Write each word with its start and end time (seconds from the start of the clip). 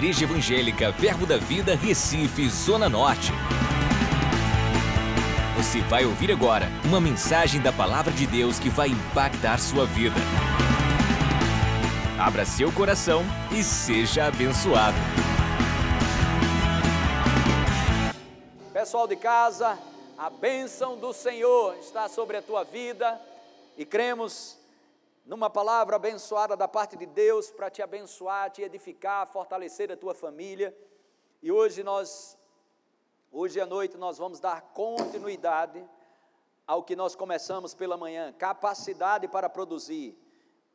Igreja 0.00 0.24
Evangélica 0.24 0.90
Verbo 0.92 1.26
da 1.26 1.36
Vida, 1.36 1.76
Recife, 1.76 2.48
Zona 2.48 2.88
Norte. 2.88 3.32
Você 5.58 5.82
vai 5.82 6.06
ouvir 6.06 6.32
agora 6.32 6.68
uma 6.86 6.98
mensagem 6.98 7.60
da 7.60 7.70
Palavra 7.70 8.10
de 8.10 8.26
Deus 8.26 8.58
que 8.58 8.70
vai 8.70 8.88
impactar 8.88 9.58
sua 9.58 9.84
vida. 9.84 10.16
Abra 12.18 12.46
seu 12.46 12.72
coração 12.72 13.22
e 13.52 13.62
seja 13.62 14.24
abençoado. 14.24 14.96
Pessoal 18.72 19.06
de 19.06 19.16
casa, 19.16 19.78
a 20.16 20.30
bênção 20.30 20.96
do 20.96 21.12
Senhor 21.12 21.76
está 21.76 22.08
sobre 22.08 22.38
a 22.38 22.42
tua 22.42 22.64
vida 22.64 23.20
e 23.76 23.84
cremos 23.84 24.56
numa 25.24 25.48
palavra 25.48 25.96
abençoada 25.96 26.56
da 26.56 26.66
parte 26.66 26.96
de 26.96 27.06
Deus 27.06 27.50
para 27.50 27.70
te 27.70 27.82
abençoar, 27.82 28.50
te 28.50 28.62
edificar, 28.62 29.26
fortalecer 29.26 29.90
a 29.92 29.96
tua 29.96 30.14
família. 30.14 30.76
E 31.42 31.52
hoje 31.52 31.82
nós, 31.82 32.38
hoje 33.30 33.60
à 33.60 33.66
noite, 33.66 33.96
nós 33.96 34.18
vamos 34.18 34.40
dar 34.40 34.60
continuidade 34.72 35.84
ao 36.66 36.82
que 36.82 36.94
nós 36.94 37.14
começamos 37.14 37.74
pela 37.74 37.96
manhã: 37.96 38.32
capacidade 38.32 39.28
para 39.28 39.48
produzir, 39.48 40.16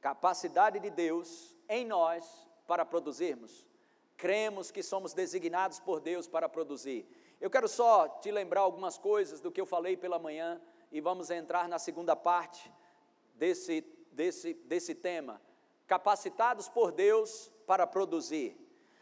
capacidade 0.02 0.80
de 0.80 0.90
Deus 0.90 1.56
em 1.68 1.86
nós 1.86 2.48
para 2.68 2.86
produzirmos. 2.86 3.66
Cremos 4.18 4.72
que 4.72 4.82
somos 4.82 5.14
designados 5.14 5.80
por 5.80 6.00
Deus 6.00 6.28
para 6.28 6.48
produzir. 6.48 7.06
Eu 7.42 7.50
quero 7.50 7.68
só 7.68 8.08
te 8.08 8.32
lembrar 8.32 8.62
algumas 8.62 8.98
coisas 8.98 9.42
do 9.42 9.52
que 9.52 9.60
eu 9.60 9.66
falei 9.66 9.98
pela 9.98 10.18
manhã 10.18 10.62
e 10.92 11.02
vamos 11.02 11.30
entrar 11.30 11.68
na 11.68 11.78
segunda 11.78 12.16
parte 12.16 12.72
desse 13.36 13.82
desse, 14.16 14.54
desse 14.66 14.96
tema, 14.96 15.42
capacitados 15.86 16.68
por 16.70 16.92
Deus 16.92 17.52
para 17.68 17.86
produzir. 17.86 18.58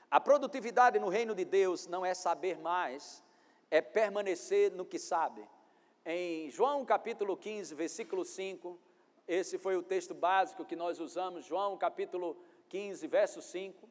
A 0.09 0.20
produtividade 0.20 0.99
no 0.99 1.07
reino 1.07 1.34
de 1.34 1.46
Deus 1.46 1.88
não 1.88 2.05
é 2.05 2.13
saber 2.13 2.60
mais, 2.60 3.23
é 3.71 3.82
permanecer 3.82 4.71
no 4.71 4.85
que 4.85 4.99
sabe. 4.99 5.48
Em 6.05 6.49
João 6.51 6.84
capítulo 6.84 7.38
15, 7.38 7.73
versículo 7.76 8.26
5, 8.26 8.77
esse 9.27 9.57
foi 9.57 9.77
o 9.77 9.84
texto 9.84 10.13
básico 10.13 10.65
que 10.65 10.76
nós 10.76 10.99
usamos, 10.99 11.45
João 11.45 11.77
capítulo 11.77 12.35
15, 12.68 13.07
verso 13.07 13.41
5, 13.41 13.90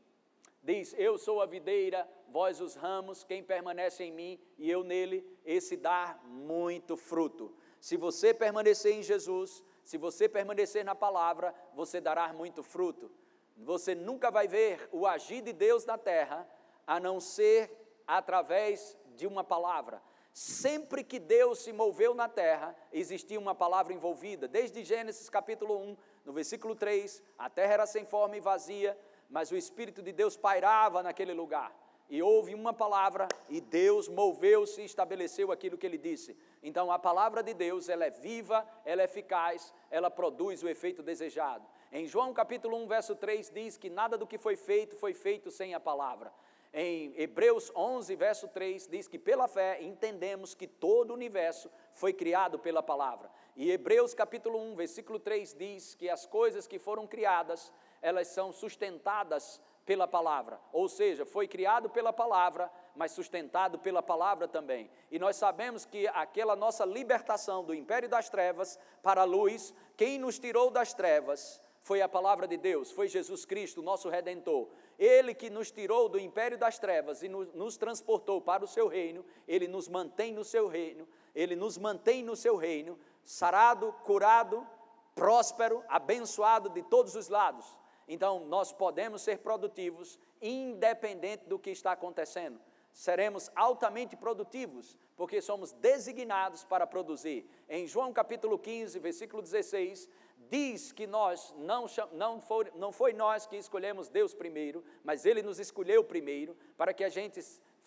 diz: 0.62 0.94
Eu 0.98 1.16
sou 1.16 1.41
a 1.41 1.47
videira, 1.47 2.06
vós 2.28 2.60
os 2.60 2.75
ramos, 2.75 3.25
quem 3.25 3.42
permanece 3.42 4.04
em 4.04 4.12
mim 4.12 4.38
e 4.58 4.70
eu 4.70 4.84
nele, 4.84 5.27
esse 5.44 5.77
dá 5.77 6.20
muito 6.25 6.97
fruto. 6.97 7.54
Se 7.80 7.97
você 7.97 8.32
permanecer 8.34 8.94
em 8.94 9.02
Jesus, 9.02 9.64
se 9.83 9.98
você 9.98 10.28
permanecer 10.28 10.84
na 10.84 10.94
palavra, 10.94 11.55
você 11.75 12.00
dará 12.00 12.33
muito 12.33 12.62
fruto. 12.62 13.11
Você 13.56 13.94
nunca 13.94 14.30
vai 14.30 14.48
ver 14.48 14.88
o 14.92 15.06
agir 15.06 15.42
de 15.42 15.52
Deus 15.52 15.84
na 15.84 15.98
terra, 15.98 16.48
a 16.86 16.98
não 16.98 17.20
ser 17.20 17.70
através 18.06 18.97
de 19.16 19.27
uma 19.27 19.44
palavra. 19.44 20.03
Sempre 20.33 21.05
que 21.05 21.19
Deus 21.19 21.58
se 21.58 21.72
moveu 21.72 22.14
na 22.14 22.28
terra, 22.28 22.75
existia 22.92 23.38
uma 23.38 23.55
palavra 23.55 23.92
envolvida. 23.92 24.48
Desde 24.48 24.83
Gênesis 24.83 25.28
capítulo 25.28 25.77
1, 25.78 25.97
no 26.25 26.33
versículo 26.33 26.75
3, 26.75 27.22
a 27.36 27.50
terra 27.50 27.75
era 27.75 27.86
sem 27.86 28.06
forma 28.06 28.36
e 28.36 28.41
vazia, 28.41 28.98
mas 29.28 29.50
o 29.50 29.56
Espírito 29.56 30.00
de 30.00 30.12
Deus 30.12 30.36
pairava 30.36 31.03
naquele 31.03 31.34
lugar 31.34 31.81
e 32.12 32.22
houve 32.22 32.55
uma 32.55 32.74
palavra 32.74 33.27
e 33.48 33.58
Deus 33.58 34.06
moveu-se 34.06 34.82
e 34.82 34.84
estabeleceu 34.84 35.50
aquilo 35.50 35.78
que 35.78 35.86
ele 35.86 35.96
disse. 35.96 36.36
Então 36.62 36.92
a 36.92 36.98
palavra 36.98 37.42
de 37.42 37.54
Deus, 37.54 37.88
ela 37.88 38.04
é 38.04 38.10
viva, 38.10 38.69
ela 38.84 39.00
é 39.00 39.06
eficaz, 39.06 39.72
ela 39.91 40.10
produz 40.10 40.62
o 40.62 40.69
efeito 40.69 41.02
desejado. 41.02 41.66
Em 41.91 42.06
João 42.06 42.34
capítulo 42.34 42.77
1, 42.84 42.86
verso 42.86 43.16
3 43.16 43.48
diz 43.48 43.78
que 43.78 43.88
nada 43.88 44.19
do 44.19 44.27
que 44.27 44.36
foi 44.36 44.56
feito 44.56 44.94
foi 44.94 45.14
feito 45.14 45.50
sem 45.50 45.72
a 45.72 45.80
palavra. 45.80 46.30
Em 46.74 47.14
Hebreus 47.16 47.72
11, 47.74 48.14
verso 48.14 48.47
3 48.47 48.88
diz 48.88 49.08
que 49.08 49.19
pela 49.19 49.48
fé 49.48 49.82
entendemos 49.82 50.54
que 50.54 50.66
todo 50.66 51.12
o 51.12 51.14
universo 51.14 51.70
foi 51.94 52.12
criado 52.12 52.58
pela 52.58 52.82
palavra. 52.82 53.31
E 53.56 53.70
Hebreus 53.70 54.12
capítulo 54.12 54.58
1, 54.58 54.76
versículo 54.76 55.19
3 55.19 55.54
diz 55.54 55.94
que 55.94 56.10
as 56.10 56.26
coisas 56.26 56.66
que 56.66 56.78
foram 56.78 57.06
criadas, 57.06 57.72
elas 58.03 58.28
são 58.28 58.53
sustentadas 58.53 59.62
pela 59.84 60.06
palavra, 60.06 60.60
ou 60.72 60.88
seja, 60.88 61.26
foi 61.26 61.48
criado 61.48 61.91
pela 61.91 62.12
palavra, 62.12 62.70
mas 62.94 63.12
sustentado 63.12 63.78
pela 63.78 64.03
palavra 64.03 64.47
também. 64.47 64.91
E 65.10 65.19
nós 65.19 65.37
sabemos 65.37 65.84
que 65.84 66.06
aquela 66.09 66.54
nossa 66.54 66.84
libertação 66.84 67.65
do 67.65 67.75
império 67.75 68.09
das 68.09 68.28
trevas 68.28 68.78
para 69.03 69.22
a 69.22 69.25
luz, 69.25 69.75
quem 69.97 70.19
nos 70.19 70.38
tirou 70.38 70.70
das 70.70 70.94
trevas 70.94 71.60
foi 71.82 72.00
a 72.00 72.09
palavra 72.09 72.47
de 72.47 72.56
Deus, 72.56 72.93
foi 72.93 73.09
Jesus 73.09 73.44
Cristo, 73.44 73.82
nosso 73.82 74.09
redentor. 74.09 74.69
Ele 74.97 75.34
que 75.34 75.50
nos 75.50 75.72
tirou 75.72 76.09
do 76.09 76.19
império 76.19 76.56
das 76.56 76.78
trevas 76.78 77.25
e 77.25 77.28
nos, 77.28 77.53
nos 77.53 77.76
transportou 77.76 78.41
para 78.41 78.64
o 78.64 78.69
seu 78.69 78.87
reino, 78.87 79.25
ele 79.49 79.66
nos 79.66 79.88
mantém 79.88 80.32
no 80.32 80.44
seu 80.44 80.69
reino, 80.69 81.09
ele 81.34 81.56
nos 81.56 81.76
mantém 81.76 82.22
no 82.22 82.37
seu 82.37 82.54
reino, 82.56 82.97
sarado, 83.25 83.93
curado, 84.04 84.64
próspero, 85.12 85.82
abençoado 85.88 86.69
de 86.69 86.82
todos 86.82 87.16
os 87.16 87.28
lados. 87.28 87.81
Então, 88.12 88.45
nós 88.45 88.75
podemos 88.75 89.23
ser 89.23 89.39
produtivos 89.39 90.19
independente 90.43 91.47
do 91.47 91.59
que 91.59 91.71
está 91.71 91.93
acontecendo. 91.93 92.61
Seremos 92.93 93.50
altamente 93.56 94.17
produtivos, 94.17 94.99
porque 95.17 95.41
somos 95.41 95.73
designados 95.73 96.62
para 96.62 96.87
produzir. 96.87 97.49
Em 97.67 97.87
João 97.87 98.12
capítulo 98.12 98.59
15, 98.59 98.99
versículo 98.99 99.41
16, 99.41 100.11
diz 100.50 100.93
que 100.93 101.06
nós 101.06 101.55
não, 101.56 101.87
não, 102.12 102.39
foi, 102.39 102.71
não 102.75 102.93
foi 102.93 103.15
nós 103.15 103.47
que 103.47 103.56
escolhemos 103.56 104.11
Deus 104.11 104.34
primeiro, 104.34 104.84
mas 105.03 105.25
Ele 105.25 105.41
nos 105.41 105.59
escolheu 105.59 106.05
primeiro, 106.05 106.55
para 106.77 106.93
que 106.93 107.05
a 107.05 107.09
gente 107.09 107.41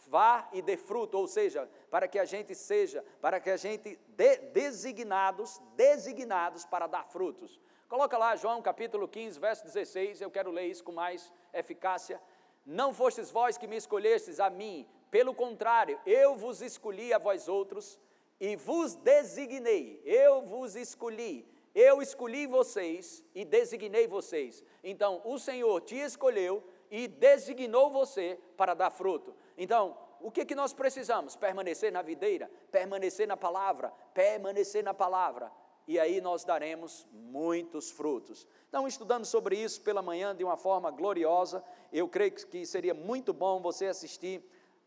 vá 0.07 0.49
e 0.51 0.59
dê 0.59 0.75
fruto, 0.75 1.19
ou 1.19 1.27
seja, 1.27 1.69
para 1.91 2.07
que 2.07 2.17
a 2.17 2.25
gente 2.25 2.55
seja, 2.55 3.05
para 3.21 3.39
que 3.39 3.51
a 3.51 3.57
gente 3.57 3.99
dê 4.07 4.37
designados, 4.37 5.61
designados 5.75 6.65
para 6.65 6.87
dar 6.87 7.05
frutos. 7.05 7.59
Coloca 7.87 8.17
lá 8.17 8.35
João 8.35 8.63
capítulo 8.63 9.07
15, 9.07 9.39
verso 9.39 9.63
16, 9.63 10.19
eu 10.19 10.31
quero 10.31 10.49
ler 10.49 10.65
isso 10.65 10.83
com 10.83 10.91
mais 10.91 11.31
eficácia. 11.53 12.19
Não 12.65 12.91
fostes 12.91 13.29
vós 13.29 13.59
que 13.59 13.67
me 13.67 13.75
escolhestes 13.75 14.39
a 14.39 14.49
mim, 14.49 14.87
pelo 15.11 15.35
contrário, 15.35 15.99
eu 16.03 16.35
vos 16.35 16.61
escolhi 16.61 17.13
a 17.13 17.19
vós 17.19 17.47
outros 17.47 17.99
e 18.39 18.55
vos 18.55 18.95
designei, 18.95 20.01
eu 20.03 20.41
vos 20.41 20.75
escolhi, 20.75 21.47
eu 21.75 22.01
escolhi 22.01 22.47
vocês 22.47 23.23
e 23.35 23.45
designei 23.45 24.07
vocês. 24.07 24.63
Então, 24.83 25.21
o 25.23 25.37
Senhor 25.37 25.79
te 25.81 25.95
escolheu 25.95 26.63
e 26.89 27.07
designou 27.07 27.91
você 27.91 28.39
para 28.57 28.73
dar 28.73 28.89
fruto. 28.89 29.35
Então, 29.55 29.95
o 30.19 30.31
que, 30.31 30.43
que 30.43 30.55
nós 30.55 30.73
precisamos? 30.73 31.35
Permanecer 31.35 31.91
na 31.91 32.01
videira, 32.01 32.49
permanecer 32.71 33.27
na 33.27 33.37
palavra, 33.37 33.93
permanecer 34.11 34.83
na 34.83 34.93
palavra 34.93 35.51
e 35.87 35.99
aí 35.99 36.19
nós 36.19 36.43
daremos 36.43 37.07
muitos 37.11 37.91
frutos. 37.91 38.47
Então, 38.67 38.87
estudando 38.87 39.25
sobre 39.25 39.57
isso 39.57 39.81
pela 39.81 40.01
manhã 40.01 40.35
de 40.35 40.43
uma 40.43 40.57
forma 40.57 40.89
gloriosa, 40.89 41.63
eu 41.93 42.07
creio 42.07 42.31
que 42.31 42.65
seria 42.65 42.93
muito 42.93 43.33
bom 43.33 43.61
você 43.61 43.85
assistir 43.85 44.43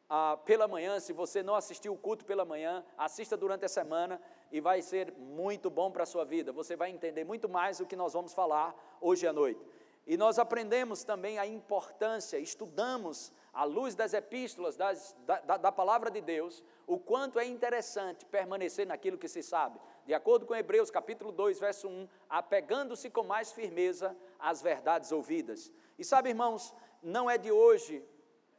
ah, 0.08 0.38
pela 0.44 0.66
manhã. 0.66 0.98
Se 0.98 1.12
você 1.12 1.42
não 1.42 1.54
assistiu 1.54 1.92
o 1.92 1.96
culto 1.96 2.24
pela 2.24 2.44
manhã, 2.44 2.84
assista 2.96 3.36
durante 3.36 3.64
a 3.64 3.68
semana 3.68 4.20
e 4.50 4.60
vai 4.60 4.82
ser 4.82 5.12
muito 5.12 5.70
bom 5.70 5.90
para 5.90 6.02
a 6.02 6.06
sua 6.06 6.24
vida. 6.24 6.52
Você 6.52 6.74
vai 6.74 6.90
entender 6.90 7.24
muito 7.24 7.48
mais 7.48 7.78
do 7.78 7.86
que 7.86 7.96
nós 7.96 8.12
vamos 8.12 8.32
falar 8.32 8.74
hoje 9.00 9.26
à 9.26 9.32
noite. 9.32 9.64
E 10.06 10.16
nós 10.16 10.38
aprendemos 10.38 11.04
também 11.04 11.38
a 11.38 11.46
importância, 11.46 12.38
estudamos 12.38 13.30
à 13.52 13.64
luz 13.64 13.94
das 13.94 14.14
epístolas, 14.14 14.74
das, 14.74 15.14
da, 15.26 15.38
da, 15.40 15.56
da 15.58 15.72
palavra 15.72 16.10
de 16.10 16.22
Deus, 16.22 16.64
o 16.86 16.98
quanto 16.98 17.38
é 17.38 17.44
interessante 17.44 18.24
permanecer 18.24 18.86
naquilo 18.86 19.18
que 19.18 19.28
se 19.28 19.42
sabe. 19.42 19.78
De 20.08 20.14
acordo 20.14 20.46
com 20.46 20.56
Hebreus 20.56 20.90
capítulo 20.90 21.30
2, 21.30 21.60
verso 21.60 21.86
1, 21.86 22.08
apegando-se 22.30 23.10
com 23.10 23.22
mais 23.24 23.52
firmeza 23.52 24.16
às 24.38 24.62
verdades 24.62 25.12
ouvidas. 25.12 25.70
E 25.98 26.02
sabe, 26.02 26.30
irmãos, 26.30 26.74
não 27.02 27.28
é 27.28 27.36
de 27.36 27.52
hoje, 27.52 28.02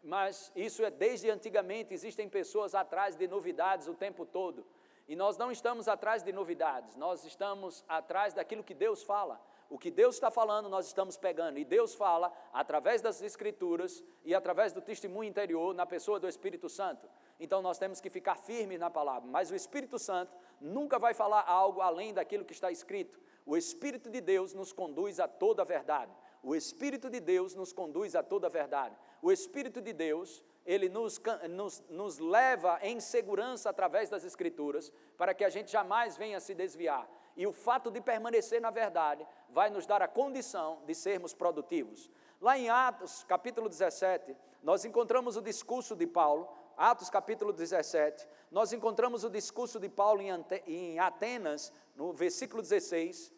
mas 0.04 0.52
isso 0.56 0.86
é 0.86 0.92
desde 0.92 1.28
antigamente, 1.28 1.92
existem 1.92 2.30
pessoas 2.30 2.76
atrás 2.76 3.16
de 3.16 3.28
novidades 3.28 3.88
o 3.88 3.96
tempo 3.96 4.28
todo. 4.28 4.64
E 5.08 5.16
nós 5.16 5.40
não 5.40 5.52
estamos 5.52 5.88
atrás 5.88 6.22
de 6.22 6.32
novidades, 6.32 6.96
nós 6.96 7.26
estamos 7.26 7.84
atrás 7.88 8.36
daquilo 8.36 8.64
que 8.64 8.76
Deus 8.76 9.02
fala. 9.02 9.42
O 9.70 9.78
que 9.78 9.92
Deus 9.92 10.16
está 10.16 10.32
falando, 10.32 10.68
nós 10.68 10.88
estamos 10.88 11.16
pegando. 11.16 11.60
E 11.60 11.64
Deus 11.64 11.94
fala 11.94 12.34
através 12.52 13.02
das 13.02 13.22
Escrituras 13.22 14.04
e 14.26 14.34
através 14.34 14.74
do 14.74 14.82
testemunho 14.82 15.30
interior 15.30 15.76
na 15.76 15.86
pessoa 15.86 16.20
do 16.20 16.28
Espírito 16.28 16.68
Santo. 16.68 17.08
Então 17.40 17.62
nós 17.62 17.78
temos 17.78 18.02
que 18.02 18.10
ficar 18.10 18.36
firmes 18.36 18.80
na 18.80 18.90
palavra. 18.90 19.30
Mas 19.30 19.52
o 19.52 19.56
Espírito 19.56 20.00
Santo 20.00 20.36
nunca 20.60 20.98
vai 20.98 21.14
falar 21.14 21.44
algo 21.48 21.82
além 21.82 22.14
daquilo 22.14 22.44
que 22.44 22.54
está 22.54 22.72
escrito. 22.72 23.20
O 23.46 23.56
Espírito 23.56 24.10
de 24.10 24.20
Deus 24.20 24.56
nos 24.56 24.74
conduz 24.74 25.20
a 25.20 25.28
toda 25.28 25.62
a 25.62 25.66
verdade. 25.66 26.12
O 26.42 26.56
Espírito 26.56 27.08
de 27.08 27.20
Deus 27.20 27.54
nos 27.54 27.72
conduz 27.72 28.16
a 28.16 28.24
toda 28.24 28.48
a 28.48 28.50
verdade. 28.50 28.98
O 29.22 29.32
Espírito 29.32 29.82
de 29.82 29.94
Deus, 29.94 30.44
ele 30.66 30.90
nos, 30.90 31.22
nos, 31.50 31.84
nos 31.90 32.18
leva 32.18 32.80
em 32.82 33.00
segurança 33.00 33.70
através 33.70 34.10
das 34.10 34.24
Escrituras, 34.24 34.92
para 35.16 35.34
que 35.34 35.44
a 35.44 35.50
gente 35.50 35.72
jamais 35.72 36.18
venha 36.18 36.40
se 36.40 36.56
desviar. 36.56 37.08
E 37.40 37.48
o 37.48 37.54
fato 37.54 37.90
de 37.90 38.02
permanecer 38.02 38.60
na 38.60 38.70
verdade 38.70 39.26
vai 39.48 39.70
nos 39.70 39.86
dar 39.86 40.02
a 40.02 40.10
condição 40.10 40.82
de 40.86 40.94
sermos 40.94 41.34
produtivos. 41.34 42.12
Lá 42.42 42.58
em 42.58 42.70
Atos, 42.70 43.24
capítulo 43.24 43.70
17, 43.70 44.36
nós 44.62 44.84
encontramos 44.84 45.38
o 45.38 45.42
discurso 45.42 45.96
de 45.96 46.06
Paulo, 46.06 46.50
Atos 46.76 47.10
capítulo 47.10 47.54
17, 47.54 48.28
nós 48.52 48.74
encontramos 48.74 49.24
o 49.24 49.30
discurso 49.30 49.80
de 49.80 49.88
Paulo 49.88 50.22
em 50.68 51.00
Atenas, 51.00 51.72
no 51.96 52.12
versículo 52.12 52.62
16, 52.62 53.34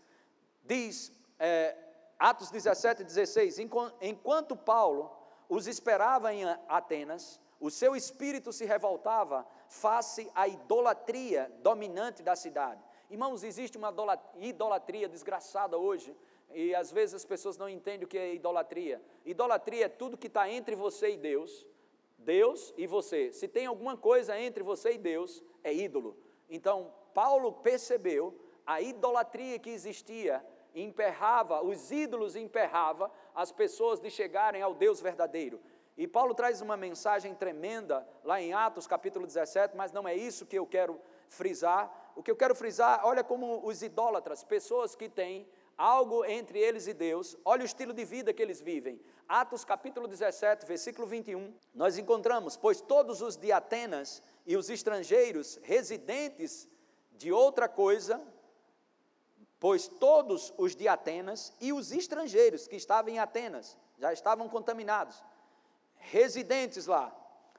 diz, 0.63 1.11
é, 1.37 1.77
Atos 2.17 2.49
17, 2.49 3.03
16, 3.03 3.59
enquanto 4.01 4.55
Paulo 4.55 5.15
os 5.47 5.67
esperava 5.67 6.33
em 6.33 6.43
Atenas, 6.67 7.39
o 7.59 7.69
seu 7.69 7.95
espírito 7.95 8.51
se 8.51 8.65
revoltava 8.65 9.45
face 9.67 10.27
à 10.33 10.47
idolatria 10.47 11.51
dominante 11.61 12.23
da 12.23 12.35
cidade. 12.35 12.81
Irmãos, 13.11 13.43
existe 13.43 13.77
uma 13.77 13.93
idolatria 14.37 15.09
desgraçada 15.09 15.77
hoje, 15.77 16.15
e 16.53 16.73
às 16.73 16.93
vezes 16.93 17.15
as 17.15 17.25
pessoas 17.25 17.57
não 17.57 17.67
entendem 17.67 18.05
o 18.05 18.07
que 18.07 18.17
é 18.17 18.33
idolatria. 18.33 19.01
Idolatria 19.25 19.87
é 19.87 19.89
tudo 19.89 20.17
que 20.17 20.27
está 20.27 20.49
entre 20.49 20.75
você 20.75 21.11
e 21.11 21.17
Deus, 21.17 21.67
Deus 22.17 22.73
e 22.77 22.87
você. 22.87 23.33
Se 23.33 23.49
tem 23.49 23.65
alguma 23.65 23.97
coisa 23.97 24.39
entre 24.39 24.63
você 24.63 24.93
e 24.93 24.97
Deus, 24.97 25.43
é 25.61 25.73
ídolo. 25.73 26.15
Então, 26.49 26.93
Paulo 27.13 27.51
percebeu 27.51 28.33
a 28.65 28.81
idolatria 28.81 29.59
que 29.59 29.71
existia 29.71 30.41
emperrava, 30.73 31.61
os 31.61 31.91
ídolos 31.91 32.37
emperrava 32.37 33.11
as 33.35 33.51
pessoas 33.51 33.99
de 33.99 34.09
chegarem 34.09 34.61
ao 34.61 34.73
Deus 34.73 35.01
verdadeiro. 35.01 35.59
E 35.97 36.07
Paulo 36.07 36.33
traz 36.33 36.61
uma 36.61 36.77
mensagem 36.77 37.35
tremenda 37.35 38.07
lá 38.23 38.41
em 38.41 38.53
Atos 38.53 38.87
capítulo 38.87 39.27
17, 39.27 39.75
mas 39.75 39.91
não 39.91 40.07
é 40.07 40.15
isso 40.15 40.45
que 40.45 40.57
eu 40.57 40.65
quero 40.65 40.97
frisar. 41.27 42.00
O 42.15 42.23
que 42.23 42.31
eu 42.31 42.35
quero 42.35 42.55
frisar, 42.55 43.01
olha 43.05 43.23
como 43.23 43.65
os 43.65 43.81
idólatras, 43.81 44.43
pessoas 44.43 44.95
que 44.95 45.09
têm 45.09 45.47
algo 45.77 46.23
entre 46.25 46.59
eles 46.59 46.87
e 46.87 46.93
Deus, 46.93 47.37
olha 47.43 47.63
o 47.63 47.65
estilo 47.65 47.93
de 47.93 48.05
vida 48.05 48.33
que 48.33 48.41
eles 48.41 48.61
vivem. 48.61 49.01
Atos 49.27 49.63
capítulo 49.63 50.07
17, 50.07 50.65
versículo 50.65 51.07
21, 51.07 51.53
nós 51.73 51.97
encontramos: 51.97 52.57
Pois 52.57 52.81
todos 52.81 53.21
os 53.21 53.35
de 53.35 53.51
Atenas 53.51 54.21
e 54.45 54.55
os 54.57 54.69
estrangeiros 54.69 55.59
residentes 55.63 56.67
de 57.13 57.31
outra 57.31 57.69
coisa 57.69 58.21
pois 59.61 59.87
todos 59.87 60.51
os 60.57 60.75
de 60.75 60.87
Atenas 60.87 61.53
e 61.61 61.71
os 61.71 61.91
estrangeiros 61.91 62.67
que 62.67 62.75
estavam 62.75 63.11
em 63.11 63.19
Atenas 63.19 63.77
já 63.99 64.11
estavam 64.11 64.49
contaminados, 64.49 65.23
residentes 65.97 66.87
lá, 66.87 67.15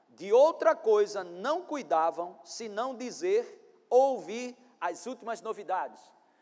de 0.09 0.33
outra 0.33 0.75
coisa 0.75 1.23
não 1.23 1.61
cuidavam 1.61 2.37
senão 2.43 2.93
dizer, 2.93 3.62
ouvir 3.93 4.57
as 4.81 5.05
últimas 5.05 5.41
novidades. 5.41 6.01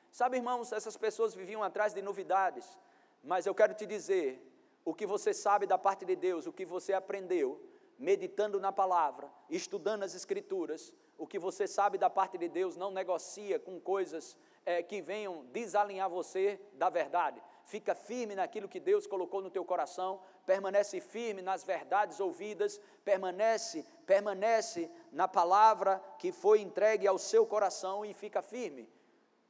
Sabe, 0.10 0.38
irmãos, 0.38 0.72
essas 0.72 0.96
pessoas 0.98 1.34
viviam 1.34 1.62
atrás 1.64 1.94
de 1.94 2.02
novidades, 2.02 2.78
mas 3.24 3.46
eu 3.46 3.54
quero 3.54 3.74
te 3.74 3.86
dizer 3.86 4.42
o 4.84 4.94
que 4.94 5.06
você 5.06 5.34
sabe 5.34 5.66
da 5.68 5.78
parte 5.78 6.06
de 6.06 6.16
Deus, 6.16 6.48
o 6.48 6.54
que 6.54 6.66
você 6.66 6.94
aprendeu, 6.94 7.62
meditando 8.00 8.60
na 8.60 8.72
palavra, 8.72 9.30
estudando 9.50 10.04
as 10.04 10.16
Escrituras, 10.16 10.94
o 11.18 11.28
que 11.28 11.38
você 11.38 11.68
sabe 11.68 11.98
da 11.98 12.10
parte 12.10 12.38
de 12.38 12.48
Deus, 12.48 12.76
não 12.76 12.90
negocia 12.90 13.60
com 13.60 13.80
coisas 13.80 14.36
é, 14.66 14.82
que 14.82 15.02
venham 15.02 15.46
desalinhar 15.52 16.10
você 16.10 16.60
da 16.74 16.90
verdade. 16.90 17.42
Fica 17.66 17.94
firme 17.94 18.34
naquilo 18.34 18.68
que 18.68 18.80
Deus 18.80 19.06
colocou 19.06 19.42
no 19.42 19.52
teu 19.52 19.64
coração, 19.64 20.20
permanece 20.52 21.00
firme 21.00 21.42
nas 21.42 21.64
verdades 21.64 22.20
ouvidas, 22.20 22.78
permanece, 23.06 23.86
permanece 24.06 24.92
na 25.10 25.26
palavra 25.26 26.04
que 26.20 26.34
foi 26.34 26.60
entregue 26.60 27.08
ao 27.08 27.18
seu 27.18 27.46
coração 27.46 28.04
e 28.04 28.14
fica 28.14 28.42
firme. 28.42 28.90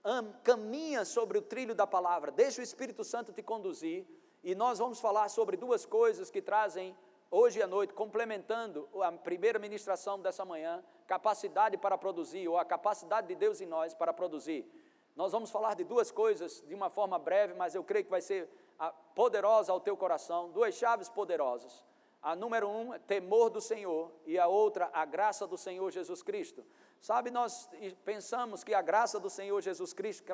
Am, 0.04 0.32
caminha 0.44 1.04
sobre 1.04 1.40
o 1.40 1.42
trilho 1.42 1.74
da 1.74 1.88
palavra, 1.88 2.32
deixa 2.32 2.62
o 2.62 2.64
Espírito 2.64 3.04
Santo 3.04 3.34
te 3.34 3.42
conduzir, 3.42 4.06
e 4.44 4.54
nós 4.54 4.78
vamos 4.78 5.00
falar 5.00 5.28
sobre 5.30 5.58
duas 5.58 5.88
coisas 5.88 6.30
que 6.30 6.40
trazem 6.40 6.96
hoje 7.32 7.60
à 7.64 7.66
noite, 7.66 7.96
complementando 7.96 8.88
a 9.02 9.12
primeira 9.12 9.58
ministração 9.58 10.20
dessa 10.20 10.46
manhã, 10.46 10.84
capacidade 11.08 11.78
para 11.78 11.98
produzir, 11.98 12.48
ou 12.48 12.60
a 12.60 12.66
capacidade 12.66 13.28
de 13.28 13.34
Deus 13.34 13.60
em 13.60 13.66
nós 13.66 13.96
para 13.96 14.14
produzir. 14.14 14.72
Nós 15.16 15.32
vamos 15.32 15.50
falar 15.50 15.74
de 15.74 15.84
duas 15.84 16.12
coisas 16.12 16.64
de 16.68 16.76
uma 16.76 16.92
forma 16.92 17.18
breve, 17.18 17.56
mas 17.56 17.74
eu 17.74 17.84
creio 17.84 18.06
que 18.06 18.12
vai 18.12 18.22
ser 18.22 18.48
poderosa 18.90 19.72
ao 19.72 19.80
teu 19.80 19.96
coração, 19.96 20.50
duas 20.50 20.76
chaves 20.76 21.10
poderosas. 21.10 21.84
A 22.22 22.36
número 22.36 22.70
um, 22.70 22.98
temor 23.00 23.50
do 23.50 23.60
Senhor, 23.60 24.12
e 24.26 24.38
a 24.38 24.48
outra, 24.48 24.90
a 24.94 25.06
graça 25.06 25.48
do 25.48 25.58
Senhor 25.58 25.90
Jesus 25.92 26.22
Cristo. 26.22 26.64
Sabe, 27.00 27.32
nós 27.32 27.68
pensamos 28.06 28.64
que 28.64 28.76
a 28.76 28.82
graça 28.82 29.20
do 29.20 29.30
Senhor 29.30 29.60
Jesus 29.60 29.92
Cristo, 29.92 30.32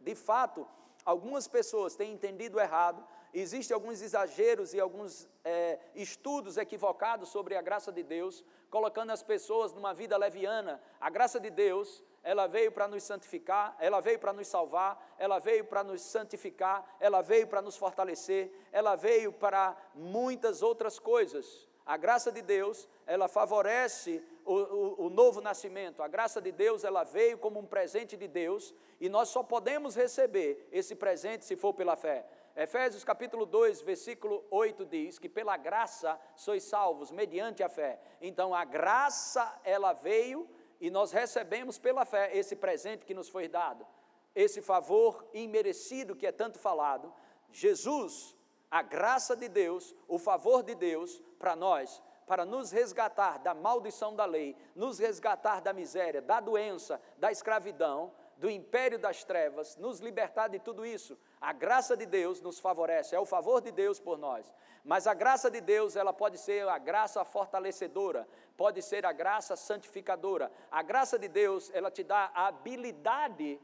de 0.00 0.14
fato, 0.14 0.66
algumas 1.04 1.48
pessoas 1.48 1.96
têm 1.96 2.12
entendido 2.12 2.60
errado, 2.60 3.04
existem 3.32 3.74
alguns 3.74 4.00
exageros 4.00 4.74
e 4.74 4.80
alguns 4.80 5.28
é, 5.44 5.80
estudos 5.96 6.56
equivocados 6.56 7.30
sobre 7.30 7.56
a 7.56 7.62
graça 7.62 7.90
de 7.90 8.04
Deus, 8.04 8.44
colocando 8.70 9.10
as 9.10 9.22
pessoas 9.22 9.72
numa 9.72 9.92
vida 9.92 10.16
leviana. 10.16 10.80
A 11.00 11.10
graça 11.10 11.40
de 11.40 11.50
Deus 11.50 12.02
ela 12.24 12.46
veio 12.46 12.72
para 12.72 12.88
nos 12.88 13.02
santificar, 13.02 13.76
ela 13.78 14.00
veio 14.00 14.18
para 14.18 14.32
nos 14.32 14.48
salvar, 14.48 15.14
ela 15.18 15.38
veio 15.38 15.64
para 15.66 15.84
nos 15.84 16.00
santificar, 16.00 16.96
ela 16.98 17.20
veio 17.20 17.46
para 17.46 17.60
nos 17.60 17.76
fortalecer, 17.76 18.50
ela 18.72 18.96
veio 18.96 19.30
para 19.30 19.76
muitas 19.94 20.62
outras 20.62 20.98
coisas. 20.98 21.68
A 21.86 21.98
graça 21.98 22.32
de 22.32 22.40
Deus, 22.40 22.88
ela 23.06 23.28
favorece 23.28 24.24
o, 24.42 24.54
o, 24.54 25.06
o, 25.06 25.10
novo 25.10 25.42
nascimento. 25.42 26.02
A 26.02 26.08
graça 26.08 26.40
de 26.40 26.50
Deus, 26.50 26.82
ela 26.82 27.04
veio 27.04 27.36
como 27.36 27.60
um 27.60 27.66
presente 27.66 28.16
de 28.16 28.26
Deus 28.26 28.74
e 28.98 29.10
nós 29.10 29.28
só 29.28 29.42
podemos 29.42 29.94
receber 29.94 30.66
esse 30.72 30.94
presente 30.94 31.44
se 31.44 31.56
for 31.56 31.74
pela 31.74 31.94
fé. 31.94 32.26
Efésios 32.56 33.04
capítulo 33.04 33.44
2, 33.44 33.82
versículo 33.82 34.44
8 34.50 34.86
diz 34.86 35.18
que 35.18 35.28
pela 35.28 35.56
graça 35.58 36.18
sois 36.36 36.62
salvos 36.62 37.10
mediante 37.10 37.62
a 37.62 37.68
fé. 37.68 38.00
Então 38.20 38.54
a 38.54 38.64
graça 38.64 39.60
ela 39.62 39.92
veio 39.92 40.48
e 40.84 40.90
nós 40.90 41.12
recebemos 41.12 41.78
pela 41.78 42.04
fé 42.04 42.36
esse 42.36 42.54
presente 42.54 43.06
que 43.06 43.14
nos 43.14 43.30
foi 43.30 43.48
dado, 43.48 43.86
esse 44.34 44.60
favor 44.60 45.26
imerecido 45.32 46.14
que 46.14 46.26
é 46.26 46.30
tanto 46.30 46.58
falado. 46.58 47.10
Jesus, 47.50 48.36
a 48.70 48.82
graça 48.82 49.34
de 49.34 49.48
Deus, 49.48 49.94
o 50.06 50.18
favor 50.18 50.62
de 50.62 50.74
Deus 50.74 51.22
para 51.38 51.56
nós, 51.56 52.02
para 52.26 52.44
nos 52.44 52.70
resgatar 52.70 53.38
da 53.38 53.54
maldição 53.54 54.14
da 54.14 54.26
lei, 54.26 54.54
nos 54.74 54.98
resgatar 54.98 55.62
da 55.62 55.72
miséria, 55.72 56.20
da 56.20 56.38
doença, 56.38 57.00
da 57.16 57.32
escravidão, 57.32 58.12
do 58.36 58.50
império 58.50 58.98
das 58.98 59.24
trevas, 59.24 59.76
nos 59.76 60.00
libertar 60.00 60.48
de 60.48 60.58
tudo 60.58 60.84
isso. 60.84 61.18
A 61.40 61.52
graça 61.52 61.96
de 61.96 62.06
Deus 62.06 62.40
nos 62.40 62.58
favorece, 62.58 63.14
é 63.14 63.20
o 63.20 63.26
favor 63.26 63.60
de 63.60 63.70
Deus 63.70 64.00
por 64.00 64.18
nós. 64.18 64.52
Mas 64.84 65.06
a 65.06 65.14
graça 65.14 65.50
de 65.50 65.60
Deus, 65.60 65.96
ela 65.96 66.12
pode 66.12 66.38
ser 66.38 66.68
a 66.68 66.78
graça 66.78 67.24
fortalecedora, 67.24 68.28
pode 68.56 68.82
ser 68.82 69.06
a 69.06 69.12
graça 69.12 69.56
santificadora. 69.56 70.50
A 70.70 70.82
graça 70.82 71.18
de 71.18 71.28
Deus, 71.28 71.70
ela 71.72 71.90
te 71.90 72.02
dá 72.02 72.30
a 72.34 72.48
habilidade, 72.48 73.60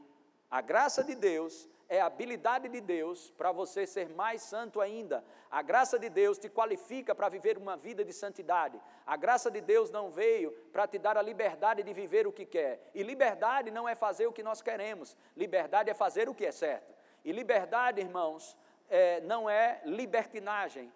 a 0.49 0.61
graça 0.61 1.03
de 1.03 1.15
Deus 1.15 1.69
é 1.91 1.99
a 1.99 2.05
habilidade 2.05 2.69
de 2.69 2.79
Deus 2.79 3.31
para 3.31 3.51
você 3.51 3.85
ser 3.85 4.07
mais 4.07 4.41
santo 4.43 4.79
ainda. 4.79 5.21
A 5.51 5.61
graça 5.61 5.99
de 5.99 6.09
Deus 6.09 6.37
te 6.37 6.47
qualifica 6.47 7.13
para 7.13 7.27
viver 7.27 7.57
uma 7.57 7.75
vida 7.75 8.05
de 8.05 8.13
santidade. 8.13 8.79
A 9.05 9.17
graça 9.17 9.51
de 9.51 9.59
Deus 9.59 9.91
não 9.91 10.09
veio 10.09 10.53
para 10.71 10.87
te 10.87 10.97
dar 10.97 11.17
a 11.17 11.21
liberdade 11.21 11.83
de 11.83 11.93
viver 11.93 12.25
o 12.25 12.31
que 12.31 12.45
quer. 12.45 12.89
E 12.95 13.03
liberdade 13.03 13.71
não 13.71 13.89
é 13.89 13.93
fazer 13.93 14.25
o 14.25 14.31
que 14.31 14.41
nós 14.41 14.61
queremos, 14.61 15.17
liberdade 15.35 15.89
é 15.89 15.93
fazer 15.93 16.29
o 16.29 16.33
que 16.33 16.45
é 16.45 16.51
certo. 16.53 16.95
E 17.25 17.33
liberdade, 17.33 17.99
irmãos, 17.99 18.57
é, 18.89 19.19
não 19.19 19.49
é 19.49 19.81
libertinagem. 19.83 20.89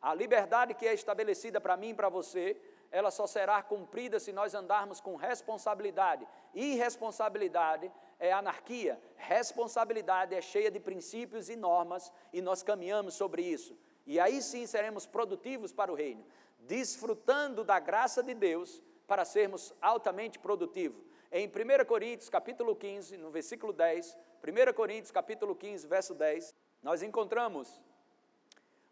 A 0.00 0.14
liberdade 0.14 0.72
que 0.72 0.86
é 0.86 0.94
estabelecida 0.94 1.60
para 1.60 1.76
mim 1.76 1.90
e 1.90 1.94
para 1.94 2.08
você 2.08 2.56
ela 2.96 3.10
só 3.10 3.26
será 3.26 3.62
cumprida 3.62 4.18
se 4.18 4.32
nós 4.32 4.54
andarmos 4.54 5.02
com 5.02 5.16
responsabilidade. 5.16 6.26
Irresponsabilidade 6.54 7.92
é 8.18 8.32
anarquia, 8.32 8.98
responsabilidade 9.16 10.34
é 10.34 10.40
cheia 10.40 10.70
de 10.70 10.80
princípios 10.80 11.50
e 11.50 11.56
normas 11.56 12.10
e 12.32 12.40
nós 12.40 12.62
caminhamos 12.62 13.12
sobre 13.12 13.42
isso. 13.42 13.78
E 14.06 14.18
aí 14.18 14.40
sim 14.40 14.66
seremos 14.66 15.04
produtivos 15.04 15.74
para 15.74 15.92
o 15.92 15.94
reino, 15.94 16.24
desfrutando 16.60 17.62
da 17.62 17.78
graça 17.78 18.22
de 18.22 18.32
Deus 18.32 18.82
para 19.06 19.26
sermos 19.26 19.74
altamente 19.82 20.38
produtivos. 20.38 21.04
Em 21.30 21.46
1 21.48 21.84
Coríntios, 21.84 22.30
capítulo 22.30 22.74
15, 22.74 23.18
no 23.18 23.30
versículo 23.30 23.74
10, 23.74 24.16
1 24.42 24.72
Coríntios, 24.72 25.10
capítulo 25.10 25.54
15, 25.54 25.86
verso 25.86 26.14
10, 26.14 26.54
nós 26.82 27.02
encontramos: 27.02 27.78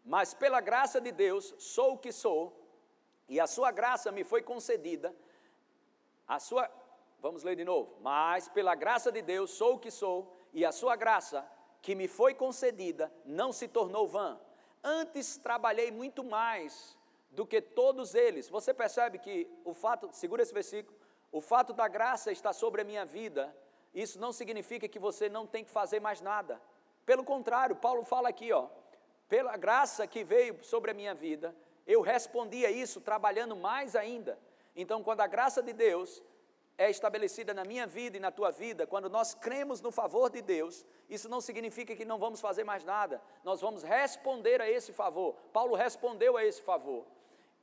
Mas 0.03 0.35
pela 0.35 0.61
graça 0.61 1.01
de 1.01 1.11
Deus 1.11 1.55
sou 1.57 1.93
o 1.93 1.97
que 1.97 2.11
sou, 2.11 2.64
e 3.27 3.39
a 3.39 3.47
sua 3.47 3.71
graça 3.71 4.11
me 4.11 4.23
foi 4.23 4.41
concedida, 4.41 5.15
a 6.27 6.39
sua, 6.39 6.69
vamos 7.19 7.43
ler 7.43 7.55
de 7.55 7.63
novo, 7.63 7.97
mas 8.01 8.47
pela 8.49 8.75
graça 8.75 9.11
de 9.11 9.21
Deus 9.21 9.51
sou 9.51 9.75
o 9.75 9.79
que 9.79 9.91
sou, 9.91 10.31
e 10.53 10.63
a 10.63 10.71
sua 10.71 10.95
graça 10.95 11.45
que 11.81 11.93
me 11.93 12.07
foi 12.07 12.33
concedida 12.33 13.11
não 13.25 13.51
se 13.51 13.67
tornou 13.67 14.07
vã. 14.07 14.39
Antes 14.83 15.37
trabalhei 15.37 15.91
muito 15.91 16.23
mais 16.23 16.97
do 17.31 17.45
que 17.45 17.61
todos 17.61 18.15
eles. 18.15 18.49
Você 18.49 18.73
percebe 18.73 19.19
que 19.19 19.49
o 19.63 19.73
fato, 19.73 20.09
segura 20.13 20.41
esse 20.41 20.53
versículo, 20.53 20.97
o 21.31 21.41
fato 21.41 21.73
da 21.73 21.87
graça 21.87 22.31
está 22.31 22.53
sobre 22.53 22.81
a 22.81 22.85
minha 22.85 23.05
vida, 23.05 23.55
isso 23.93 24.19
não 24.19 24.31
significa 24.31 24.87
que 24.87 24.97
você 24.97 25.27
não 25.27 25.45
tem 25.45 25.63
que 25.63 25.69
fazer 25.71 25.99
mais 25.99 26.21
nada. 26.21 26.61
Pelo 27.05 27.23
contrário, 27.23 27.75
Paulo 27.75 28.03
fala 28.03 28.29
aqui, 28.29 28.51
ó, 28.51 28.67
pela 29.27 29.57
graça 29.57 30.07
que 30.07 30.23
veio 30.23 30.63
sobre 30.63 30.91
a 30.91 30.93
minha 30.93 31.13
vida, 31.13 31.55
eu 31.85 32.01
respondi 32.01 32.65
a 32.65 32.71
isso 32.71 32.99
trabalhando 33.01 33.55
mais 33.55 33.95
ainda. 33.95 34.39
Então, 34.75 35.03
quando 35.03 35.21
a 35.21 35.27
graça 35.27 35.61
de 35.61 35.73
Deus 35.73 36.21
é 36.77 36.89
estabelecida 36.89 37.53
na 37.53 37.63
minha 37.63 37.87
vida 37.87 38.17
e 38.17 38.19
na 38.19 38.31
tua 38.31 38.51
vida, 38.51 38.85
quando 38.85 39.09
nós 39.09 39.33
cremos 39.33 39.81
no 39.81 39.91
favor 39.91 40.29
de 40.29 40.41
Deus, 40.41 40.85
isso 41.09 41.29
não 41.29 41.39
significa 41.39 41.95
que 41.95 42.03
não 42.03 42.19
vamos 42.19 42.41
fazer 42.41 42.63
mais 42.63 42.83
nada, 42.83 43.21
nós 43.43 43.61
vamos 43.61 43.83
responder 43.83 44.61
a 44.61 44.69
esse 44.69 44.91
favor. 44.91 45.35
Paulo 45.53 45.75
respondeu 45.75 46.35
a 46.35 46.43
esse 46.43 46.61
favor. 46.61 47.05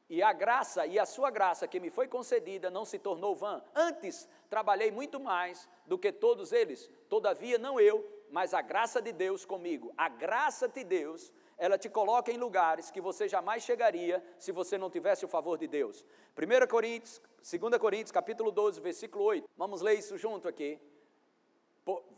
E 0.08 0.22
a 0.22 0.32
graça 0.32 0.86
e 0.86 0.98
a 0.98 1.06
sua 1.06 1.30
graça 1.30 1.66
que 1.66 1.80
me 1.80 1.90
foi 1.90 2.06
concedida 2.06 2.70
não 2.70 2.84
se 2.84 2.98
tornou 2.98 3.34
vã. 3.34 3.62
Antes 3.74 4.28
trabalhei 4.48 4.90
muito 4.90 5.18
mais 5.18 5.68
do 5.86 5.98
que 5.98 6.12
todos 6.12 6.52
eles, 6.52 6.90
todavia 7.08 7.58
não 7.58 7.80
eu, 7.80 8.06
mas 8.30 8.54
a 8.54 8.62
graça 8.62 9.00
de 9.00 9.12
Deus 9.12 9.44
comigo. 9.44 9.92
A 9.96 10.08
graça 10.08 10.68
de 10.68 10.84
Deus 10.84 11.32
ela 11.62 11.78
te 11.78 11.88
coloca 11.88 12.32
em 12.32 12.36
lugares 12.36 12.90
que 12.90 13.00
você 13.00 13.28
jamais 13.28 13.62
chegaria 13.62 14.20
se 14.36 14.50
você 14.50 14.76
não 14.76 14.90
tivesse 14.90 15.24
o 15.24 15.28
favor 15.28 15.56
de 15.56 15.68
Deus. 15.68 16.04
1 16.36 16.66
Coríntios, 16.66 17.22
2 17.38 17.78
Coríntios, 17.78 18.10
capítulo 18.10 18.50
12, 18.50 18.80
versículo 18.80 19.22
8. 19.26 19.48
Vamos 19.56 19.80
ler 19.80 19.94
isso 19.94 20.18
junto 20.18 20.48
aqui. 20.48 20.80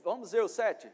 vamos 0.02 0.32
ver 0.32 0.42
o 0.42 0.48
7. 0.48 0.90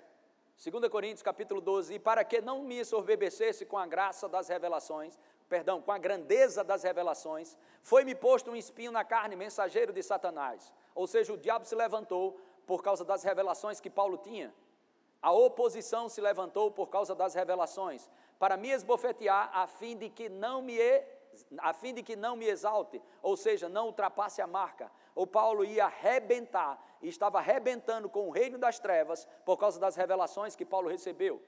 2 0.68 0.88
Coríntios, 0.88 1.22
capítulo 1.22 1.60
12. 1.60 1.94
E 1.94 2.00
para 2.00 2.24
que 2.24 2.40
não 2.40 2.64
me 2.64 2.84
sorbebecesse 2.84 3.64
com 3.64 3.78
a 3.78 3.86
graça 3.86 4.28
das 4.28 4.48
revelações, 4.48 5.16
perdão, 5.48 5.80
com 5.80 5.92
a 5.92 5.98
grandeza 5.98 6.64
das 6.64 6.82
revelações, 6.82 7.56
foi-me 7.82 8.16
posto 8.16 8.50
um 8.50 8.56
espinho 8.56 8.90
na 8.90 9.04
carne, 9.04 9.36
mensageiro 9.36 9.92
de 9.92 10.02
Satanás. 10.02 10.74
Ou 10.92 11.06
seja, 11.06 11.32
o 11.32 11.38
diabo 11.38 11.64
se 11.66 11.76
levantou 11.76 12.36
por 12.66 12.82
causa 12.82 13.04
das 13.04 13.22
revelações 13.22 13.80
que 13.80 13.88
Paulo 13.88 14.18
tinha. 14.18 14.52
A 15.22 15.32
oposição 15.32 16.08
se 16.08 16.20
levantou 16.20 16.70
por 16.70 16.88
causa 16.88 17.14
das 17.14 17.34
revelações 17.34 18.08
para 18.40 18.56
me 18.56 18.70
esbofetear, 18.70 19.50
a 19.52 19.66
fim 19.66 19.98
de 19.98 20.08
que 20.08 20.30
não 20.30 20.62
me 20.62 20.78
a 21.58 21.72
fim 21.72 21.94
de 21.94 22.02
que 22.02 22.16
não 22.16 22.34
me 22.34 22.46
exalte, 22.46 23.00
ou 23.22 23.36
seja, 23.36 23.68
não 23.68 23.86
ultrapasse 23.86 24.42
a 24.42 24.46
marca. 24.46 24.90
O 25.14 25.26
Paulo 25.26 25.64
ia 25.64 25.84
arrebentar, 25.84 26.82
e 27.00 27.08
estava 27.08 27.38
arrebentando 27.38 28.08
com 28.08 28.28
o 28.28 28.30
reino 28.30 28.58
das 28.58 28.78
trevas 28.78 29.28
por 29.44 29.56
causa 29.56 29.78
das 29.78 29.94
revelações 29.94 30.56
que 30.56 30.64
Paulo 30.64 30.88
recebeu. 30.88 31.40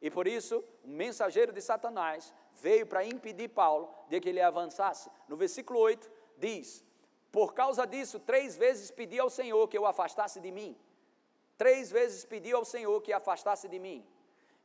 E 0.00 0.10
por 0.10 0.28
isso, 0.28 0.62
o 0.84 0.88
mensageiro 0.88 1.52
de 1.52 1.60
Satanás 1.60 2.32
veio 2.52 2.86
para 2.86 3.04
impedir 3.04 3.48
Paulo 3.48 3.92
de 4.08 4.20
que 4.20 4.28
ele 4.28 4.40
avançasse. 4.40 5.10
No 5.26 5.36
versículo 5.36 5.80
8 5.80 6.10
diz: 6.36 6.84
Por 7.32 7.54
causa 7.54 7.86
disso, 7.86 8.20
três 8.20 8.54
vezes 8.54 8.90
pedi 8.90 9.18
ao 9.18 9.30
Senhor 9.30 9.66
que 9.66 9.78
eu 9.78 9.86
afastasse 9.86 10.40
de 10.40 10.52
mim. 10.52 10.76
Três 11.56 11.90
vezes 11.90 12.24
pedi 12.24 12.52
ao 12.52 12.64
Senhor 12.64 13.00
que 13.00 13.12
afastasse 13.12 13.66
de 13.66 13.78
mim. 13.78 14.06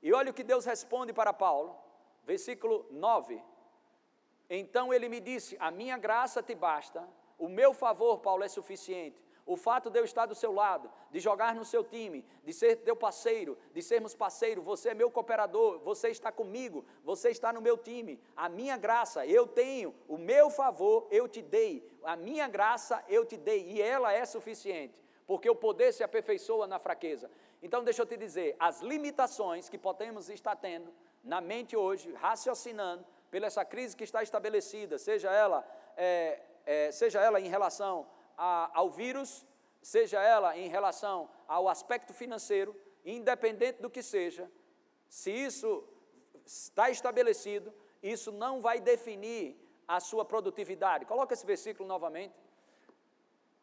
E 0.02 0.14
olha 0.14 0.32
o 0.32 0.34
que 0.34 0.44
Deus 0.44 0.66
responde 0.66 1.12
para 1.14 1.34
Paulo, 1.34 1.78
versículo 2.24 2.86
9. 2.92 3.42
Então 4.50 4.94
ele 4.94 5.10
me 5.10 5.20
disse: 5.20 5.58
A 5.60 5.70
minha 5.70 5.98
graça 5.98 6.42
te 6.42 6.56
basta, 6.56 7.08
o 7.38 7.48
meu 7.48 7.74
favor, 7.74 8.20
Paulo, 8.20 8.44
é 8.44 8.48
suficiente. 8.48 9.22
O 9.46 9.58
fato 9.58 9.90
de 9.90 9.98
eu 9.98 10.06
estar 10.06 10.28
do 10.28 10.36
seu 10.36 10.52
lado, 10.52 10.92
de 11.10 11.20
jogar 11.20 11.56
no 11.56 11.66
seu 11.66 11.84
time, 11.84 12.24
de 12.44 12.54
ser 12.54 12.76
teu 12.76 12.96
parceiro, 12.96 13.58
de 13.74 13.82
sermos 13.82 14.14
parceiro, 14.14 14.62
você 14.62 14.90
é 14.90 14.94
meu 14.94 15.10
cooperador, 15.10 15.80
você 15.80 16.10
está 16.10 16.32
comigo, 16.32 16.86
você 17.04 17.30
está 17.30 17.52
no 17.52 17.60
meu 17.60 17.76
time. 17.76 18.22
A 18.36 18.48
minha 18.48 18.78
graça 18.78 19.26
eu 19.26 19.48
tenho, 19.48 19.96
o 20.08 20.20
meu 20.20 20.52
favor 20.52 21.08
eu 21.10 21.28
te 21.28 21.42
dei, 21.42 21.84
a 22.04 22.16
minha 22.16 22.48
graça 22.48 23.04
eu 23.08 23.26
te 23.26 23.38
dei 23.38 23.66
e 23.66 23.82
ela 23.82 24.14
é 24.14 24.24
suficiente, 24.24 25.02
porque 25.26 25.50
o 25.50 25.56
poder 25.56 25.94
se 25.94 26.04
aperfeiçoa 26.04 26.68
na 26.68 26.78
fraqueza. 26.78 27.32
Então, 27.62 27.84
deixa 27.84 28.02
eu 28.02 28.06
te 28.06 28.16
dizer, 28.16 28.56
as 28.60 28.82
limitações 28.82 29.70
que 29.70 29.78
podemos 29.78 30.30
estar 30.30 30.56
tendo 30.56 30.94
na 31.24 31.42
mente 31.42 31.76
hoje, 31.76 32.14
raciocinando, 32.14 33.06
pela 33.30 33.48
essa 33.48 33.64
crise 33.66 33.96
que 33.96 34.04
está 34.04 34.24
estabelecida, 34.24 34.98
seja 34.98 35.32
ela, 35.32 35.68
é, 35.96 36.42
é, 36.66 36.92
seja 36.92 37.22
ela 37.22 37.40
em 37.40 37.48
relação 37.48 38.08
a, 38.38 38.72
ao 38.74 38.90
vírus, 38.90 39.46
seja 39.82 40.22
ela 40.22 40.58
em 40.58 40.68
relação 40.68 41.30
ao 41.48 41.68
aspecto 41.68 42.14
financeiro, 42.14 42.76
independente 43.06 43.82
do 43.82 43.90
que 43.90 44.02
seja, 44.02 44.50
se 45.08 45.32
isso 45.32 45.84
está 46.46 46.90
estabelecido, 46.90 47.74
isso 48.02 48.32
não 48.32 48.62
vai 48.62 48.80
definir 48.80 49.58
a 49.88 50.00
sua 50.00 50.24
produtividade. 50.24 51.06
Coloca 51.06 51.34
esse 51.34 51.46
versículo 51.46 51.88
novamente. 51.88 52.34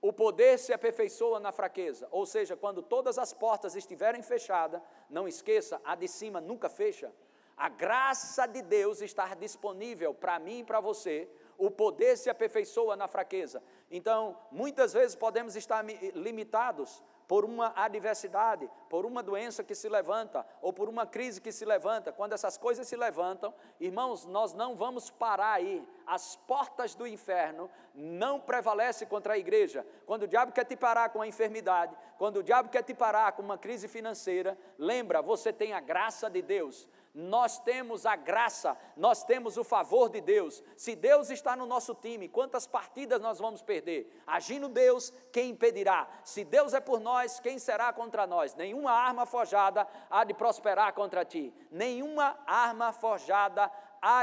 O 0.00 0.12
poder 0.12 0.59
se 0.59 0.73
aperfeiçoa 0.73 1.41
na 1.41 1.53
fraqueza, 1.53 2.07
ou 2.11 2.26
seja, 2.26 2.57
quando 2.57 2.83
todas 2.83 3.19
as 3.19 3.33
portas 3.33 3.75
estiverem 3.75 4.23
fechadas, 4.23 4.81
não 5.09 5.26
esqueça, 5.26 5.81
a 5.85 5.95
de 5.95 6.07
cima 6.07 6.41
nunca 6.41 6.69
fecha. 6.69 7.12
A 7.57 7.71
graça 7.71 8.47
de 8.47 8.61
Deus 8.61 9.00
está 9.00 9.35
disponível 9.35 10.12
para 10.12 10.38
mim 10.38 10.59
e 10.59 10.65
para 10.65 10.79
você. 10.79 11.26
O 11.57 11.71
poder 11.71 12.19
se 12.19 12.29
aperfeiçoa 12.29 12.97
na 12.97 13.09
fraqueza. 13.09 13.62
Então, 13.91 14.38
muitas 14.50 14.93
vezes 14.93 15.17
podemos 15.17 15.57
estar 15.57 15.83
limitados 16.15 17.03
por 17.28 17.45
uma 17.45 17.73
adversidade, 17.75 18.71
por 18.88 19.04
uma 19.04 19.23
doença 19.23 19.64
que 19.64 19.75
se 19.75 19.88
levanta, 19.88 20.47
ou 20.62 20.73
por 20.73 20.88
uma 20.88 21.06
crise 21.06 21.40
que 21.40 21.50
se 21.50 21.64
levanta, 21.64 22.12
quando 22.12 22.33
essas 22.33 22.56
coisas 22.56 22.87
se 22.87 22.97
levantam, 22.97 23.52
irmãos, 23.80 24.25
nós 24.25 24.54
não 24.54 24.76
vamos 24.76 25.11
parar 25.11 25.54
aí. 25.54 25.87
As 26.06 26.37
portas 26.37 26.95
do 26.95 27.06
inferno 27.06 27.68
não 27.95 28.38
prevalecem 28.38 29.09
contra 29.09 29.35
a 29.35 29.38
igreja. 29.38 29.85
Quando 30.06 30.23
o 30.23 30.28
diabo 30.28 30.52
quer 30.52 30.64
te 30.64 30.76
parar 30.76 31.09
com 31.09 31.21
a 31.21 31.26
enfermidade, 31.26 31.97
quando 32.16 32.38
o 32.38 32.42
diabo 32.42 32.68
quer 32.68 32.83
te 32.83 32.95
parar 32.95 33.33
com 33.33 33.42
uma 33.42 33.59
crise 33.59 33.88
financeira, 33.88 34.56
lembra, 34.78 35.21
você 35.21 35.52
tem 35.52 35.73
a 35.73 35.80
graça 35.80 36.30
de 36.30 36.42
Deus 36.42 36.88
nós 37.17 37.59
temos 37.59 38.05
a 38.05 38.15
graça, 38.15 38.77
nós 38.95 39.25
temos 39.25 39.57
o 39.57 39.65
favor 39.65 40.11
de 40.11 40.21
Deus. 40.21 40.63
Se 40.77 40.95
Deus 40.95 41.31
está 41.31 41.57
no 41.57 41.65
nosso 41.65 41.95
time, 41.95 42.29
quantas 42.29 42.67
partidas 42.67 43.23
nós 43.23 43.39
vamos 43.39 43.63
perder? 43.63 44.23
Agindo 44.27 44.69
Deus, 44.69 45.11
quem 45.33 45.49
impedirá? 45.49 46.07
Se 46.23 46.45
Deus 46.45 46.75
é 46.75 46.81
por 46.81 47.01
nós, 47.01 47.41
quem 47.41 47.59
será 47.59 47.91
contra 47.91 48.27
nós? 48.27 48.55
Nenhuma 48.55 48.93
arma 48.93 49.25
forjada 49.25 49.89
há 50.11 50.25
de 50.25 50.35
prosperar 50.35 50.93
contra 50.93 51.25
ti. 51.25 51.55
Nenhuma 51.71 52.39
arma 52.47 52.93
forjada 52.93 53.73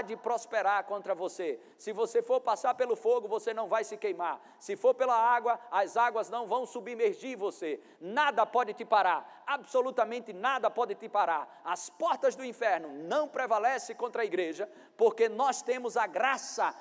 de 0.03 0.15
prosperar 0.15 0.85
contra 0.85 1.13
você. 1.13 1.59
Se 1.77 1.91
você 1.91 2.21
for 2.21 2.39
passar 2.39 2.73
pelo 2.73 2.95
fogo, 2.95 3.27
você 3.27 3.53
não 3.53 3.67
vai 3.67 3.83
se 3.83 3.97
queimar. 3.97 4.39
Se 4.59 4.75
for 4.75 4.93
pela 4.93 5.15
água, 5.15 5.59
as 5.69 5.97
águas 5.97 6.29
não 6.29 6.47
vão 6.47 6.65
submergir 6.65 7.37
você. 7.37 7.81
Nada 7.99 8.45
pode 8.45 8.73
te 8.73 8.85
parar, 8.85 9.43
absolutamente 9.45 10.31
nada 10.31 10.69
pode 10.69 10.95
te 10.95 11.09
parar. 11.09 11.61
As 11.65 11.89
portas 11.89 12.35
do 12.35 12.45
inferno 12.45 12.89
não 13.03 13.27
prevalecem 13.27 13.95
contra 13.95 14.21
a 14.21 14.25
igreja, 14.25 14.69
porque 14.95 15.27
nós 15.27 15.61
temos 15.61 15.97
a 15.97 16.07
graça 16.07 16.73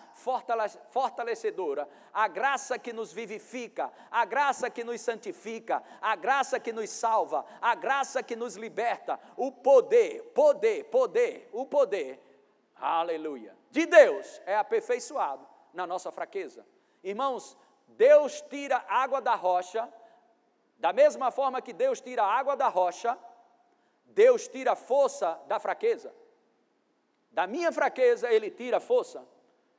fortalecedora, 0.90 1.88
a 2.12 2.28
graça 2.28 2.78
que 2.78 2.92
nos 2.92 3.12
vivifica, 3.12 3.90
a 4.10 4.24
graça 4.24 4.70
que 4.70 4.84
nos 4.84 5.00
santifica, 5.00 5.82
a 6.00 6.14
graça 6.14 6.60
que 6.60 6.72
nos 6.72 6.88
salva, 6.90 7.44
a 7.60 7.74
graça 7.74 8.22
que 8.22 8.36
nos 8.36 8.54
liberta, 8.54 9.18
o 9.36 9.50
poder, 9.50 10.22
poder, 10.34 10.84
poder, 10.84 11.48
o 11.52 11.66
poder 11.66 12.31
aleluia, 12.82 13.56
de 13.70 13.86
Deus 13.86 14.40
é 14.44 14.56
aperfeiçoado 14.56 15.46
na 15.72 15.86
nossa 15.86 16.10
fraqueza. 16.10 16.66
Irmãos, 17.02 17.56
Deus 17.88 18.40
tira 18.42 18.84
água 18.88 19.20
da 19.20 19.34
rocha, 19.34 19.88
da 20.78 20.92
mesma 20.92 21.30
forma 21.30 21.62
que 21.62 21.72
Deus 21.72 22.00
tira 22.00 22.24
água 22.24 22.56
da 22.56 22.68
rocha, 22.68 23.16
Deus 24.06 24.48
tira 24.48 24.74
força 24.74 25.40
da 25.46 25.58
fraqueza. 25.58 26.12
Da 27.30 27.46
minha 27.46 27.72
fraqueza, 27.72 28.30
Ele 28.30 28.50
tira 28.50 28.78
força. 28.78 29.26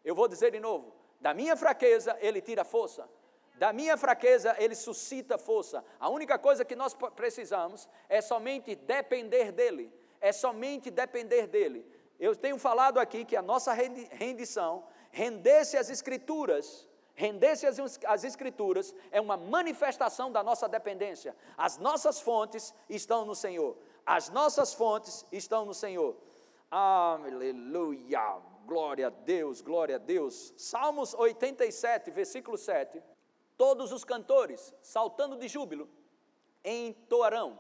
Eu 0.04 0.16
vou 0.16 0.28
dizer 0.28 0.52
de 0.52 0.60
novo: 0.60 0.94
da 1.20 1.34
minha 1.34 1.56
fraqueza, 1.56 2.18
Ele 2.20 2.42
tira 2.42 2.64
força. 2.64 3.08
Da 3.56 3.72
minha 3.72 3.96
fraqueza, 3.96 4.56
Ele 4.58 4.76
suscita 4.76 5.38
força. 5.38 5.84
A 6.00 6.10
única 6.10 6.40
coisa 6.40 6.66
que 6.66 6.76
nós 6.76 6.94
precisamos 7.16 7.88
é 8.10 8.22
somente 8.22 8.76
depender 8.76 9.52
dEle. 9.52 9.94
É 10.20 10.32
somente 10.32 10.90
depender 10.90 11.48
dEle. 11.48 11.86
Eu 12.20 12.36
tenho 12.36 12.58
falado 12.58 13.00
aqui 13.00 13.26
que 13.26 13.36
a 13.36 13.42
nossa 13.42 13.74
rendição, 13.74 14.86
render-se 15.12 15.78
às 15.78 15.90
Escrituras, 15.90 16.88
render-se 17.16 17.66
às 18.06 18.24
Escrituras 18.24 18.94
é 19.12 19.20
uma 19.20 19.38
manifestação 19.38 20.32
da 20.32 20.44
nossa 20.44 20.68
dependência. 20.70 21.36
As 21.58 21.78
nossas 21.78 22.20
fontes 22.20 22.74
estão 22.90 23.26
no 23.26 23.36
Senhor. 23.36 23.78
As 24.06 24.30
nossas 24.30 24.74
fontes 24.74 25.26
estão 25.32 25.66
no 25.66 25.74
Senhor. 25.74 26.16
Aleluia! 26.70 28.42
Glória 28.66 29.08
a 29.08 29.10
Deus, 29.10 29.62
glória 29.62 29.98
a 29.98 30.00
Deus. 30.00 30.54
Salmos 30.56 31.14
87, 31.14 32.10
versículo 32.12 32.58
7. 32.58 33.04
Todos 33.58 33.92
os 33.92 34.04
cantores, 34.04 34.74
saltando 34.82 35.38
de 35.38 35.48
júbilo, 35.48 35.90
entoarão: 36.64 37.60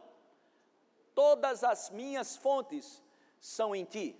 Todas 1.13 1.63
as 1.63 1.89
minhas 1.89 2.38
fontes 2.38 3.03
são 3.39 3.75
em 3.75 3.83
ti. 3.83 4.17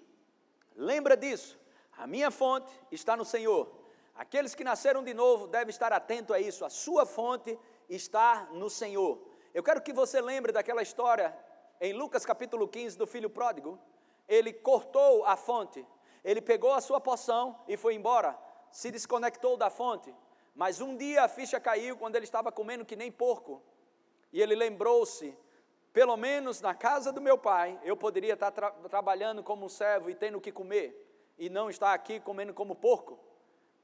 Lembra 0.76 1.16
disso. 1.16 1.60
A 1.98 2.08
minha 2.08 2.32
fonte 2.32 2.72
está 2.92 3.16
no 3.16 3.26
Senhor. 3.26 3.72
Aqueles 4.16 4.54
que 4.56 4.64
nasceram 4.64 5.04
de 5.04 5.14
novo 5.14 5.48
devem 5.48 5.70
estar 5.70 5.92
atentos 5.92 6.36
a 6.36 6.40
isso. 6.40 6.66
A 6.66 6.70
sua 6.70 7.06
fonte 7.06 7.58
está 7.90 8.48
no 8.52 8.70
Senhor. 8.70 9.22
Eu 9.54 9.64
quero 9.64 9.82
que 9.82 9.94
você 9.94 10.22
lembre 10.22 10.52
daquela 10.52 10.82
história 10.82 11.36
em 11.84 11.92
Lucas 11.92 12.26
capítulo 12.26 12.66
15 12.68 12.98
do 12.98 13.06
filho 13.06 13.30
pródigo, 13.30 13.78
ele 14.28 14.54
cortou 14.54 15.26
a 15.26 15.36
fonte, 15.36 15.86
ele 16.24 16.42
pegou 16.42 16.72
a 16.72 16.80
sua 16.80 17.02
poção 17.02 17.60
e 17.68 17.76
foi 17.76 17.94
embora, 17.94 18.40
se 18.72 18.90
desconectou 18.90 19.58
da 19.58 19.70
fonte. 19.70 20.16
Mas 20.56 20.80
um 20.80 20.96
dia 20.96 21.24
a 21.24 21.28
ficha 21.28 21.60
caiu 21.60 21.98
quando 21.98 22.16
ele 22.16 22.24
estava 22.24 22.54
comendo 22.54 22.86
que 22.86 22.96
nem 22.96 23.12
porco. 23.12 23.62
E 24.32 24.42
ele 24.42 24.56
lembrou-se: 24.56 25.38
pelo 25.94 26.18
menos 26.18 26.60
na 26.60 26.74
casa 26.74 27.12
do 27.12 27.22
meu 27.22 27.38
pai, 27.38 27.80
eu 27.84 27.96
poderia 27.96 28.34
estar 28.34 28.52
tra 28.52 28.72
trabalhando 28.72 29.44
como 29.44 29.70
servo 29.70 30.10
e 30.10 30.16
tendo 30.16 30.40
o 30.40 30.42
que 30.42 30.52
comer, 30.52 31.34
e 31.38 31.50
não 31.50 31.70
estar 31.70 31.94
aqui 31.94 32.20
comendo 32.20 32.54
como 32.54 32.76
porco. 32.76 33.20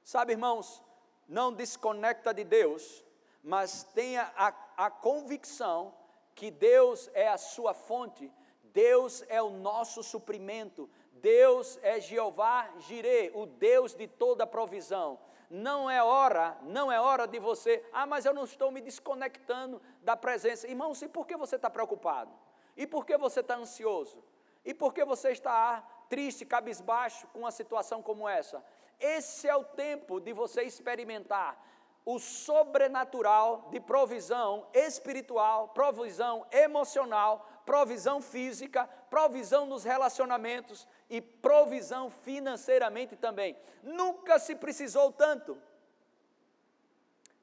Sabe, 0.03 0.33
irmãos, 0.33 0.83
não 1.27 1.53
desconecta 1.53 2.33
de 2.33 2.43
Deus, 2.43 3.05
mas 3.43 3.83
tenha 3.93 4.33
a, 4.35 4.53
a 4.75 4.89
convicção 4.89 5.93
que 6.33 6.49
Deus 6.49 7.09
é 7.13 7.27
a 7.27 7.37
sua 7.37 7.75
fonte, 7.75 8.31
Deus 8.63 9.23
é 9.27 9.39
o 9.41 9.51
nosso 9.51 10.01
suprimento, 10.01 10.89
Deus 11.11 11.77
é 11.83 11.99
Jeová 11.99 12.69
Jireh, 12.79 13.31
o 13.35 13.45
Deus 13.45 13.93
de 13.93 14.07
toda 14.07 14.47
provisão. 14.47 15.19
Não 15.49 15.89
é 15.89 16.03
hora, 16.03 16.57
não 16.61 16.91
é 16.91 17.01
hora 17.01 17.27
de 17.27 17.39
você, 17.39 17.83
ah, 17.91 18.05
mas 18.05 18.23
eu 18.23 18.33
não 18.33 18.43
estou 18.43 18.69
me 18.69 18.81
desconectando 18.81 19.81
da 20.03 20.15
presença. 20.15 20.67
Irmãos, 20.67 21.01
e 21.01 21.07
por 21.07 21.25
que 21.25 21.35
você 21.35 21.55
está 21.55 21.69
preocupado? 21.69 22.31
E 22.77 22.85
por 22.85 23.03
que 23.05 23.17
você 23.17 23.39
está 23.39 23.55
ansioso? 23.55 24.23
E 24.63 24.73
por 24.73 24.93
que 24.93 25.03
você 25.03 25.31
está 25.31 25.81
triste, 26.07 26.45
cabisbaixo 26.45 27.27
com 27.27 27.39
uma 27.39 27.51
situação 27.51 28.01
como 28.03 28.29
essa? 28.29 28.63
Esse 28.99 29.47
é 29.47 29.55
o 29.55 29.63
tempo 29.63 30.19
de 30.19 30.33
você 30.33 30.61
experimentar 30.61 31.57
o 32.05 32.19
sobrenatural 32.19 33.69
de 33.71 33.79
provisão 33.79 34.67
espiritual, 34.73 35.69
provisão 35.69 36.45
emocional, 36.51 37.47
provisão 37.69 38.19
física, 38.19 38.87
provisão 39.11 39.67
nos 39.67 39.83
relacionamentos 39.83 40.87
e 41.07 41.21
provisão 41.21 42.09
financeiramente 42.09 43.15
também. 43.15 43.55
Nunca 43.83 44.39
se 44.39 44.55
precisou 44.55 45.11
tanto 45.11 45.55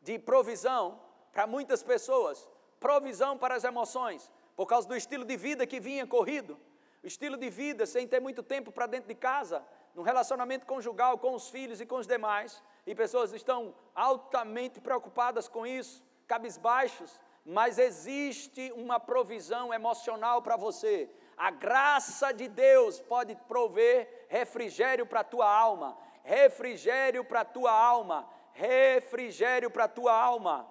de 0.02 0.18
provisão 0.18 1.00
para 1.30 1.47
muitas 1.47 1.80
pessoas, 1.80 2.50
provisão 2.80 3.38
para 3.38 3.54
as 3.54 3.62
emoções, 3.62 4.28
por 4.56 4.66
causa 4.66 4.88
do 4.88 4.97
estilo 4.97 5.25
de 5.25 5.37
vida 5.37 5.64
que 5.64 5.78
vinha 5.78 6.04
corrido, 6.04 6.59
estilo 7.04 7.37
de 7.37 7.49
vida 7.49 7.87
sem 7.87 8.09
ter 8.09 8.18
muito 8.18 8.42
tempo 8.42 8.73
para 8.73 8.88
dentro 8.88 9.06
de 9.06 9.14
casa, 9.14 9.64
no 9.95 10.02
relacionamento 10.02 10.66
conjugal 10.66 11.18
com 11.18 11.37
os 11.37 11.50
filhos 11.50 11.80
e 11.80 11.87
com 11.87 11.99
os 11.99 12.06
demais, 12.09 12.61
e 12.85 12.97
pessoas 12.97 13.33
estão 13.33 13.73
altamente 13.95 14.80
preocupadas 14.80 15.47
com 15.47 15.64
isso, 15.64 16.02
cabisbaixos, 16.26 17.21
mas 17.46 17.78
existe 17.78 18.72
uma 18.76 18.98
provisão 18.98 19.72
emocional 19.72 20.42
para 20.42 20.56
você. 20.56 21.08
A 21.36 21.50
graça 21.50 22.32
de 22.32 22.48
Deus 22.48 23.00
pode 23.00 23.36
prover 23.48 24.26
refrigério 24.28 25.06
para 25.06 25.20
a 25.20 25.24
tua 25.24 25.48
alma, 25.48 25.96
refrigério 26.24 27.24
para 27.24 27.40
a 27.40 27.44
tua 27.44 27.70
alma, 27.70 28.28
refrigério 28.52 29.70
para 29.70 29.84
a 29.84 29.88
tua 29.88 30.12
alma. 30.12 30.68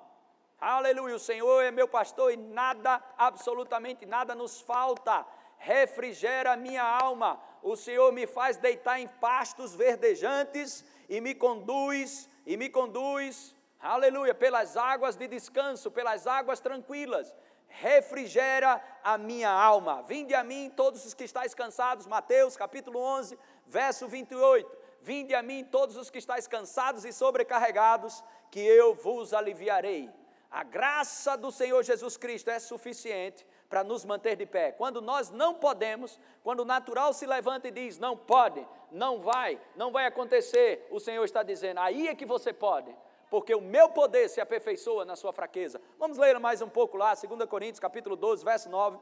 Aleluia, 0.59 1.15
o 1.15 1.19
Senhor 1.19 1.61
é 1.63 1.71
meu 1.71 1.87
pastor 1.87 2.33
e 2.33 2.37
nada, 2.37 3.01
absolutamente 3.17 4.05
nada 4.05 4.35
nos 4.35 4.59
falta. 4.59 5.25
Refrigera 5.57 6.53
a 6.53 6.57
minha 6.57 6.83
alma 6.83 7.39
o 7.65 7.75
Senhor 7.75 8.11
me 8.13 8.27
faz 8.27 8.57
deitar 8.57 8.99
em 8.99 9.07
pastos 9.07 9.73
verdejantes 9.73 10.85
e 11.09 11.19
me 11.19 11.33
conduz, 11.33 12.29
e 12.45 12.55
me 12.55 12.69
conduz, 12.69 13.54
aleluia, 13.93 14.33
pelas 14.33 14.75
águas 14.75 15.15
de 15.15 15.27
descanso, 15.27 15.91
pelas 15.91 16.27
águas 16.27 16.59
tranquilas. 16.59 17.33
Refrigera 17.67 18.81
a 19.03 19.17
minha 19.17 19.49
alma. 19.49 20.01
Vinde 20.03 20.33
a 20.33 20.43
mim 20.43 20.71
todos 20.75 21.05
os 21.05 21.13
que 21.13 21.23
estáis 21.23 21.53
cansados, 21.53 22.07
Mateus 22.07 22.55
capítulo 22.55 22.99
11, 22.99 23.37
verso 23.67 24.07
28. 24.07 24.85
Vinde 25.01 25.35
a 25.35 25.43
mim 25.43 25.63
todos 25.63 25.97
os 25.97 26.09
que 26.09 26.17
estáis 26.17 26.47
cansados 26.47 27.05
e 27.05 27.13
sobrecarregados, 27.13 28.23
que 28.49 28.59
eu 28.59 28.95
vos 28.95 29.33
aliviarei. 29.33 30.09
A 30.49 30.63
graça 30.63 31.35
do 31.35 31.51
Senhor 31.51 31.83
Jesus 31.83 32.15
Cristo 32.15 32.49
é 32.49 32.59
suficiente 32.59 33.45
para 33.67 33.83
nos 33.83 34.05
manter 34.05 34.37
de 34.37 34.45
pé. 34.45 34.71
Quando 34.71 35.01
nós 35.01 35.29
não 35.29 35.53
podemos, 35.53 36.19
quando 36.43 36.61
o 36.61 36.65
natural 36.65 37.11
se 37.13 37.25
levanta 37.25 37.67
e 37.67 37.71
diz: 37.71 37.99
não 37.99 38.15
pode, 38.15 38.65
não 38.89 39.19
vai, 39.19 39.59
não 39.75 39.91
vai 39.91 40.05
acontecer, 40.05 40.87
o 40.89 40.99
Senhor 40.99 41.25
está 41.25 41.43
dizendo: 41.43 41.81
aí 41.81 42.07
é 42.07 42.15
que 42.15 42.25
você 42.25 42.53
pode, 42.53 42.95
porque 43.29 43.53
o 43.53 43.61
meu 43.61 43.89
poder 43.89 44.29
se 44.29 44.39
aperfeiçoa 44.39 45.05
na 45.05 45.15
sua 45.15 45.33
fraqueza. 45.33 45.81
Vamos 45.97 46.17
ler 46.17 46.39
mais 46.39 46.61
um 46.61 46.69
pouco 46.69 46.97
lá, 46.97 47.13
2 47.13 47.49
Coríntios 47.49 47.79
capítulo 47.79 48.15
12, 48.15 48.43
verso 48.43 48.69
9. 48.69 48.97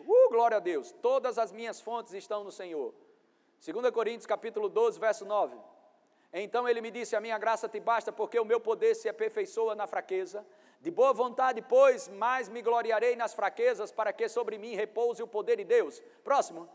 Uh, 0.00 0.28
glória 0.30 0.56
a 0.56 0.60
Deus, 0.60 0.92
todas 1.02 1.38
as 1.38 1.52
minhas 1.52 1.80
fontes 1.80 2.12
estão 2.14 2.42
no 2.42 2.50
Senhor. 2.50 2.94
2 3.64 3.90
Coríntios 3.90 4.26
capítulo 4.26 4.68
12, 4.68 4.98
verso 4.98 5.24
9. 5.24 5.56
Então 6.32 6.68
ele 6.68 6.80
me 6.80 6.90
disse: 6.90 7.16
A 7.16 7.20
minha 7.20 7.38
graça 7.38 7.68
te 7.68 7.80
basta, 7.80 8.12
porque 8.12 8.38
o 8.38 8.44
meu 8.44 8.60
poder 8.60 8.94
se 8.94 9.08
aperfeiçoa 9.08 9.74
na 9.74 9.86
fraqueza. 9.86 10.46
De 10.80 10.90
boa 10.90 11.12
vontade, 11.12 11.60
pois, 11.60 12.08
mais 12.08 12.48
me 12.48 12.62
gloriarei 12.62 13.14
nas 13.14 13.34
fraquezas, 13.34 13.92
para 13.92 14.12
que 14.12 14.28
sobre 14.28 14.56
mim 14.56 14.74
repouse 14.74 15.22
o 15.22 15.26
poder 15.26 15.56
de 15.56 15.64
Deus. 15.64 16.02
Próximo. 16.24 16.68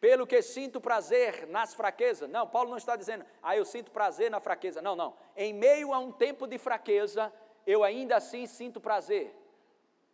Pelo 0.00 0.26
que 0.26 0.42
sinto 0.42 0.80
prazer 0.80 1.46
nas 1.46 1.74
fraquezas. 1.74 2.28
Não, 2.28 2.46
Paulo 2.46 2.70
não 2.70 2.76
está 2.76 2.96
dizendo, 2.96 3.24
ah, 3.42 3.56
eu 3.56 3.64
sinto 3.64 3.90
prazer 3.90 4.30
na 4.30 4.40
fraqueza. 4.40 4.82
Não, 4.82 4.94
não. 4.94 5.16
Em 5.36 5.52
meio 5.52 5.92
a 5.92 5.98
um 5.98 6.12
tempo 6.12 6.46
de 6.46 6.58
fraqueza, 6.58 7.32
eu 7.66 7.82
ainda 7.82 8.16
assim 8.16 8.46
sinto 8.46 8.80
prazer. 8.80 9.34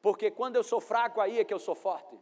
Porque 0.01 0.31
quando 0.31 0.57
eu 0.57 0.63
sou 0.63 0.81
fraco, 0.81 1.21
aí 1.21 1.39
é 1.39 1.45
que 1.45 1.55
eu 1.55 1.59
sou 1.59 1.75
forte. 1.75 2.19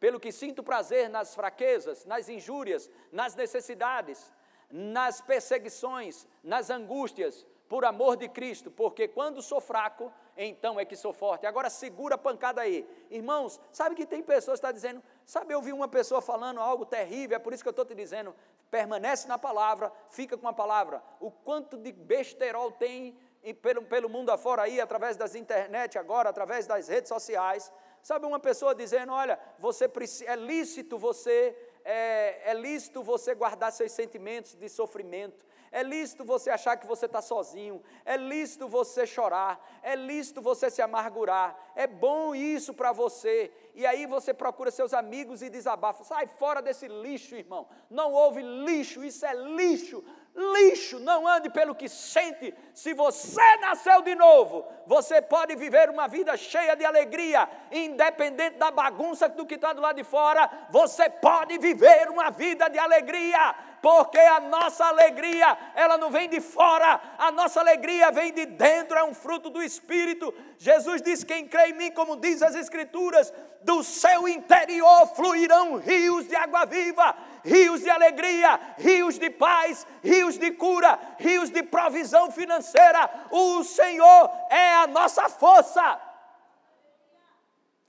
Pelo 0.00 0.20
que 0.20 0.32
sinto 0.32 0.62
prazer 0.62 1.08
nas 1.08 1.34
fraquezas, 1.34 2.04
nas 2.04 2.28
injúrias, 2.28 2.90
nas 3.10 3.34
necessidades, 3.34 4.32
nas 4.70 5.20
perseguições, 5.20 6.26
nas 6.42 6.68
angústias, 6.68 7.46
por 7.68 7.84
amor 7.84 8.16
de 8.16 8.28
Cristo, 8.28 8.70
porque 8.70 9.08
quando 9.08 9.40
sou 9.40 9.60
fraco, 9.60 10.12
então 10.36 10.78
é 10.78 10.84
que 10.84 10.96
sou 10.96 11.12
forte. 11.12 11.46
Agora 11.46 11.70
segura 11.70 12.16
a 12.16 12.18
pancada 12.18 12.60
aí. 12.60 12.88
Irmãos, 13.10 13.60
sabe 13.70 13.94
que 13.94 14.04
tem 14.06 14.22
pessoas 14.22 14.60
que 14.60 14.66
estão 14.66 14.70
tá 14.70 14.72
dizendo, 14.72 15.02
sabe, 15.24 15.54
eu 15.54 15.62
vi 15.62 15.72
uma 15.72 15.88
pessoa 15.88 16.20
falando 16.20 16.60
algo 16.60 16.84
terrível, 16.84 17.36
é 17.36 17.38
por 17.38 17.52
isso 17.52 17.62
que 17.62 17.68
eu 17.68 17.72
estou 17.72 17.84
te 17.84 17.94
dizendo, 17.94 18.34
permanece 18.70 19.28
na 19.28 19.38
palavra, 19.38 19.92
fica 20.10 20.36
com 20.36 20.48
a 20.48 20.52
palavra. 20.52 21.02
O 21.20 21.30
quanto 21.30 21.76
de 21.76 21.92
besterol 21.92 22.72
tem 22.72 23.16
pelo, 23.60 23.82
pelo 23.82 24.08
mundo 24.08 24.30
afora 24.30 24.62
aí, 24.62 24.80
através 24.80 25.16
das 25.16 25.34
internet 25.34 25.98
agora, 25.98 26.30
através 26.30 26.66
das 26.66 26.88
redes 26.88 27.08
sociais. 27.08 27.70
Sabe, 28.02 28.26
uma 28.26 28.40
pessoa 28.40 28.74
dizendo, 28.74 29.12
olha, 29.12 29.38
você 29.58 29.90
é 30.26 30.36
lícito 30.36 30.98
você 30.98 31.56
é, 31.84 32.50
é 32.50 32.54
lícito 32.54 33.02
você 33.02 33.34
guardar 33.34 33.70
seus 33.70 33.92
sentimentos 33.92 34.54
de 34.54 34.68
sofrimento, 34.68 35.44
é 35.74 35.82
lícito 35.82 36.24
você 36.24 36.50
achar 36.50 36.76
que 36.76 36.86
você 36.86 37.06
está 37.06 37.20
sozinho, 37.20 37.82
é 38.04 38.16
lícito 38.16 38.68
você 38.68 39.04
chorar, 39.04 39.60
é 39.82 39.96
lícito 39.96 40.40
você 40.40 40.70
se 40.70 40.80
amargurar, 40.80 41.58
é 41.74 41.84
bom 41.84 42.32
isso 42.32 42.72
para 42.72 42.92
você. 42.92 43.52
E 43.74 43.84
aí 43.84 44.06
você 44.06 44.32
procura 44.32 44.70
seus 44.70 44.94
amigos 44.94 45.42
e 45.42 45.50
desabafa, 45.50 46.04
sai 46.04 46.28
fora 46.28 46.62
desse 46.62 46.86
lixo, 46.86 47.34
irmão. 47.34 47.66
Não 47.90 48.12
houve 48.12 48.40
lixo, 48.40 49.02
isso 49.02 49.26
é 49.26 49.34
lixo. 49.34 50.04
Lixo, 50.36 50.98
não 50.98 51.28
ande 51.28 51.48
pelo 51.48 51.74
que 51.74 51.88
sente. 51.88 52.54
Se 52.72 52.92
você 52.92 53.56
nasceu 53.56 54.02
de 54.02 54.14
novo, 54.16 54.66
você 54.84 55.22
pode 55.22 55.54
viver 55.54 55.90
uma 55.90 56.08
vida 56.08 56.36
cheia 56.36 56.74
de 56.76 56.84
alegria, 56.84 57.48
independente 57.70 58.58
da 58.58 58.70
bagunça 58.70 59.28
do 59.28 59.46
que 59.46 59.54
está 59.54 59.72
do 59.72 59.80
lado 59.80 59.96
de 59.96 60.04
fora, 60.04 60.68
você 60.70 61.08
pode 61.08 61.56
viver 61.58 62.10
uma 62.10 62.30
vida 62.30 62.68
de 62.68 62.78
alegria, 62.78 63.54
porque 63.84 64.16
a 64.18 64.40
nossa 64.40 64.82
alegria, 64.86 65.58
ela 65.74 65.98
não 65.98 66.10
vem 66.10 66.26
de 66.26 66.40
fora, 66.40 66.98
a 67.18 67.30
nossa 67.30 67.60
alegria 67.60 68.10
vem 68.10 68.32
de 68.32 68.46
dentro, 68.46 68.96
é 68.96 69.04
um 69.04 69.12
fruto 69.12 69.50
do 69.50 69.62
Espírito. 69.62 70.32
Jesus 70.56 71.02
disse: 71.02 71.26
Quem 71.26 71.46
crê 71.46 71.66
em 71.66 71.74
mim, 71.74 71.90
como 71.90 72.16
diz 72.16 72.40
as 72.40 72.54
Escrituras, 72.54 73.30
do 73.60 73.82
seu 73.82 74.26
interior 74.26 75.06
fluirão 75.08 75.76
rios 75.76 76.26
de 76.26 76.34
água 76.34 76.64
viva 76.64 77.14
rios 77.44 77.82
de 77.82 77.90
alegria, 77.90 78.58
rios 78.78 79.18
de 79.18 79.28
paz, 79.28 79.86
rios 80.02 80.38
de 80.38 80.50
cura, 80.52 80.98
rios 81.18 81.50
de 81.50 81.62
provisão 81.62 82.30
financeira. 82.30 83.26
O 83.30 83.62
Senhor 83.64 84.30
é 84.48 84.76
a 84.76 84.86
nossa 84.86 85.28
força. 85.28 86.00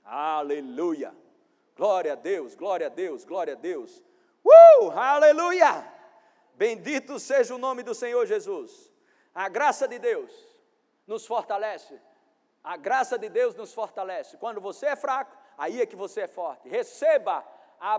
Aleluia. 0.04 1.14
Glória 1.74 2.12
a 2.12 2.16
Deus, 2.16 2.54
glória 2.54 2.88
a 2.88 2.90
Deus, 2.90 3.24
glória 3.24 3.54
a 3.54 3.56
Deus. 3.56 4.04
Uh, 4.46 4.90
aleluia. 4.92 5.92
Bendito 6.54 7.18
seja 7.18 7.54
o 7.54 7.58
nome 7.58 7.82
do 7.82 7.94
Senhor 7.94 8.24
Jesus. 8.26 8.92
A 9.34 9.48
graça 9.48 9.88
de 9.88 9.98
Deus 9.98 10.32
nos 11.06 11.26
fortalece. 11.26 12.00
A 12.62 12.76
graça 12.76 13.18
de 13.18 13.28
Deus 13.28 13.54
nos 13.54 13.74
fortalece. 13.74 14.36
Quando 14.36 14.60
você 14.60 14.86
é 14.86 14.96
fraco, 14.96 15.36
aí 15.58 15.80
é 15.80 15.86
que 15.86 15.96
você 15.96 16.22
é 16.22 16.26
forte. 16.28 16.68
Receba 16.68 17.44
a, 17.78 17.94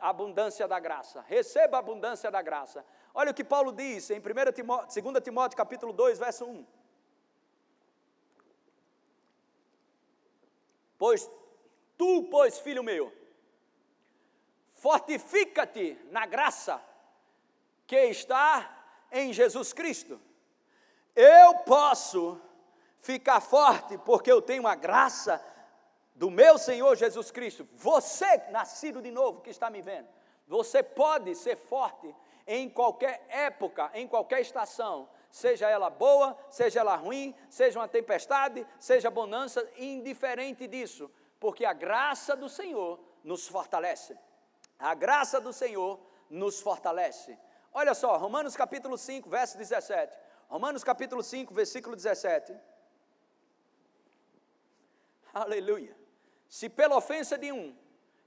abundância 0.00 0.66
da 0.68 0.78
graça. 0.78 1.20
Receba 1.22 1.76
a 1.76 1.80
abundância 1.80 2.30
da 2.30 2.40
graça. 2.40 2.84
Olha 3.12 3.32
o 3.32 3.34
que 3.34 3.44
Paulo 3.44 3.72
diz 3.72 4.08
em 4.10 4.18
1 4.18 4.52
Timóteo, 4.52 5.02
2 5.02 5.22
Timóteo 5.22 5.56
capítulo 5.56 5.92
2, 5.92 6.18
verso 6.18 6.44
1. 6.44 6.66
Pois 10.96 11.28
tu, 11.98 12.28
pois, 12.30 12.58
filho 12.60 12.82
meu, 12.82 13.12
Fortifica-te 14.82 15.96
na 16.10 16.26
graça 16.26 16.82
que 17.86 18.06
está 18.06 18.84
em 19.12 19.32
Jesus 19.32 19.72
Cristo. 19.72 20.20
Eu 21.14 21.54
posso 21.58 22.36
ficar 23.00 23.40
forte 23.40 23.96
porque 23.98 24.32
eu 24.32 24.42
tenho 24.42 24.66
a 24.66 24.74
graça 24.74 25.40
do 26.16 26.32
meu 26.32 26.58
Senhor 26.58 26.96
Jesus 26.96 27.30
Cristo. 27.30 27.64
Você, 27.74 28.38
nascido 28.50 29.00
de 29.00 29.12
novo, 29.12 29.40
que 29.40 29.50
está 29.50 29.70
me 29.70 29.80
vendo, 29.80 30.08
você 30.48 30.82
pode 30.82 31.36
ser 31.36 31.54
forte 31.54 32.12
em 32.44 32.68
qualquer 32.68 33.24
época, 33.28 33.88
em 33.94 34.08
qualquer 34.08 34.40
estação, 34.40 35.08
seja 35.30 35.70
ela 35.70 35.90
boa, 35.90 36.36
seja 36.50 36.80
ela 36.80 36.96
ruim, 36.96 37.32
seja 37.48 37.78
uma 37.78 37.86
tempestade, 37.86 38.66
seja 38.80 39.12
bonança, 39.12 39.64
indiferente 39.76 40.66
disso, 40.66 41.08
porque 41.38 41.64
a 41.64 41.72
graça 41.72 42.34
do 42.34 42.48
Senhor 42.48 42.98
nos 43.22 43.46
fortalece. 43.46 44.18
A 44.82 44.94
graça 44.94 45.40
do 45.40 45.52
Senhor 45.52 46.00
nos 46.28 46.60
fortalece. 46.60 47.38
Olha 47.72 47.94
só, 47.94 48.16
Romanos 48.16 48.56
capítulo 48.56 48.98
5, 48.98 49.30
verso 49.30 49.56
17. 49.56 50.18
Romanos 50.48 50.82
capítulo 50.82 51.22
5, 51.22 51.54
versículo 51.54 51.94
17. 51.94 52.52
Aleluia. 55.32 55.96
Se 56.48 56.68
pela 56.68 56.96
ofensa 56.96 57.38
de 57.38 57.52
um 57.52 57.76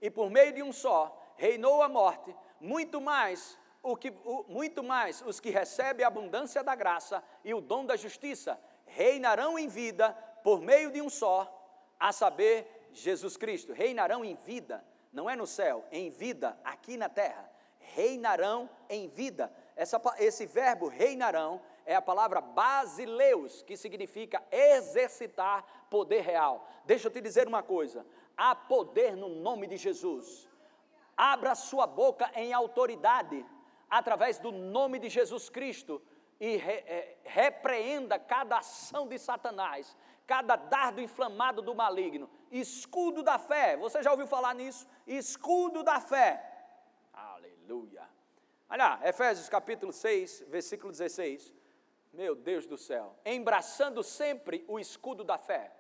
e 0.02 0.10
por 0.10 0.30
meio 0.30 0.54
de 0.54 0.64
um 0.64 0.72
só 0.72 1.22
reinou 1.36 1.84
a 1.84 1.90
morte, 1.90 2.34
muito 2.58 3.02
mais 3.02 3.60
o 3.84 3.98
que, 3.98 4.14
o, 4.24 4.46
muito 4.48 4.82
mais 4.82 5.22
os 5.24 5.42
que 5.42 5.50
recebem 5.50 6.06
a 6.06 6.08
abundância 6.08 6.64
da 6.64 6.74
graça 6.74 7.22
e 7.44 7.54
o 7.54 7.60
dom 7.60 7.86
da 7.86 7.98
justiça 7.98 8.58
reinarão 8.86 9.60
em 9.60 9.68
vida 9.68 10.14
por 10.42 10.62
meio 10.62 10.90
de 10.90 11.02
um 11.02 11.10
só, 11.10 11.52
a 12.00 12.14
saber, 12.14 12.88
Jesus 12.94 13.36
Cristo. 13.36 13.74
Reinarão 13.74 14.24
em 14.24 14.36
vida, 14.36 14.86
não 15.16 15.30
é 15.30 15.36
no 15.36 15.48
céu, 15.48 15.86
em 15.94 16.10
vida, 16.10 16.60
aqui 16.62 16.98
na 16.98 17.08
terra. 17.08 17.50
Reinarão 17.80 18.70
em 18.90 19.08
vida. 19.08 19.50
Essa, 19.74 20.02
esse 20.20 20.46
verbo 20.46 20.90
reinarão 20.90 21.62
é 21.86 21.96
a 21.96 22.02
palavra 22.02 22.42
basileus, 22.42 23.62
que 23.62 23.78
significa 23.78 24.44
exercitar 24.52 25.88
poder 25.90 26.20
real. 26.22 26.68
Deixa 26.84 27.08
eu 27.08 27.12
te 27.12 27.22
dizer 27.22 27.48
uma 27.48 27.64
coisa: 27.64 28.06
há 28.36 28.54
poder 28.54 29.16
no 29.16 29.30
nome 29.30 29.68
de 29.68 29.78
Jesus. 29.78 30.50
Abra 31.16 31.56
sua 31.56 31.88
boca 31.88 32.30
em 32.36 32.52
autoridade 32.52 33.46
através 33.90 34.38
do 34.38 34.52
nome 34.52 35.00
de 35.00 35.08
Jesus 35.08 35.50
Cristo 35.50 36.02
e 36.42 36.58
re, 36.58 36.74
é, 36.74 37.18
repreenda 37.24 38.20
cada 38.20 38.58
ação 38.58 39.08
de 39.08 39.18
Satanás, 39.18 39.96
cada 40.28 40.58
dardo 40.58 41.00
inflamado 41.00 41.62
do 41.62 41.74
maligno. 41.74 42.30
Escudo 42.52 43.24
da 43.24 43.38
fé, 43.38 43.78
você 43.78 44.02
já 44.02 44.12
ouviu 44.12 44.28
falar 44.28 44.54
nisso? 44.54 44.88
Escudo 45.06 45.84
da 45.84 46.00
fé. 46.00 46.44
Aleluia. 47.14 48.08
Olha, 48.70 49.00
Efésios 49.04 49.50
capítulo 49.50 49.92
6, 49.92 50.46
versículo 50.48 50.92
16. 50.92 51.54
Meu 52.14 52.36
Deus 52.36 52.66
do 52.66 52.78
céu. 52.78 53.16
Embraçando 53.26 54.04
sempre 54.04 54.64
o 54.68 54.80
escudo 54.80 55.24
da 55.24 55.38
fé. 55.38 55.72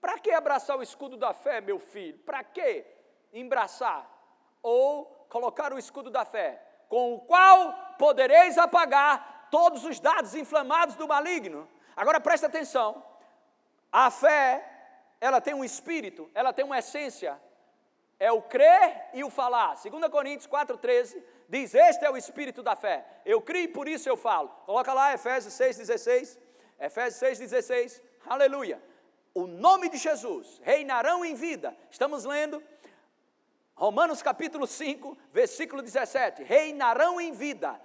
Para 0.00 0.18
que 0.18 0.30
abraçar 0.30 0.78
o 0.78 0.82
escudo 0.82 1.16
da 1.16 1.34
fé, 1.34 1.60
meu 1.60 1.78
filho? 1.78 2.18
Para 2.20 2.42
que 2.42 2.86
embraçar? 3.32 4.10
Ou 4.62 5.04
colocar 5.28 5.72
o 5.72 5.78
escudo 5.78 6.10
da 6.10 6.24
fé? 6.24 6.66
com 6.90 7.14
o 7.14 7.20
qual 7.20 7.72
podereis 7.96 8.58
apagar 8.58 9.46
todos 9.48 9.84
os 9.84 10.00
dados 10.00 10.34
inflamados 10.34 10.96
do 10.96 11.06
maligno. 11.06 11.68
Agora 11.96 12.20
presta 12.20 12.48
atenção. 12.48 13.02
A 13.92 14.10
fé, 14.10 14.69
ela 15.20 15.40
tem 15.40 15.54
um 15.54 15.64
espírito, 15.64 16.30
ela 16.34 16.52
tem 16.52 16.64
uma 16.64 16.78
essência. 16.78 17.40
É 18.18 18.30
o 18.30 18.42
crer 18.42 19.08
e 19.14 19.24
o 19.24 19.30
falar. 19.30 19.74
2 19.74 20.08
Coríntios 20.10 20.46
4,13 20.48 21.22
diz: 21.48 21.74
Este 21.74 22.04
é 22.04 22.10
o 22.10 22.16
espírito 22.16 22.62
da 22.62 22.76
fé. 22.76 23.04
Eu 23.24 23.40
creio 23.40 23.64
e 23.64 23.68
por 23.68 23.88
isso 23.88 24.08
eu 24.08 24.16
falo. 24.16 24.48
Coloca 24.66 24.92
lá 24.92 25.14
Efésios 25.14 25.54
6,16. 25.54 26.38
Efésios 26.78 27.38
6,16. 27.38 28.02
Aleluia. 28.26 28.82
O 29.32 29.46
nome 29.46 29.88
de 29.88 29.96
Jesus 29.96 30.60
reinarão 30.62 31.24
em 31.24 31.34
vida. 31.34 31.76
Estamos 31.90 32.24
lendo 32.24 32.62
Romanos 33.80 34.20
capítulo 34.20 34.66
5, 34.66 35.16
versículo 35.32 35.80
17: 35.80 36.42
reinarão 36.42 37.18
em 37.18 37.32
vida, 37.32 37.80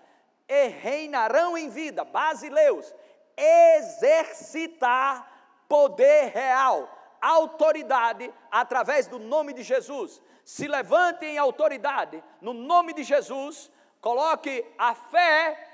e 0.45 0.67
reinarão 0.67 1.57
em 1.57 1.69
vida, 1.69 2.03
basileus, 2.03 2.93
exercitar 3.77 5.25
poder 5.69 6.33
real, 6.33 6.94
autoridade 7.27 8.31
através 8.51 9.07
do 9.07 9.19
nome 9.19 9.53
de 9.53 9.63
Jesus. 9.63 10.21
Se 10.43 10.67
levante 10.67 11.25
em 11.25 11.37
autoridade 11.37 12.23
no 12.39 12.53
nome 12.53 12.93
de 12.93 13.03
Jesus, 13.03 13.71
coloque 13.99 14.63
a 14.77 14.93
fé, 14.93 15.67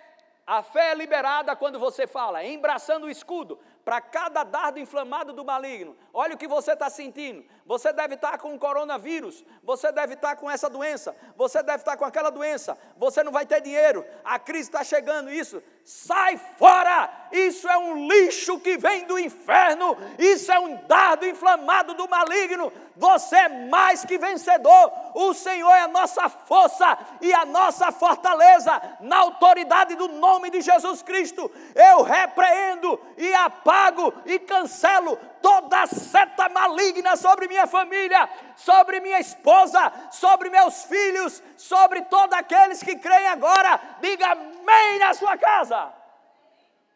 a 0.47 0.63
fé 0.63 0.91
é 0.91 0.95
liberada 0.95 1.55
quando 1.55 1.77
você 1.77 2.07
fala, 2.07 2.43
embraçando 2.45 3.05
o 3.05 3.09
escudo, 3.09 3.59
para 3.83 3.99
cada 3.99 4.43
dardo 4.43 4.79
inflamado 4.79 5.33
do 5.33 5.43
maligno. 5.43 5.97
Olha 6.13 6.35
o 6.35 6.37
que 6.37 6.47
você 6.47 6.73
está 6.73 6.89
sentindo. 6.89 7.43
Você 7.65 7.93
deve 7.93 8.15
estar 8.15 8.37
com 8.37 8.53
o 8.55 8.59
coronavírus, 8.59 9.45
você 9.63 9.91
deve 9.91 10.15
estar 10.15 10.35
com 10.35 10.49
essa 10.49 10.69
doença, 10.69 11.15
você 11.37 11.61
deve 11.61 11.77
estar 11.77 11.95
com 11.95 12.03
aquela 12.03 12.29
doença, 12.29 12.77
você 12.97 13.23
não 13.23 13.31
vai 13.31 13.45
ter 13.45 13.61
dinheiro, 13.61 14.05
a 14.23 14.39
crise 14.39 14.69
está 14.69 14.83
chegando, 14.83 15.31
isso. 15.31 15.61
Sai 15.83 16.37
fora! 16.57 17.09
Isso 17.31 17.67
é 17.69 17.77
um 17.77 18.07
lixo 18.07 18.59
que 18.59 18.77
vem 18.77 19.05
do 19.05 19.17
inferno, 19.17 19.97
isso 20.19 20.51
é 20.51 20.59
um 20.59 20.75
dardo 20.85 21.25
inflamado 21.25 21.93
do 21.93 22.07
maligno. 22.09 22.71
Você 22.95 23.35
é 23.35 23.47
mais 23.69 24.03
que 24.03 24.17
vencedor, 24.17 24.91
o 25.15 25.33
Senhor 25.33 25.71
é 25.71 25.81
a 25.81 25.87
nossa 25.87 26.27
força 26.27 26.97
e 27.21 27.33
a 27.33 27.45
nossa 27.45 27.91
fortaleza, 27.91 28.81
na 28.99 29.17
autoridade 29.19 29.95
do 29.95 30.09
nome 30.09 30.49
de 30.49 30.61
Jesus 30.61 31.01
Cristo. 31.01 31.49
Eu 31.73 32.01
repreendo 32.01 32.99
e 33.17 33.33
apago 33.33 34.13
e 34.25 34.37
cancelo 34.39 35.17
toda 35.41 35.87
seta 35.87 36.49
maligna 36.49 37.15
sobre 37.15 37.47
minha 37.47 37.67
família, 37.67 38.29
sobre 38.55 38.99
minha 38.99 39.19
esposa, 39.19 39.91
sobre 40.11 40.49
meus 40.49 40.83
filhos, 40.83 41.41
sobre 41.57 42.01
todos 42.03 42.37
aqueles 42.37 42.81
que 42.83 42.95
creem 42.95 43.27
agora. 43.27 43.79
Diga 44.01 44.31
amém 44.31 44.99
na 44.99 45.13
sua 45.13 45.37
casa. 45.37 45.93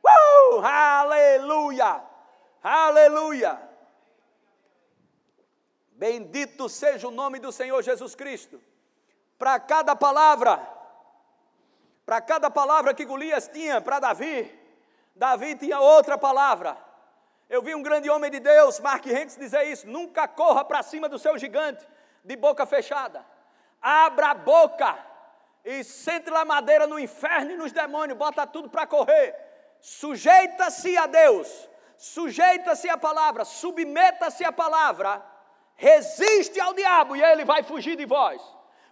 Uh, 0.04 0.60
aleluia! 0.64 2.02
Aleluia! 2.64 3.60
Bendito 5.92 6.68
seja 6.68 7.08
o 7.08 7.12
nome 7.12 7.40
do 7.40 7.52
Senhor 7.52 7.82
Jesus 7.82 8.16
Cristo. 8.16 8.62
Para 9.38 9.60
cada 9.60 9.96
palavra, 9.96 10.58
para 12.06 12.22
cada 12.22 12.50
palavra 12.50 12.94
que 12.94 13.06
Golias 13.06 13.48
tinha 13.48 13.82
para 13.82 14.00
Davi, 14.00 14.54
Davi 15.16 15.56
tinha 15.56 15.80
outra 15.80 16.18
palavra. 16.18 16.78
Eu 17.50 17.62
vi 17.62 17.76
um 17.76 17.84
grande 17.84 18.10
homem 18.10 18.32
de 18.32 18.40
Deus, 18.40 18.80
Mark 18.80 19.06
Hanks, 19.06 19.38
dizer 19.38 19.64
isso: 19.66 19.88
nunca 19.88 20.28
corra 20.28 20.66
para 20.66 20.82
cima 20.82 21.08
do 21.08 21.20
seu 21.20 21.38
gigante 21.38 21.86
de 22.24 22.36
boca 22.36 22.66
fechada. 22.66 23.24
Abra 23.82 24.32
a 24.32 24.34
boca 24.34 24.98
e 25.64 25.84
sente 25.84 26.30
lá 26.30 26.44
madeira 26.44 26.88
no 26.88 27.00
inferno 27.00 27.52
e 27.52 27.58
nos 27.58 27.72
demônios, 27.72 28.18
bota 28.18 28.48
tudo 28.48 28.70
para 28.70 28.88
correr. 28.88 29.36
Sujeita-se 29.80 30.98
a 30.98 31.06
Deus, 31.06 31.70
sujeita-se 31.98 32.90
à 32.90 32.98
palavra, 32.98 33.46
submeta-se 33.46 34.44
à 34.44 34.52
palavra, 34.52 35.24
resiste 35.76 36.60
ao 36.60 36.74
diabo 36.74 37.16
e 37.16 37.22
ele 37.22 37.46
vai 37.46 37.62
fugir 37.62 37.96
de 37.96 38.06
vós. 38.06 38.42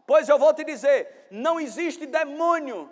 Pois 0.06 0.30
eu 0.30 0.38
vou 0.38 0.54
te 0.54 0.64
dizer: 0.64 1.28
não 1.32 1.60
existe 1.60 2.06
demônio, 2.06 2.88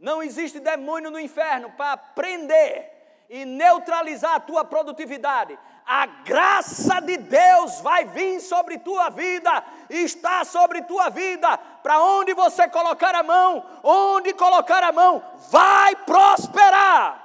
não 0.00 0.20
existe 0.20 0.58
demônio 0.58 1.12
no 1.12 1.20
inferno 1.20 1.70
para 1.72 1.96
prender 1.96 2.99
e 3.30 3.44
neutralizar 3.44 4.34
a 4.34 4.40
tua 4.40 4.64
produtividade, 4.64 5.56
a 5.86 6.04
graça 6.04 7.00
de 7.00 7.16
Deus 7.16 7.80
vai 7.80 8.04
vir 8.04 8.40
sobre 8.40 8.76
tua 8.76 9.08
vida, 9.08 9.64
está 9.88 10.44
sobre 10.44 10.82
tua 10.82 11.08
vida. 11.10 11.56
Para 11.56 12.02
onde 12.02 12.34
você 12.34 12.68
colocar 12.68 13.14
a 13.14 13.22
mão, 13.22 13.64
onde 13.84 14.34
colocar 14.34 14.82
a 14.82 14.90
mão, 14.90 15.22
vai 15.48 15.94
prosperar. 15.94 17.24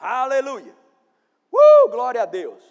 Aleluia. 0.00 0.74
Uh, 1.52 1.88
glória 1.88 2.24
a 2.24 2.26
Deus. 2.26 2.62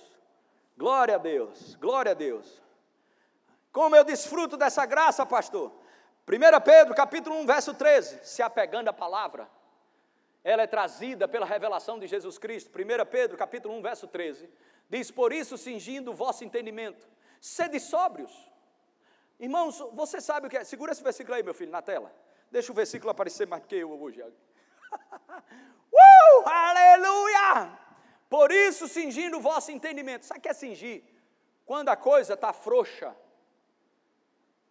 Glória 0.78 1.16
a 1.16 1.18
Deus. 1.18 1.76
Glória 1.76 2.12
a 2.12 2.16
Deus. 2.16 2.62
Como 3.72 3.96
eu 3.96 4.04
desfruto 4.04 4.58
dessa 4.58 4.86
graça, 4.86 5.26
pastor. 5.26 5.72
1 6.28 6.62
Pedro, 6.62 6.94
capítulo 6.94 7.38
1, 7.38 7.46
verso 7.46 7.74
13, 7.74 8.20
se 8.24 8.42
apegando 8.42 8.90
à 8.90 8.94
palavra 8.94 9.55
ela 10.46 10.62
é 10.62 10.68
trazida 10.68 11.28
pela 11.28 11.44
revelação 11.44 11.98
de 11.98 12.06
Jesus 12.06 12.38
Cristo. 12.38 12.70
1 12.70 13.06
Pedro, 13.10 13.36
capítulo 13.36 13.74
1, 13.78 13.82
verso 13.82 14.08
13, 14.08 14.48
diz: 14.88 15.10
"Por 15.10 15.34
isso, 15.34 15.58
cingindo 15.58 16.12
o 16.12 16.14
vosso 16.14 16.46
entendimento, 16.46 17.10
sede 17.42 17.80
sóbrios". 17.80 18.32
Irmãos, 19.40 19.80
você 19.94 20.22
sabe 20.22 20.46
o 20.46 20.50
que 20.50 20.58
é? 20.58 20.64
Segura 20.64 20.92
esse 20.92 21.04
versículo 21.04 21.36
aí, 21.36 21.42
meu 21.42 21.56
filho, 21.56 21.72
na 21.72 21.82
tela. 21.82 22.14
Deixa 22.52 22.72
o 22.72 22.76
versículo 22.76 23.10
aparecer 23.10 23.48
mais 23.48 23.66
que 23.66 23.76
eu 23.76 24.00
hoje. 24.00 24.22
uh, 24.22 24.30
aleluia! 26.46 27.80
Por 28.30 28.52
isso, 28.52 28.88
cingindo 28.88 29.38
o 29.38 29.42
vosso 29.42 29.72
entendimento. 29.72 30.26
Sabe 30.26 30.42
o 30.42 30.44
que 30.44 30.50
é 30.50 30.54
cingir? 30.54 31.04
Quando 31.66 31.90
a 31.90 31.96
coisa 31.96 32.36
está 32.36 32.54
frouxa, 32.54 33.16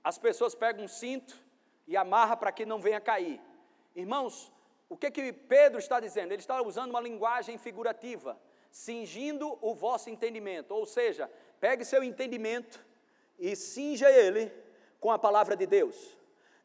as 0.05 0.19
pessoas 0.19 0.55
pegam 0.55 0.85
um 0.85 0.89
cinto 0.89 1.37
e 1.85 1.97
amarra 1.97 2.37
para 2.37 2.53
que 2.53 2.65
não 2.65 2.81
venha 2.81 3.01
cair. 3.01 3.43
Irmãos, 3.97 4.54
o 4.89 4.97
que 4.97 5.11
que 5.11 5.33
Pedro 5.33 5.79
está 5.79 5.99
dizendo? 6.01 6.33
Ele 6.33 6.43
está 6.43 6.61
usando 6.63 6.91
uma 6.91 7.01
linguagem 7.01 7.59
figurativa, 7.59 8.39
cingindo 8.71 9.59
o 9.61 9.75
vosso 9.75 10.11
entendimento, 10.11 10.75
ou 10.75 10.85
seja, 10.87 11.31
pegue 11.61 11.85
seu 11.85 12.03
entendimento 12.03 12.85
e 13.39 13.57
cinja 13.57 14.11
ele 14.11 14.53
com 15.01 15.11
a 15.11 15.19
palavra 15.19 15.57
de 15.57 15.67
Deus. 15.67 16.17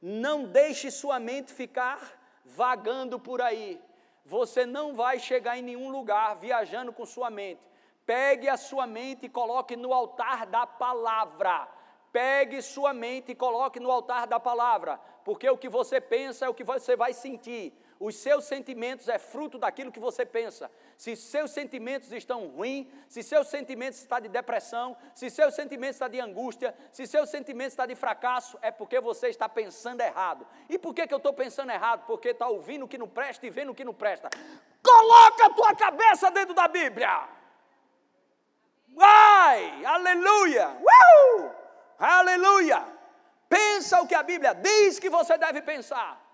Não 0.01 0.45
deixe 0.45 0.91
sua 0.91 1.19
mente 1.19 1.53
ficar 1.53 2.41
vagando 2.45 3.19
por 3.19 3.41
aí. 3.41 3.81
Você 4.25 4.65
não 4.65 4.95
vai 4.95 5.19
chegar 5.19 5.57
em 5.57 5.61
nenhum 5.61 5.89
lugar 5.89 6.35
viajando 6.35 6.93
com 6.93 7.05
sua 7.05 7.29
mente. 7.29 7.61
Pegue 8.05 8.47
a 8.47 8.57
sua 8.57 8.87
mente 8.87 9.25
e 9.25 9.29
coloque 9.29 9.75
no 9.75 9.93
altar 9.93 10.45
da 10.45 10.65
palavra. 10.65 11.67
Pegue 12.11 12.61
sua 12.61 12.93
mente 12.93 13.31
e 13.31 13.35
coloque 13.35 13.79
no 13.79 13.91
altar 13.91 14.25
da 14.25 14.39
palavra, 14.39 14.99
porque 15.23 15.47
o 15.47 15.57
que 15.57 15.69
você 15.69 16.01
pensa 16.01 16.45
é 16.45 16.49
o 16.49 16.53
que 16.53 16.63
você 16.63 16.95
vai 16.95 17.13
sentir. 17.13 17.71
Os 17.99 18.15
seus 18.15 18.45
sentimentos 18.45 19.09
é 19.09 19.19
fruto 19.19 19.59
daquilo 19.59 19.91
que 19.91 19.99
você 19.99 20.25
pensa. 20.25 20.71
Se 20.97 21.17
seus 21.17 21.51
sentimentos 21.51 22.13
estão 22.13 22.47
ruins, 22.47 22.87
se 23.09 23.21
seus 23.21 23.49
sentimentos 23.49 23.99
estão 23.99 24.21
de 24.21 24.29
depressão, 24.29 24.95
se 25.13 25.29
seus 25.29 25.53
sentimentos 25.53 25.95
estão 25.95 26.07
de 26.07 26.17
angústia, 26.21 26.73
se 26.93 27.05
seus 27.05 27.29
sentimentos 27.29 27.73
estão 27.73 27.85
de 27.85 27.95
fracasso, 27.95 28.57
é 28.61 28.71
porque 28.71 29.01
você 29.01 29.27
está 29.27 29.49
pensando 29.49 29.99
errado. 29.99 30.47
E 30.69 30.79
por 30.79 30.93
que, 30.93 31.05
que 31.05 31.13
eu 31.13 31.17
estou 31.17 31.33
pensando 31.33 31.73
errado? 31.73 32.05
Porque 32.05 32.29
está 32.29 32.47
ouvindo 32.47 32.85
o 32.85 32.87
que 32.87 32.97
não 32.97 33.07
presta 33.07 33.45
e 33.45 33.49
vendo 33.49 33.73
o 33.73 33.75
que 33.75 33.83
não 33.83 33.93
presta. 33.93 34.29
Coloca 34.81 35.47
a 35.47 35.49
tua 35.49 35.75
cabeça 35.75 36.31
dentro 36.31 36.53
da 36.53 36.69
Bíblia. 36.69 37.27
Vai! 38.87 39.83
Aleluia! 39.83 40.69
Uh! 40.69 41.51
Aleluia! 41.99 42.81
Pensa 43.49 44.01
o 44.01 44.07
que 44.07 44.15
a 44.15 44.23
Bíblia 44.23 44.53
diz 44.53 44.99
que 44.99 45.09
você 45.09 45.37
deve 45.37 45.61
pensar. 45.61 46.28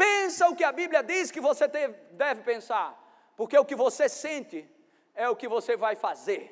Pensa 0.00 0.48
o 0.48 0.56
que 0.56 0.64
a 0.64 0.72
Bíblia 0.72 1.02
diz 1.02 1.30
que 1.30 1.42
você 1.42 1.68
deve 1.68 2.40
pensar, 2.42 2.88
porque 3.36 3.58
o 3.58 3.66
que 3.66 3.74
você 3.74 4.08
sente 4.08 4.66
é 5.14 5.28
o 5.28 5.36
que 5.36 5.46
você 5.46 5.76
vai 5.76 5.94
fazer. 5.94 6.42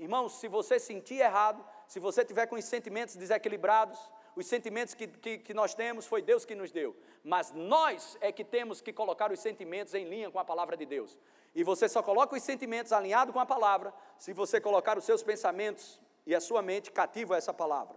Irmãos, 0.00 0.40
se 0.40 0.48
você 0.48 0.80
sentir 0.80 1.20
errado, 1.20 1.64
se 1.86 2.00
você 2.00 2.24
tiver 2.24 2.46
com 2.46 2.56
os 2.56 2.64
sentimentos 2.64 3.14
desequilibrados, 3.14 4.00
os 4.34 4.46
sentimentos 4.46 4.94
que, 4.94 5.06
que, 5.06 5.38
que, 5.38 5.54
nós 5.54 5.76
temos 5.76 6.06
foi 6.06 6.20
Deus 6.20 6.44
que 6.44 6.56
nos 6.56 6.72
deu, 6.72 6.96
mas 7.22 7.52
nós 7.52 8.18
é 8.20 8.32
que 8.32 8.42
temos 8.42 8.80
que 8.80 8.92
colocar 8.92 9.30
os 9.30 9.38
sentimentos 9.38 9.94
em 9.94 10.04
linha 10.04 10.28
com 10.28 10.40
a 10.40 10.44
palavra 10.44 10.76
de 10.76 10.84
Deus. 10.84 11.16
E 11.54 11.62
você 11.62 11.88
só 11.88 12.02
coloca 12.02 12.34
os 12.34 12.42
sentimentos 12.42 12.92
alinhados 12.92 13.32
com 13.32 13.38
a 13.38 13.46
palavra 13.46 13.94
se 14.18 14.32
você 14.32 14.60
colocar 14.60 14.98
os 14.98 15.04
seus 15.04 15.22
pensamentos 15.22 16.00
e 16.26 16.34
a 16.34 16.40
sua 16.40 16.62
mente 16.62 16.90
cativo 16.90 17.32
a 17.32 17.36
essa 17.36 17.54
palavra, 17.54 17.96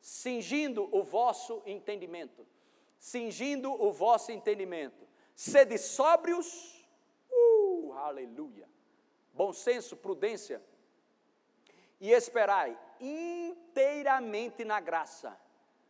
cingindo 0.00 0.88
o 0.90 1.04
vosso 1.04 1.62
entendimento 1.64 2.44
cingindo 2.98 3.70
o 3.72 3.92
vosso 3.92 4.32
entendimento. 4.32 5.06
Sede 5.34 5.78
sóbrios, 5.78 6.86
uh, 7.30 7.92
aleluia. 7.92 8.68
Bom 9.32 9.52
senso, 9.52 9.96
prudência, 9.96 10.62
e 12.00 12.10
esperai 12.10 12.78
inteiramente 13.00 14.64
na 14.64 14.80
graça. 14.80 15.38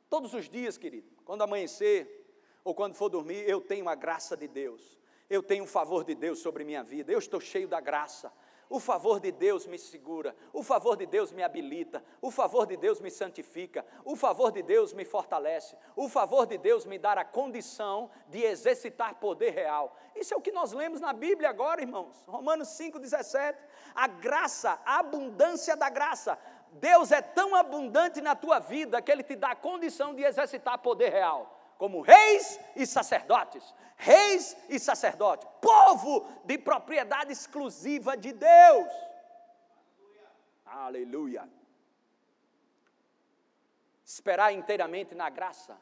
Todos 0.09 0.35
os 0.35 0.49
dias, 0.49 0.77
querido, 0.77 1.11
quando 1.25 1.43
amanhecer 1.43 2.27
ou 2.65 2.75
quando 2.75 2.95
for 2.95 3.09
dormir, 3.09 3.49
eu 3.49 3.61
tenho 3.61 3.89
a 3.89 3.95
graça 3.95 4.37
de 4.37 4.49
Deus, 4.49 4.99
eu 5.29 5.43
tenho 5.43 5.65
o 5.65 5.67
favor 5.67 6.05
de 6.05 6.15
Deus 6.15 6.39
sobre 6.39 6.65
minha 6.65 6.83
vida, 6.83 7.13
eu 7.13 7.19
estou 7.19 7.41
cheio 7.41 7.69
da 7.69 7.81
graça. 7.81 8.33
O 8.71 8.79
favor 8.79 9.19
de 9.19 9.33
Deus 9.33 9.67
me 9.67 9.79
segura, 9.79 10.37
o 10.53 10.63
favor 10.63 10.97
de 10.97 11.07
Deus 11.07 11.33
me 11.33 11.43
habilita, 11.43 12.05
o 12.21 12.31
favor 12.31 12.67
de 12.67 12.77
Deus 12.77 13.01
me 13.01 13.11
santifica, 13.11 13.85
o 14.05 14.15
favor 14.15 14.53
de 14.53 14.63
Deus 14.63 14.93
me 14.93 15.07
fortalece, 15.07 15.75
o 15.97 16.09
favor 16.09 16.47
de 16.47 16.59
Deus 16.59 16.85
me 16.85 16.99
dá 16.99 17.13
a 17.13 17.25
condição 17.25 18.11
de 18.29 18.43
exercitar 18.43 19.15
poder 19.15 19.51
real. 19.51 19.97
Isso 20.15 20.35
é 20.35 20.37
o 20.37 20.41
que 20.41 20.53
nós 20.53 20.73
lemos 20.73 21.01
na 21.01 21.15
Bíblia 21.15 21.49
agora, 21.49 21.81
irmãos. 21.81 22.23
Romanos 22.27 22.69
5,17. 22.69 23.57
A 23.95 24.07
graça, 24.07 24.79
a 24.85 24.99
abundância 24.99 25.75
da 25.75 25.89
graça. 25.89 26.39
Deus 26.73 27.11
é 27.11 27.23
tão 27.23 27.55
abundante 27.55 28.21
na 28.21 28.37
tua 28.37 28.59
vida 28.59 29.01
que 29.01 29.11
Ele 29.11 29.23
te 29.23 29.35
dá 29.35 29.53
a 29.53 29.57
condição 29.57 30.15
de 30.15 30.23
exercitar 30.23 30.79
poder 30.79 31.11
real 31.11 31.58
como 31.79 32.01
reis 32.03 32.61
e 32.75 32.85
sacerdotes. 32.85 33.75
Reis 33.97 34.57
e 34.69 34.79
sacerdotes, 34.79 35.49
povo 35.61 36.29
de 36.45 36.59
propriedade 36.59 37.33
exclusiva 37.33 38.17
de 38.17 38.33
Deus. 38.33 38.93
Aleluia. 40.67 41.47
Aleluia. 41.47 41.49
Esperar 44.05 44.53
inteiramente 44.53 45.15
na 45.15 45.31
graça. 45.31 45.77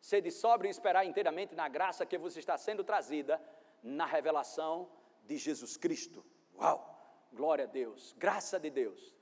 Ser 0.00 0.20
de 0.20 0.30
sobre 0.30 0.68
e 0.68 0.70
esperar 0.70 1.04
inteiramente 1.04 1.54
na 1.54 1.68
graça 1.68 2.06
que 2.06 2.18
vos 2.18 2.36
está 2.36 2.56
sendo 2.56 2.84
trazida 2.84 3.40
na 3.82 4.06
revelação 4.06 4.88
de 5.24 5.36
Jesus 5.36 5.76
Cristo. 5.76 6.24
Uau! 6.56 6.96
Glória 7.32 7.64
a 7.64 7.68
Deus, 7.68 8.14
graça 8.16 8.58
de 8.58 8.70
Deus. 8.70 9.14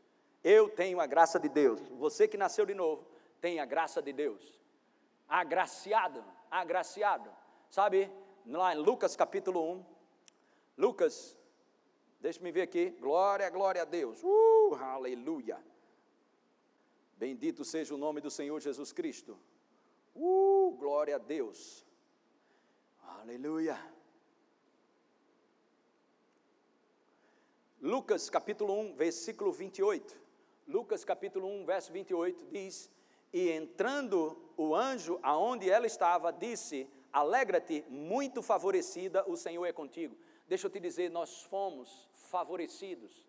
Eu 0.44 0.68
tenho 0.68 1.00
a 1.00 1.07
graça 1.07 1.40
de 1.40 1.48
Deus. 1.48 1.81
Você 1.88 2.29
que 2.29 2.37
nasceu 2.37 2.64
de 2.64 2.74
novo, 2.74 3.07
tem 3.40 3.59
a 3.59 3.64
graça 3.64 4.00
de 4.00 4.12
Deus 4.12 4.57
agraciado, 5.28 6.24
agraciado. 6.50 7.30
Sabe, 7.70 8.10
lá 8.44 8.74
em 8.74 8.78
Lucas 8.78 9.16
capítulo 9.16 9.72
1, 9.72 9.86
Lucas, 10.78 11.36
deixa-me 12.20 12.52
ver 12.52 12.62
aqui, 12.62 12.90
glória, 12.90 13.48
glória 13.50 13.82
a 13.82 13.84
Deus, 13.84 14.22
uh, 14.22 14.74
aleluia. 14.80 15.58
Bendito 17.16 17.64
seja 17.64 17.94
o 17.94 17.98
nome 17.98 18.20
do 18.20 18.30
Senhor 18.30 18.60
Jesus 18.60 18.92
Cristo. 18.92 19.38
Uh, 20.14 20.76
glória 20.78 21.16
a 21.16 21.18
Deus. 21.18 21.86
Aleluia. 23.02 23.78
Lucas 27.80 28.28
capítulo 28.28 28.74
1, 28.80 28.94
versículo 28.96 29.52
28. 29.52 30.16
Lucas 30.66 31.04
capítulo 31.04 31.46
1, 31.46 31.64
verso 31.64 31.92
28 31.92 32.46
diz: 32.50 32.90
e 33.32 33.50
entrando 33.50 34.45
o 34.57 34.75
anjo 34.75 35.19
aonde 35.23 35.69
ela 35.69 35.87
estava, 35.87 36.33
disse: 36.33 36.88
Alegra-te, 37.12 37.85
muito 37.88 38.42
favorecida, 38.42 39.25
o 39.29 39.37
Senhor 39.37 39.64
é 39.64 39.73
contigo. 39.73 40.16
Deixa 40.49 40.66
eu 40.66 40.71
te 40.71 40.81
dizer, 40.81 41.11
nós 41.11 41.42
fomos 41.42 42.09
favorecidos. 42.12 43.27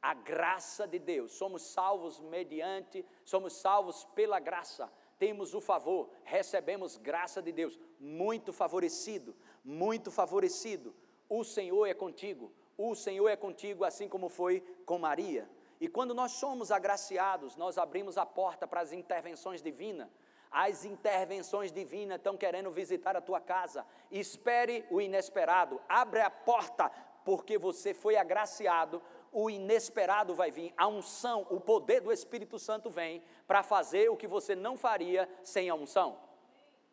A 0.00 0.14
graça 0.14 0.86
de 0.86 0.98
Deus, 0.98 1.32
somos 1.32 1.62
salvos 1.62 2.20
mediante, 2.20 3.04
somos 3.24 3.52
salvos 3.54 4.06
pela 4.14 4.38
graça, 4.38 4.90
temos 5.18 5.52
o 5.52 5.60
favor, 5.60 6.08
recebemos 6.24 6.96
graça 6.96 7.42
de 7.42 7.52
Deus, 7.52 7.78
muito 7.98 8.50
favorecido, 8.50 9.36
muito 9.62 10.10
favorecido. 10.10 10.94
O 11.28 11.44
Senhor 11.44 11.84
é 11.84 11.92
contigo, 11.92 12.50
o 12.78 12.94
Senhor 12.94 13.28
é 13.28 13.36
contigo, 13.36 13.84
assim 13.84 14.08
como 14.08 14.30
foi 14.30 14.60
com 14.86 14.98
Maria. 14.98 15.46
E 15.78 15.88
quando 15.88 16.14
nós 16.14 16.32
somos 16.32 16.70
agraciados, 16.70 17.56
nós 17.56 17.76
abrimos 17.76 18.16
a 18.16 18.24
porta 18.24 18.66
para 18.66 18.80
as 18.80 18.92
intervenções 18.92 19.62
divinas. 19.62 20.08
As 20.50 20.84
intervenções 20.84 21.70
divinas 21.70 22.18
estão 22.18 22.36
querendo 22.36 22.70
visitar 22.70 23.16
a 23.16 23.20
tua 23.20 23.40
casa. 23.40 23.86
Espere 24.10 24.84
o 24.90 25.00
inesperado. 25.00 25.80
Abre 25.88 26.20
a 26.20 26.30
porta, 26.30 26.90
porque 27.24 27.56
você 27.56 27.94
foi 27.94 28.16
agraciado. 28.16 29.00
O 29.32 29.48
inesperado 29.48 30.34
vai 30.34 30.50
vir. 30.50 30.74
A 30.76 30.88
unção, 30.88 31.46
o 31.50 31.60
poder 31.60 32.00
do 32.00 32.12
Espírito 32.12 32.58
Santo 32.58 32.90
vem 32.90 33.22
para 33.46 33.62
fazer 33.62 34.10
o 34.10 34.16
que 34.16 34.26
você 34.26 34.56
não 34.56 34.76
faria 34.76 35.28
sem 35.44 35.70
a 35.70 35.74
unção. 35.74 36.18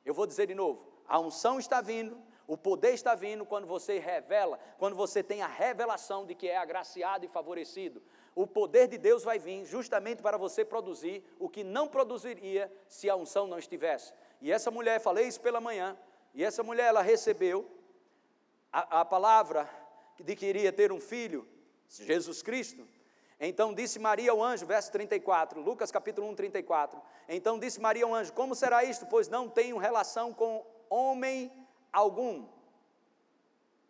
Eu 0.05 0.13
vou 0.13 0.27
dizer 0.27 0.45
de 0.45 0.53
novo: 0.53 0.85
a 1.07 1.19
unção 1.19 1.57
está 1.57 1.81
vindo, 1.81 2.15
o 2.45 2.55
poder 2.55 2.93
está 2.93 3.15
vindo 3.15 3.43
quando 3.43 3.65
você 3.65 3.97
revela, 3.97 4.59
quando 4.77 4.95
você 4.95 5.23
tem 5.23 5.41
a 5.41 5.47
revelação 5.47 6.27
de 6.27 6.35
que 6.35 6.47
é 6.47 6.57
agraciado 6.57 7.25
e 7.25 7.27
favorecido 7.27 8.03
o 8.38 8.45
poder 8.45 8.88
de 8.88 9.00
Deus 9.00 9.23
vai 9.23 9.39
vir 9.39 9.65
justamente 9.65 10.21
para 10.21 10.38
você 10.38 10.63
produzir 10.63 11.23
o 11.39 11.50
que 11.50 11.63
não 11.63 11.88
produziria 11.88 12.71
se 12.88 13.10
a 13.10 13.15
unção 13.15 13.47
não 13.47 13.58
estivesse. 13.58 14.13
E 14.39 14.52
essa 14.52 14.69
mulher, 14.69 15.02
falei 15.02 15.28
isso 15.28 15.41
pela 15.41 15.60
manhã, 15.60 15.97
e 16.36 16.43
essa 16.43 16.62
mulher, 16.62 16.86
ela 16.89 17.02
recebeu 17.02 17.67
a, 18.71 19.02
a 19.02 19.06
palavra 19.06 19.67
de 20.19 20.36
que 20.36 20.45
iria 20.45 20.71
ter 20.71 20.91
um 20.91 21.00
filho, 21.00 21.47
Jesus 21.88 22.43
Cristo. 22.43 22.88
Então 23.39 23.73
disse 23.73 23.97
Maria 23.97 24.30
ao 24.30 24.43
anjo, 24.43 24.67
verso 24.67 24.91
34, 24.91 25.60
Lucas 25.60 25.89
capítulo 25.89 26.30
1, 26.30 26.36
34. 26.36 27.02
Então 27.28 27.58
disse 27.58 27.82
Maria 27.82 28.06
ao 28.06 28.13
anjo: 28.13 28.34
Como 28.34 28.54
será 28.54 28.84
isto? 28.84 29.08
Pois 29.08 29.28
não 29.28 29.50
tenho 29.50 29.80
relação 29.80 30.32
com 30.32 30.63
homem 30.91 31.52
algum. 31.91 32.45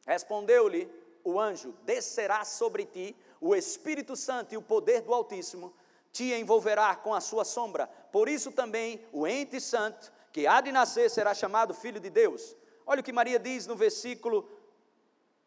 Respondeu-lhe 0.06 0.90
o 1.22 1.38
anjo: 1.38 1.74
Descerá 1.84 2.46
sobre 2.46 2.86
ti 2.86 3.14
o 3.39 3.56
Espírito 3.56 4.15
Santo 4.15 4.54
e 4.54 4.58
o 4.58 4.62
poder 4.62 5.02
do 5.02 5.13
Altíssimo 5.13 5.73
te 6.12 6.34
envolverá 6.34 6.95
com 6.95 7.13
a 7.13 7.21
sua 7.21 7.45
sombra. 7.45 7.88
Por 8.12 8.28
isso 8.28 8.52
também 8.52 9.06
o 9.12 9.28
ente 9.28 9.60
santo, 9.62 10.12
que 10.32 10.47
há 10.47 10.62
de 10.62 10.71
nascer, 10.71 11.10
será 11.10 11.34
chamado 11.34 11.73
filho 11.73 12.00
de 12.00 12.10
Deus. 12.10 12.56
Olha 12.86 13.02
o 13.02 13.04
que 13.04 13.12
Maria 13.12 13.38
diz 13.38 13.67
no 13.67 13.76
versículo 13.76 14.50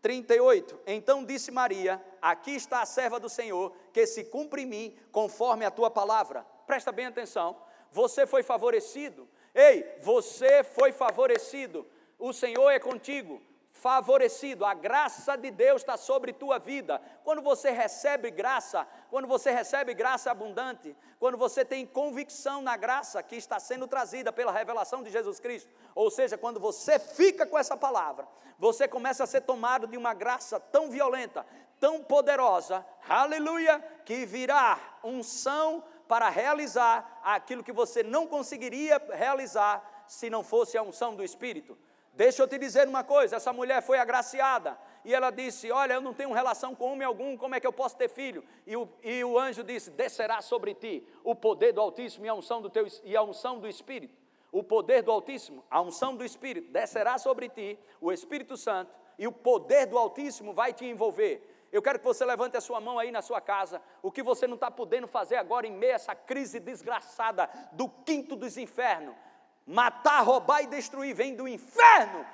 38. 0.03 0.79
Então 0.87 1.24
disse 1.24 1.50
Maria: 1.50 2.03
Aqui 2.20 2.53
está 2.53 2.83
a 2.83 2.87
serva 2.87 3.18
do 3.18 3.29
Senhor, 3.29 3.74
que 3.92 4.07
se 4.07 4.24
cumpre 4.24 4.62
em 4.62 4.66
mim 4.66 4.96
conforme 5.11 5.64
a 5.64 5.70
tua 5.70 5.90
palavra. 5.90 6.46
Presta 6.66 6.92
bem 6.92 7.07
atenção. 7.07 7.57
você 7.90 8.26
foi 8.26 8.42
favorecido. 8.42 9.29
Ei, 9.55 9.85
você 10.00 10.62
foi 10.62 10.92
favorecido. 10.92 11.85
O 12.18 12.33
Senhor 12.33 12.70
é 12.70 12.79
contigo 12.79 13.42
favorecido, 13.81 14.64
a 14.64 14.75
graça 14.75 15.37
de 15.37 15.51
Deus 15.51 15.81
está 15.81 15.97
sobre 15.97 16.33
tua 16.33 16.59
vida. 16.59 17.01
Quando 17.25 17.40
você 17.40 17.71
recebe 17.71 18.31
graça, 18.31 18.87
quando 19.09 19.27
você 19.27 19.51
recebe 19.51 19.95
graça 19.95 20.31
abundante, 20.31 20.95
quando 21.19 21.38
você 21.38 21.64
tem 21.64 21.87
convicção 21.87 22.61
na 22.61 22.77
graça 22.77 23.23
que 23.23 23.37
está 23.37 23.59
sendo 23.59 23.87
trazida 23.87 24.31
pela 24.33 24.53
revelação 24.53 25.03
de 25.03 25.11
Jesus 25.11 25.40
Cristo, 25.40 25.73
ou 25.95 26.11
seja, 26.11 26.37
quando 26.37 26.61
você 26.61 26.99
fica 26.99 27.47
com 27.47 27.59
essa 27.59 27.77
palavra, 27.77 28.29
você 28.59 28.87
começa 28.87 29.25
a 29.25 29.27
ser 29.27 29.40
tomado 29.40 29.87
de 29.87 29.97
uma 29.97 30.12
graça 30.12 30.61
tão 30.61 30.90
violenta, 30.90 31.47
tão 31.79 32.05
poderosa, 32.05 32.85
aleluia, 33.09 33.81
que 34.05 34.27
virá 34.27 34.79
unção 35.03 35.83
para 36.07 36.29
realizar 36.29 37.21
aquilo 37.25 37.64
que 37.64 37.73
você 37.73 38.03
não 38.03 38.27
conseguiria 38.27 39.01
realizar 39.11 40.05
se 40.07 40.29
não 40.29 40.45
fosse 40.45 40.77
a 40.77 40.83
unção 40.83 41.14
do 41.14 41.25
Espírito. 41.25 41.79
Deixa 42.12 42.42
eu 42.42 42.49
te 42.49 42.59
dizer 42.59 42.88
uma 42.88 43.05
coisa: 43.05 43.37
essa 43.37 43.53
mulher 43.53 43.83
foi 43.83 43.99
agraciada 43.99 44.77
e 45.05 45.14
ela 45.14 45.31
disse: 45.31 45.70
Olha, 45.70 45.94
eu 45.94 46.01
não 46.01 46.12
tenho 46.12 46.33
relação 46.33 46.75
com 46.75 46.92
homem 46.92 47.07
algum, 47.07 47.37
como 47.37 47.55
é 47.55 47.61
que 47.61 47.66
eu 47.66 47.73
posso 47.73 47.96
ter 47.96 48.09
filho? 48.09 48.44
E 48.66 48.77
o, 48.77 48.88
e 49.03 49.25
o 49.25 49.38
anjo 49.38 49.62
disse: 49.62 49.90
Descerá 49.90 50.42
sobre 50.42 50.75
ti 50.75 51.07
o 51.25 51.35
poder 51.35 51.73
do 51.73 51.81
Altíssimo 51.81 52.27
e 52.27 52.29
a 52.29 52.35
unção 52.35 52.61
do, 52.61 52.68
teu, 52.68 52.87
e 53.05 53.16
a 53.16 53.23
unção 53.23 53.59
do 53.59 53.68
Espírito. 53.68 54.18
O 54.53 54.64
poder 54.64 55.03
do 55.03 55.12
Altíssimo, 55.12 55.64
a 55.70 55.81
unção 55.81 56.16
do 56.16 56.25
Espírito, 56.25 56.73
descerá 56.73 57.18
sobre 57.18 57.49
ti 57.49 57.79
o 58.01 58.11
Espírito 58.12 58.57
Santo 58.57 58.92
e 59.16 59.27
o 59.27 59.33
poder 59.33 59.87
do 59.87 59.96
Altíssimo 59.96 60.53
vai 60.53 60.73
te 60.73 60.85
envolver. 60.85 61.46
Eu 61.70 61.81
quero 61.81 62.01
que 62.01 62.05
você 62.05 62.25
levante 62.25 62.57
a 62.57 62.61
sua 62.61 62.81
mão 62.81 62.99
aí 62.99 63.12
na 63.12 63.23
sua 63.23 63.40
casa. 63.40 63.81
O 64.03 64.11
que 64.11 64.25
você 64.25 64.46
não 64.46 64.57
está 64.57 64.70
podendo 64.70 65.07
fazer 65.07 65.37
agora 65.37 65.68
em 65.68 65.73
meio 65.73 65.92
a 65.92 65.94
essa 65.94 66.16
crise 66.16 66.59
desgraçada 66.59 67.49
do 67.73 67.88
quinto 67.88 68.35
dos 68.35 68.57
infernos 68.57 69.14
matar, 69.70 70.22
roubar 70.22 70.62
e 70.62 70.66
destruir, 70.66 71.14
vem 71.14 71.35
do 71.35 71.46
inferno, 71.46 72.26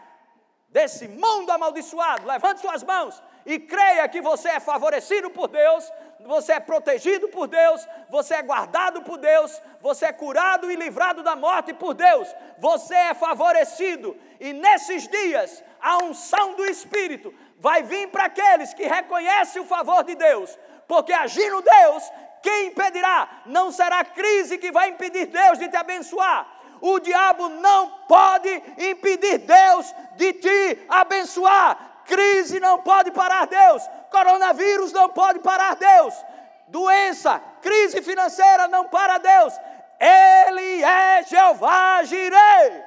desse 0.69 1.07
mundo 1.07 1.51
amaldiçoado. 1.51 2.27
Levante 2.27 2.61
suas 2.61 2.83
mãos 2.83 3.23
e 3.45 3.59
creia 3.59 4.09
que 4.09 4.21
você 4.21 4.49
é 4.49 4.61
favorecido 4.61 5.31
por 5.31 5.49
Deus, 5.49 5.93
você 6.21 6.55
é 6.55 6.61
protegido 6.61 7.29
por 7.29 7.47
Deus, 7.47 7.87
você 8.11 8.35
é 8.35 8.43
guardado 8.43 9.03
por 9.03 9.19
Deus, 9.19 9.61
você 9.81 10.07
é 10.07 10.13
curado 10.13 10.71
e 10.71 10.77
livrado 10.77 11.23
da 11.23 11.37
morte 11.37 11.73
por 11.75 11.95
Deus, 11.95 12.35
você 12.59 12.95
é 12.95 13.15
favorecido, 13.15 14.17
e 14.41 14.53
nesses 14.53 15.07
dias 15.07 15.63
a 15.81 15.99
unção 15.99 16.55
do 16.55 16.65
Espírito 16.65 17.33
vai 17.59 17.83
vir 17.83 18.09
para 18.09 18.25
aqueles 18.25 18.75
que 18.75 18.85
reconhecem 18.85 19.63
o 19.63 19.67
favor 19.67 20.03
de 20.03 20.15
Deus, 20.15 20.59
porque 20.89 21.13
agindo 21.13 21.63
Deus, 21.63 22.11
quem 22.43 22.69
impedirá? 22.69 23.43
Não 23.47 23.71
será 23.71 24.05
crise 24.05 24.59
que 24.59 24.73
vai 24.73 24.89
impedir 24.89 25.27
Deus 25.27 25.59
de 25.59 25.69
te 25.69 25.77
abençoar, 25.77 26.56
o 26.81 26.99
diabo 27.01 27.49
não 27.49 27.91
pode 28.09 28.51
impedir 28.79 29.39
Deus 29.39 29.95
de 30.17 30.33
te 30.35 30.87
abençoar. 30.89 32.03
Crise 32.05 32.61
não 32.61 32.83
pode 32.83 33.11
parar 33.11 33.47
Deus. 33.47 33.83
Coronavírus 34.11 34.93
não 34.93 35.09
pode 35.09 35.41
parar 35.41 35.77
Deus. 35.77 36.15
Doença, 36.69 37.41
crise 37.61 38.03
financeira 38.03 38.69
não 38.69 38.89
para 38.89 39.19
Deus. 39.19 39.55
Ele 39.99 40.83
é 40.83 41.23
Jeová 41.25 42.03
Jirei. 42.05 42.85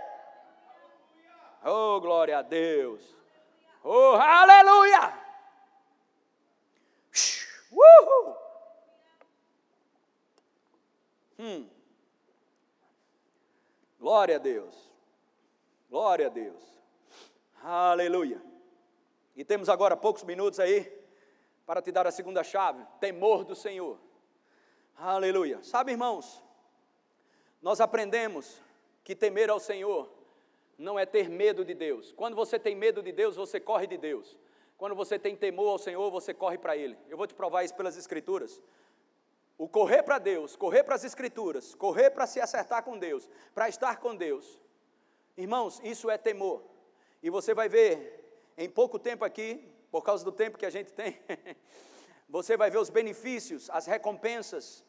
Oh, 1.65 1.99
glória 1.99 2.39
a 2.39 2.41
Deus. 2.41 3.01
Oh, 3.83 4.13
aleluia. 4.13 5.13
Uhul. 7.71 8.37
Hum. 11.37 11.78
Glória 13.99 14.37
a 14.37 14.39
Deus. 14.39 14.89
Glória 15.89 16.27
a 16.27 16.29
Deus. 16.29 16.63
Aleluia. 17.61 18.41
E 19.35 19.43
temos 19.43 19.67
agora 19.67 19.97
poucos 19.97 20.23
minutos 20.23 20.59
aí 20.59 20.89
para 21.65 21.81
te 21.81 21.91
dar 21.91 22.07
a 22.07 22.11
segunda 22.11 22.43
chave: 22.43 22.85
temor 22.99 23.43
do 23.43 23.55
Senhor. 23.55 23.99
Aleluia. 24.95 25.61
Sabe, 25.63 25.91
irmãos, 25.91 26.41
nós 27.61 27.81
aprendemos 27.81 28.61
que 29.03 29.15
temer 29.15 29.49
ao 29.49 29.59
Senhor 29.59 30.09
não 30.77 30.97
é 30.97 31.05
ter 31.05 31.29
medo 31.29 31.65
de 31.65 31.73
Deus. 31.73 32.13
Quando 32.13 32.35
você 32.35 32.57
tem 32.57 32.75
medo 32.75 33.03
de 33.03 33.11
Deus, 33.11 33.35
você 33.35 33.59
corre 33.59 33.85
de 33.85 33.97
Deus. 33.97 34.37
Quando 34.77 34.95
você 34.95 35.19
tem 35.19 35.35
temor 35.35 35.71
ao 35.71 35.77
Senhor, 35.77 36.09
você 36.09 36.33
corre 36.33 36.57
para 36.57 36.77
Ele. 36.77 36.97
Eu 37.09 37.17
vou 37.17 37.27
te 37.27 37.33
provar 37.33 37.65
isso 37.65 37.75
pelas 37.75 37.97
Escrituras. 37.97 38.61
O 39.59 39.67
correr 39.67 40.03
para 40.03 40.17
Deus, 40.17 40.55
correr 40.55 40.85
para 40.85 40.95
as 40.95 41.03
Escrituras, 41.03 41.75
correr 41.75 42.11
para 42.11 42.25
se 42.25 42.39
acertar 42.39 42.81
com 42.81 42.97
Deus, 42.97 43.29
para 43.53 43.67
estar 43.67 43.97
com 43.97 44.15
Deus. 44.15 44.57
Irmãos, 45.35 45.81
isso 45.83 46.09
é 46.09 46.17
temor. 46.17 46.63
E 47.21 47.29
você 47.29 47.53
vai 47.53 47.67
ver, 47.67 48.41
em 48.57 48.69
pouco 48.69 48.97
tempo 48.97 49.25
aqui, 49.25 49.69
por 49.91 50.01
causa 50.01 50.23
do 50.23 50.31
tempo 50.31 50.57
que 50.57 50.65
a 50.65 50.69
gente 50.69 50.93
tem, 50.93 51.19
você 52.29 52.55
vai 52.55 52.71
ver 52.71 52.77
os 52.77 52.89
benefícios, 52.89 53.69
as 53.71 53.85
recompensas 53.85 54.81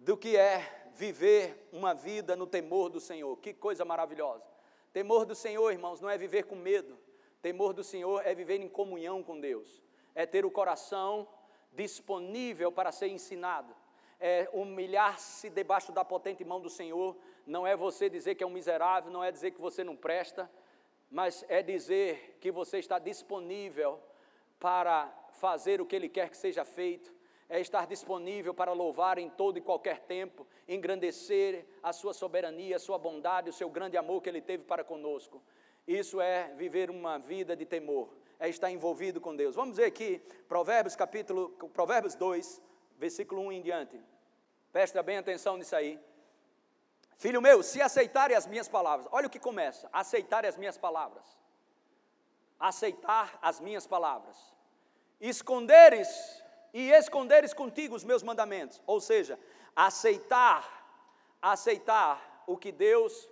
do 0.00 0.16
que 0.16 0.36
é 0.36 0.88
viver 0.94 1.68
uma 1.72 1.94
vida 1.94 2.34
no 2.34 2.48
temor 2.48 2.88
do 2.88 2.98
Senhor. 2.98 3.36
Que 3.36 3.54
coisa 3.54 3.84
maravilhosa. 3.84 4.44
Temor 4.92 5.24
do 5.24 5.36
Senhor, 5.36 5.70
irmãos, 5.70 6.00
não 6.00 6.10
é 6.10 6.18
viver 6.18 6.46
com 6.46 6.56
medo. 6.56 6.98
Temor 7.40 7.72
do 7.72 7.84
Senhor 7.84 8.26
é 8.26 8.34
viver 8.34 8.60
em 8.60 8.68
comunhão 8.68 9.22
com 9.22 9.38
Deus. 9.38 9.80
É 10.16 10.26
ter 10.26 10.44
o 10.44 10.50
coração 10.50 11.28
disponível 11.72 12.72
para 12.72 12.90
ser 12.90 13.06
ensinado 13.06 13.83
é 14.26 14.48
humilhar-se 14.54 15.50
debaixo 15.50 15.92
da 15.92 16.02
potente 16.02 16.42
mão 16.46 16.58
do 16.58 16.70
Senhor, 16.70 17.14
não 17.46 17.66
é 17.66 17.76
você 17.76 18.08
dizer 18.08 18.34
que 18.34 18.42
é 18.42 18.46
um 18.46 18.50
miserável, 18.50 19.12
não 19.12 19.22
é 19.22 19.30
dizer 19.30 19.50
que 19.50 19.60
você 19.60 19.84
não 19.84 19.94
presta, 19.94 20.50
mas 21.10 21.44
é 21.46 21.62
dizer 21.62 22.38
que 22.40 22.50
você 22.50 22.78
está 22.78 22.98
disponível 22.98 24.00
para 24.58 25.12
fazer 25.32 25.78
o 25.78 25.84
que 25.84 25.94
Ele 25.94 26.08
quer 26.08 26.30
que 26.30 26.38
seja 26.38 26.64
feito, 26.64 27.12
é 27.50 27.60
estar 27.60 27.86
disponível 27.86 28.54
para 28.54 28.72
louvar 28.72 29.18
em 29.18 29.28
todo 29.28 29.58
e 29.58 29.60
qualquer 29.60 30.00
tempo, 30.00 30.46
engrandecer 30.66 31.66
a 31.82 31.92
Sua 31.92 32.14
soberania, 32.14 32.76
a 32.76 32.78
Sua 32.78 32.96
bondade, 32.96 33.50
o 33.50 33.52
Seu 33.52 33.68
grande 33.68 33.98
amor 33.98 34.22
que 34.22 34.30
Ele 34.30 34.40
teve 34.40 34.64
para 34.64 34.82
conosco. 34.82 35.42
Isso 35.86 36.18
é 36.18 36.50
viver 36.56 36.88
uma 36.88 37.18
vida 37.18 37.54
de 37.54 37.66
temor, 37.66 38.08
é 38.40 38.48
estar 38.48 38.70
envolvido 38.70 39.20
com 39.20 39.36
Deus. 39.36 39.54
Vamos 39.54 39.76
ver 39.76 39.84
aqui, 39.84 40.18
Provérbios 40.48 40.96
capítulo, 40.96 41.50
Provérbios 41.74 42.14
2, 42.14 42.62
versículo 42.96 43.42
1 43.42 43.52
em 43.52 43.60
diante. 43.60 44.13
Presta 44.74 45.04
bem 45.04 45.18
atenção 45.18 45.56
nisso 45.56 45.76
aí. 45.76 46.00
Filho 47.16 47.40
meu, 47.40 47.62
se 47.62 47.80
aceitarem 47.80 48.36
as 48.36 48.44
minhas 48.44 48.66
palavras, 48.66 49.06
olha 49.12 49.28
o 49.28 49.30
que 49.30 49.38
começa: 49.38 49.88
aceitar 49.92 50.44
as 50.44 50.56
minhas 50.56 50.76
palavras. 50.76 51.24
Aceitar 52.58 53.38
as 53.40 53.60
minhas 53.60 53.86
palavras. 53.86 54.36
Esconderes 55.20 56.08
e 56.72 56.90
esconderes 56.90 57.54
contigo 57.54 57.94
os 57.94 58.02
meus 58.02 58.24
mandamentos. 58.24 58.82
Ou 58.84 59.00
seja, 59.00 59.38
aceitar, 59.76 60.66
aceitar 61.40 62.42
o 62.44 62.56
que 62.56 62.72
Deus, 62.72 63.28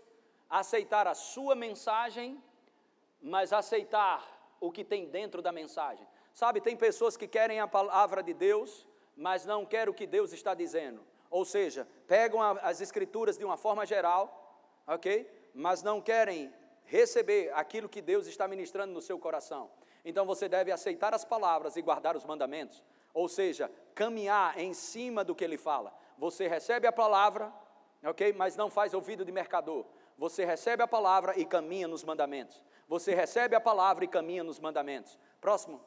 aceitar 0.49 1.09
a 1.09 1.15
sua 1.15 1.57
mensagem, 1.57 2.41
mas 3.21 3.53
aceitar 3.53 4.25
o 4.61 4.71
que 4.71 4.85
tem 4.85 5.09
dentro 5.09 5.43
da 5.43 5.51
mensagem. 5.51 6.07
Sabe, 6.33 6.61
tem 6.61 6.77
pessoas 6.77 7.17
que 7.17 7.27
querem 7.27 7.59
a 7.59 7.67
palavra 7.67 8.23
de 8.23 8.33
Deus, 8.33 8.87
mas 9.17 9.45
não 9.45 9.67
quer 9.67 9.89
o 9.89 9.95
que 9.95 10.07
Deus 10.07 10.33
está 10.33 10.55
dizendo. 10.55 11.11
Ou 11.33 11.47
seja, 11.47 11.89
pegam 12.07 12.43
as 12.43 12.83
escrituras 12.83 13.39
de 13.39 13.45
uma 13.45 13.57
forma 13.57 13.87
geral, 13.87 14.55
ok? 14.87 15.27
Mas 15.55 15.83
não 15.83 15.99
querem 15.99 16.53
receber 16.85 17.51
aquilo 17.55 17.89
que 17.89 18.03
Deus 18.03 18.27
está 18.27 18.47
ministrando 18.47 18.93
no 18.93 19.01
seu 19.01 19.19
coração. 19.19 19.71
Então 20.05 20.27
você 20.27 20.47
deve 20.47 20.71
aceitar 20.71 21.15
as 21.15 21.25
palavras 21.25 21.75
e 21.75 21.81
guardar 21.81 22.15
os 22.17 22.27
mandamentos. 22.27 22.85
Ou 23.15 23.31
seja, 23.31 23.73
caminhar 23.95 24.59
em 24.59 24.75
cima 24.75 25.25
do 25.25 25.35
que 25.35 25.43
ele 25.43 25.57
fala. 25.57 25.97
Você 26.19 26.47
recebe 26.47 26.87
a 26.87 26.93
palavra, 26.93 27.51
ok? 28.05 28.35
Mas 28.35 28.55
não 28.55 28.69
faz 28.69 28.93
ouvido 28.93 29.25
de 29.25 29.33
mercador. 29.33 29.87
Você 30.19 30.45
recebe 30.45 30.83
a 30.83 30.87
palavra 30.87 31.39
e 31.39 31.47
caminha 31.47 31.89
nos 31.89 32.05
mandamentos. 32.05 32.63
Você 32.87 33.15
recebe 33.15 33.57
a 33.57 33.61
palavra 33.61 34.05
e 34.05 34.09
caminha 34.09 34.45
nos 34.45 34.61
mandamentos. 34.61 35.19
Próximo. 35.41 35.83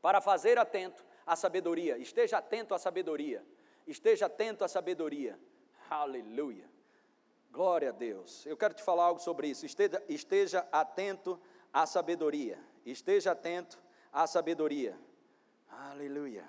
Para 0.00 0.20
fazer 0.20 0.56
atento 0.56 1.04
à 1.26 1.34
sabedoria. 1.34 1.98
Esteja 1.98 2.38
atento 2.38 2.74
à 2.74 2.78
sabedoria. 2.78 3.44
Esteja 3.86 4.26
atento 4.26 4.64
à 4.64 4.68
sabedoria. 4.68 5.38
Aleluia. 5.88 6.68
Glória 7.50 7.90
a 7.90 7.92
Deus. 7.92 8.44
Eu 8.44 8.56
quero 8.56 8.74
te 8.74 8.82
falar 8.82 9.04
algo 9.04 9.20
sobre 9.20 9.48
isso. 9.48 9.64
Esteja, 9.64 10.02
esteja 10.08 10.68
atento 10.72 11.40
à 11.72 11.86
sabedoria. 11.86 12.58
Esteja 12.84 13.32
atento 13.32 13.78
à 14.12 14.26
sabedoria. 14.26 14.98
Aleluia. 15.70 16.46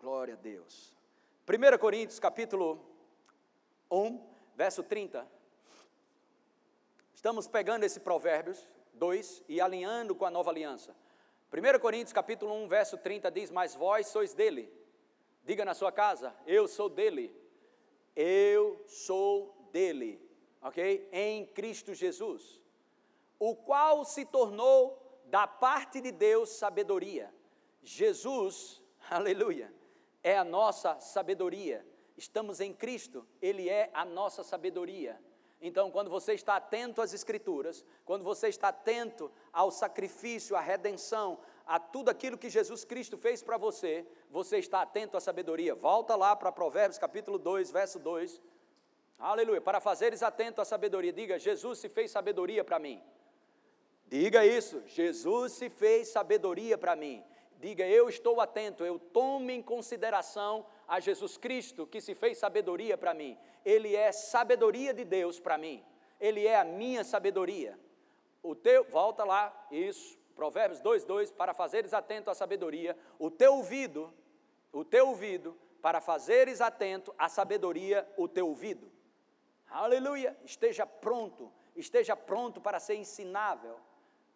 Glória 0.00 0.34
a 0.34 0.36
Deus. 0.36 0.94
1 1.48 1.78
Coríntios 1.78 2.18
capítulo 2.18 2.84
1, 3.90 4.20
verso 4.56 4.82
30. 4.82 5.26
Estamos 7.14 7.46
pegando 7.46 7.84
esse 7.84 8.00
Provérbios 8.00 8.68
2 8.94 9.44
e 9.48 9.60
alinhando 9.60 10.14
com 10.14 10.26
a 10.26 10.30
nova 10.30 10.50
aliança. 10.50 10.94
1 11.52 11.78
Coríntios 11.78 12.12
capítulo 12.12 12.52
1, 12.64 12.68
verso 12.68 12.98
30 12.98 13.30
diz: 13.30 13.50
Mas 13.50 13.74
vós 13.74 14.08
sois 14.08 14.34
dele. 14.34 14.85
Diga 15.46 15.64
na 15.64 15.74
sua 15.74 15.92
casa: 15.92 16.34
Eu 16.44 16.66
sou 16.66 16.88
dele. 16.88 17.32
Eu 18.16 18.82
sou 18.86 19.68
dele, 19.70 20.20
ok? 20.60 21.08
Em 21.12 21.46
Cristo 21.46 21.94
Jesus, 21.94 22.60
o 23.38 23.54
qual 23.54 24.04
se 24.04 24.24
tornou 24.24 25.20
da 25.26 25.46
parte 25.46 26.00
de 26.00 26.10
Deus 26.10 26.48
sabedoria. 26.50 27.32
Jesus, 27.82 28.82
aleluia, 29.08 29.72
é 30.22 30.36
a 30.36 30.42
nossa 30.42 30.98
sabedoria. 30.98 31.86
Estamos 32.16 32.58
em 32.58 32.72
Cristo, 32.72 33.24
Ele 33.40 33.68
é 33.68 33.90
a 33.92 34.04
nossa 34.04 34.42
sabedoria. 34.42 35.20
Então, 35.60 35.90
quando 35.90 36.10
você 36.10 36.32
está 36.32 36.56
atento 36.56 37.00
às 37.00 37.12
Escrituras, 37.12 37.84
quando 38.04 38.24
você 38.24 38.48
está 38.48 38.68
atento 38.68 39.30
ao 39.52 39.70
sacrifício, 39.70 40.56
à 40.56 40.60
redenção, 40.60 41.38
a 41.66 41.80
tudo 41.80 42.08
aquilo 42.08 42.38
que 42.38 42.48
Jesus 42.48 42.84
Cristo 42.84 43.18
fez 43.18 43.42
para 43.42 43.58
você, 43.58 44.06
você 44.30 44.58
está 44.58 44.82
atento 44.82 45.16
à 45.16 45.20
sabedoria. 45.20 45.74
Volta 45.74 46.14
lá 46.14 46.36
para 46.36 46.52
Provérbios 46.52 46.98
capítulo 46.98 47.38
2, 47.38 47.72
verso 47.72 47.98
2. 47.98 48.40
Aleluia. 49.18 49.60
Para 49.60 49.80
fazeres 49.80 50.22
atento 50.22 50.60
à 50.60 50.64
sabedoria, 50.64 51.12
diga: 51.12 51.38
Jesus 51.38 51.80
se 51.80 51.88
fez 51.88 52.12
sabedoria 52.12 52.62
para 52.62 52.78
mim. 52.78 53.02
Diga 54.06 54.46
isso, 54.46 54.80
Jesus 54.86 55.52
se 55.54 55.68
fez 55.68 56.08
sabedoria 56.08 56.78
para 56.78 56.94
mim. 56.94 57.24
Diga, 57.58 57.84
eu 57.86 58.08
estou 58.08 58.40
atento, 58.40 58.84
eu 58.84 58.98
tomo 58.98 59.50
em 59.50 59.60
consideração 59.62 60.64
a 60.86 61.00
Jesus 61.00 61.36
Cristo 61.36 61.86
que 61.86 62.00
se 62.00 62.14
fez 62.14 62.38
sabedoria 62.38 62.96
para 62.96 63.14
mim. 63.14 63.36
Ele 63.64 63.96
é 63.96 64.12
sabedoria 64.12 64.94
de 64.94 65.04
Deus 65.04 65.40
para 65.40 65.58
mim. 65.58 65.82
Ele 66.20 66.46
é 66.46 66.56
a 66.56 66.64
minha 66.64 67.02
sabedoria. 67.02 67.76
O 68.42 68.54
teu, 68.54 68.84
volta 68.84 69.24
lá, 69.24 69.66
isso, 69.72 70.16
Provérbios 70.36 70.80
2:2, 70.82 71.32
para 71.32 71.54
fazeres 71.54 71.94
atento 71.94 72.30
à 72.30 72.34
sabedoria, 72.34 72.96
o 73.18 73.30
teu 73.30 73.54
ouvido, 73.54 74.12
o 74.70 74.84
teu 74.84 75.08
ouvido, 75.08 75.58
para 75.80 76.00
fazeres 76.00 76.60
atento 76.60 77.14
à 77.18 77.28
sabedoria, 77.28 78.06
o 78.18 78.28
teu 78.28 78.46
ouvido. 78.46 78.92
Aleluia! 79.68 80.38
Esteja 80.44 80.86
pronto, 80.86 81.50
esteja 81.74 82.14
pronto 82.14 82.60
para 82.60 82.78
ser 82.78 82.96
ensinável 82.96 83.80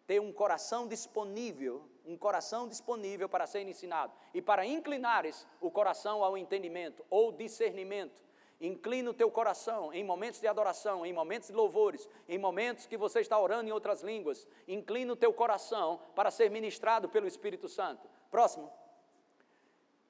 ter 0.06 0.20
um 0.20 0.32
coração 0.32 0.88
disponível, 0.88 1.88
um 2.04 2.16
coração 2.16 2.66
disponível 2.66 3.28
para 3.28 3.46
ser 3.46 3.68
ensinado 3.68 4.12
e 4.34 4.42
para 4.42 4.66
inclinares 4.66 5.46
o 5.60 5.70
coração 5.70 6.24
ao 6.24 6.36
entendimento 6.36 7.04
ou 7.08 7.30
discernimento. 7.30 8.20
Inclina 8.60 9.10
o 9.10 9.14
teu 9.14 9.30
coração 9.30 9.92
em 9.92 10.04
momentos 10.04 10.40
de 10.40 10.46
adoração, 10.46 11.06
em 11.06 11.12
momentos 11.12 11.48
de 11.48 11.54
louvores, 11.54 12.08
em 12.28 12.38
momentos 12.38 12.86
que 12.86 12.96
você 12.96 13.20
está 13.20 13.38
orando 13.38 13.68
em 13.68 13.72
outras 13.72 14.02
línguas. 14.02 14.46
Inclina 14.68 15.12
o 15.12 15.16
teu 15.16 15.32
coração 15.32 16.00
para 16.14 16.30
ser 16.30 16.50
ministrado 16.50 17.08
pelo 17.08 17.26
Espírito 17.26 17.68
Santo. 17.68 18.08
Próximo. 18.30 18.70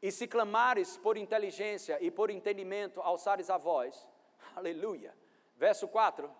E 0.02 0.10
se 0.10 0.26
clamares 0.26 0.96
por 0.96 1.16
inteligência 1.16 1.98
e 2.00 2.10
por 2.10 2.30
entendimento, 2.30 3.00
alçares 3.00 3.50
a 3.50 3.56
voz. 3.56 4.08
Aleluia. 4.56 5.14
Verso 5.56 5.86
4 5.86 6.30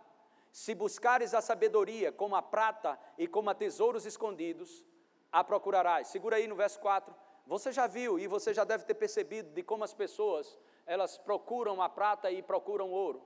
se 0.53 0.75
buscares 0.75 1.33
a 1.33 1.41
sabedoria 1.41 2.11
como 2.11 2.35
a 2.35 2.43
prata 2.43 2.99
e 3.17 3.29
como 3.29 3.51
a 3.51 3.55
tesouros 3.55 4.05
escondidos, 4.05 4.85
a 5.31 5.45
procurarás. 5.45 6.09
Segura 6.09 6.37
aí 6.37 6.49
no 6.49 6.57
verso 6.57 6.81
4. 6.81 7.15
Você 7.51 7.73
já 7.73 7.89
viu 7.89 8.17
e 8.17 8.29
você 8.29 8.55
já 8.55 8.63
deve 8.63 8.85
ter 8.85 8.95
percebido 8.95 9.51
de 9.51 9.61
como 9.61 9.83
as 9.83 9.93
pessoas, 9.93 10.57
elas 10.87 11.19
procuram 11.19 11.83
a 11.83 11.89
prata 11.89 12.31
e 12.31 12.41
procuram 12.41 12.93
ouro. 12.93 13.21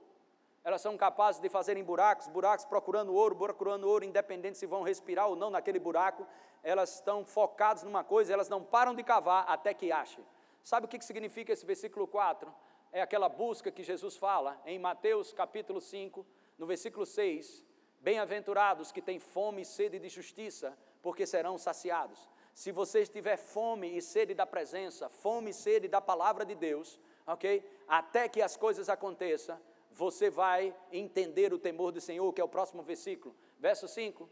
Elas 0.63 0.81
são 0.81 0.97
capazes 0.97 1.39
de 1.39 1.47
fazerem 1.47 1.83
buracos, 1.83 2.27
buracos 2.27 2.65
procurando 2.65 3.13
ouro, 3.13 3.35
procurando 3.35 3.87
ouro, 3.87 4.03
independente 4.03 4.57
se 4.57 4.65
vão 4.65 4.81
respirar 4.81 5.27
ou 5.27 5.35
não 5.35 5.51
naquele 5.51 5.77
buraco. 5.77 6.25
Elas 6.63 6.95
estão 6.95 7.23
focadas 7.23 7.83
numa 7.83 8.03
coisa, 8.03 8.33
elas 8.33 8.49
não 8.49 8.63
param 8.63 8.95
de 8.95 9.03
cavar 9.03 9.45
até 9.47 9.75
que 9.75 9.91
achem. 9.91 10.25
Sabe 10.63 10.87
o 10.87 10.89
que 10.89 10.99
significa 11.05 11.53
esse 11.53 11.63
versículo 11.63 12.07
4? 12.07 12.51
É 12.91 13.03
aquela 13.03 13.29
busca 13.29 13.69
que 13.69 13.83
Jesus 13.83 14.17
fala 14.17 14.59
em 14.65 14.79
Mateus 14.79 15.33
capítulo 15.33 15.79
5, 15.79 16.25
no 16.57 16.65
versículo 16.65 17.05
6, 17.05 17.63
bem-aventurados 18.01 18.91
que 18.91 19.03
têm 19.03 19.19
fome 19.19 19.61
e 19.61 19.65
sede 19.65 19.99
de 19.99 20.09
justiça, 20.09 20.75
porque 21.03 21.27
serão 21.27 21.59
saciados. 21.59 22.27
Se 22.55 22.71
você 22.71 23.05
tiver 23.05 23.35
fome 23.35 23.97
e 23.97 24.01
sede 24.01 24.33
da 24.33 24.45
presença, 24.45 25.09
fome 25.09 25.49
e 25.49 25.53
sede 25.53 25.89
da 25.89 25.99
palavra 25.99 26.45
de 26.45 26.55
Deus, 26.55 26.97
ok? 27.27 27.61
Até 27.85 28.29
que 28.29 28.41
as 28.41 28.55
coisas 28.55 28.87
aconteçam, 28.87 29.59
você 29.91 30.29
vai 30.29 30.73
entender 30.89 31.53
o 31.53 31.59
temor 31.59 31.91
do 31.91 31.99
Senhor, 31.99 32.31
que 32.31 32.39
é 32.39 32.43
o 32.43 32.47
próximo 32.47 32.81
versículo. 32.81 33.35
Verso 33.59 33.89
5. 33.89 34.29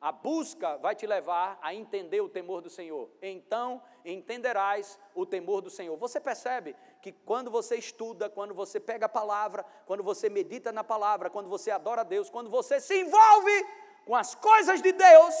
A 0.00 0.12
busca 0.12 0.76
vai 0.76 0.94
te 0.94 1.04
levar 1.04 1.58
a 1.60 1.74
entender 1.74 2.20
o 2.20 2.28
temor 2.28 2.60
do 2.60 2.70
Senhor. 2.70 3.10
Então 3.20 3.82
entenderás 4.04 4.96
o 5.12 5.26
temor 5.26 5.60
do 5.60 5.68
Senhor. 5.68 5.96
Você 5.96 6.20
percebe 6.20 6.76
que 7.02 7.10
quando 7.10 7.50
você 7.50 7.74
estuda, 7.74 8.30
quando 8.30 8.54
você 8.54 8.78
pega 8.78 9.06
a 9.06 9.08
palavra, 9.08 9.64
quando 9.84 10.04
você 10.04 10.28
medita 10.28 10.70
na 10.70 10.84
palavra, 10.84 11.28
quando 11.28 11.48
você 11.48 11.72
adora 11.72 12.02
a 12.02 12.04
Deus, 12.04 12.30
quando 12.30 12.50
você 12.50 12.80
se 12.80 13.00
envolve 13.00 13.66
com 14.06 14.14
as 14.14 14.32
coisas 14.32 14.80
de 14.80 14.92
Deus, 14.92 15.34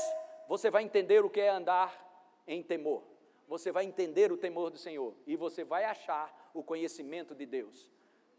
você 0.48 0.68
vai 0.68 0.82
entender 0.82 1.24
o 1.24 1.30
que 1.30 1.40
é 1.40 1.48
andar 1.48 2.03
em 2.46 2.62
temor. 2.62 3.02
Você 3.48 3.70
vai 3.70 3.84
entender 3.84 4.32
o 4.32 4.36
temor 4.36 4.70
do 4.70 4.78
Senhor 4.78 5.14
e 5.26 5.36
você 5.36 5.64
vai 5.64 5.84
achar 5.84 6.50
o 6.54 6.62
conhecimento 6.62 7.34
de 7.34 7.46
Deus. 7.46 7.90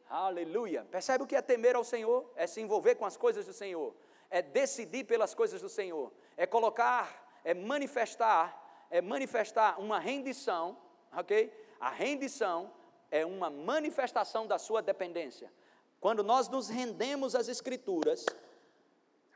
Aleluia. 0.10 0.86
Percebe 0.90 1.24
o 1.24 1.28
que 1.28 1.36
é 1.36 1.42
temer 1.42 1.76
ao 1.76 1.84
Senhor? 1.84 2.32
É 2.36 2.48
se 2.48 2.62
envolver 2.62 2.96
com 2.96 3.06
as 3.06 3.18
coisas 3.18 3.46
do 3.46 3.54
Senhor 3.54 3.96
é 4.30 4.42
decidir 4.42 5.06
pelas 5.06 5.34
coisas 5.34 5.62
do 5.62 5.70
Senhor, 5.70 6.12
é 6.36 6.46
colocar, 6.46 7.40
é 7.44 7.54
manifestar, 7.54 8.86
é 8.90 9.02
manifestar 9.02 9.80
uma 9.80 10.00
rendição, 10.00 10.78
ok? 11.16 11.52
A 11.80 11.90
rendição 11.90 12.72
é 13.12 13.26
uma 13.26 13.50
manifestação 13.50 14.48
da 14.48 14.58
sua 14.58 14.82
dependência. 14.82 15.52
Quando 16.00 16.24
nós 16.24 16.50
nos 16.50 16.68
rendemos 16.68 17.36
às 17.36 17.48
Escrituras, 17.48 18.26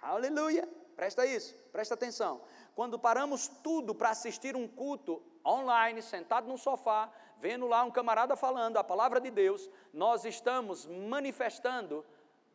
aleluia, 0.01 0.67
presta 0.95 1.25
isso, 1.25 1.55
presta 1.71 1.93
atenção. 1.93 2.41
Quando 2.75 2.97
paramos 2.99 3.47
tudo 3.47 3.93
para 3.93 4.09
assistir 4.09 4.55
um 4.55 4.67
culto 4.67 5.21
online, 5.45 6.01
sentado 6.01 6.47
num 6.47 6.57
sofá, 6.57 7.09
vendo 7.39 7.67
lá 7.67 7.83
um 7.83 7.91
camarada 7.91 8.35
falando 8.35 8.77
a 8.77 8.83
palavra 8.83 9.19
de 9.19 9.31
Deus, 9.31 9.69
nós 9.93 10.25
estamos 10.25 10.85
manifestando 10.85 12.05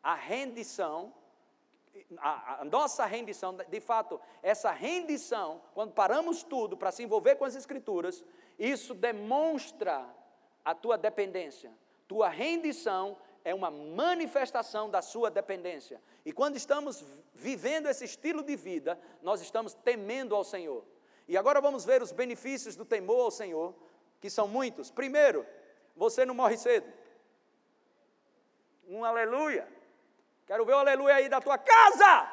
a 0.02 0.14
rendição 0.14 1.12
a, 2.18 2.60
a, 2.60 2.64
nossa 2.64 3.06
rendição, 3.06 3.54
de 3.54 3.80
fato, 3.80 4.20
essa 4.42 4.72
rendição, 4.72 5.60
quando 5.74 5.92
paramos 5.92 6.42
tudo 6.42 6.76
para 6.76 6.90
se 6.90 7.02
envolver 7.02 7.36
com 7.36 7.44
as 7.44 7.54
Escrituras, 7.54 8.24
isso 8.58 8.94
demonstra 8.94 10.04
a 10.64 10.74
tua 10.74 10.98
dependência. 10.98 11.72
Tua 12.08 12.28
rendição 12.28 13.16
é 13.45 13.55
uma 13.55 13.70
manifestação 13.70 14.88
da 14.88 15.03
sua 15.03 15.30
dependência. 15.30 16.01
E 16.24 16.32
quando 16.32 16.57
estamos 16.57 17.05
vivendo 17.34 17.86
esse 17.88 18.05
estilo 18.07 18.42
de 18.42 18.57
vida, 18.57 18.99
nós 19.22 19.42
estamos 19.42 19.74
temendo 19.74 20.34
ao 20.34 20.42
Senhor. 20.42 20.82
E 21.28 21.36
agora 21.36 21.61
vamos 21.61 21.84
ver 21.84 22.03
os 22.03 22.11
benefícios 22.11 22.74
do 22.74 22.84
temor 22.84 23.20
ao 23.20 23.30
Senhor, 23.30 23.74
que 24.20 24.30
são 24.30 24.49
muitos. 24.49 24.90
Primeiro, 24.90 25.47
você 25.95 26.24
não 26.24 26.34
morre 26.34 26.57
cedo. 26.57 26.90
Um 28.88 29.05
aleluia. 29.05 29.68
Quero 30.47 30.64
ver 30.64 30.72
o 30.72 30.78
aleluia 30.78 31.14
aí 31.14 31.28
da 31.28 31.40
tua 31.40 31.59
casa. 31.59 32.30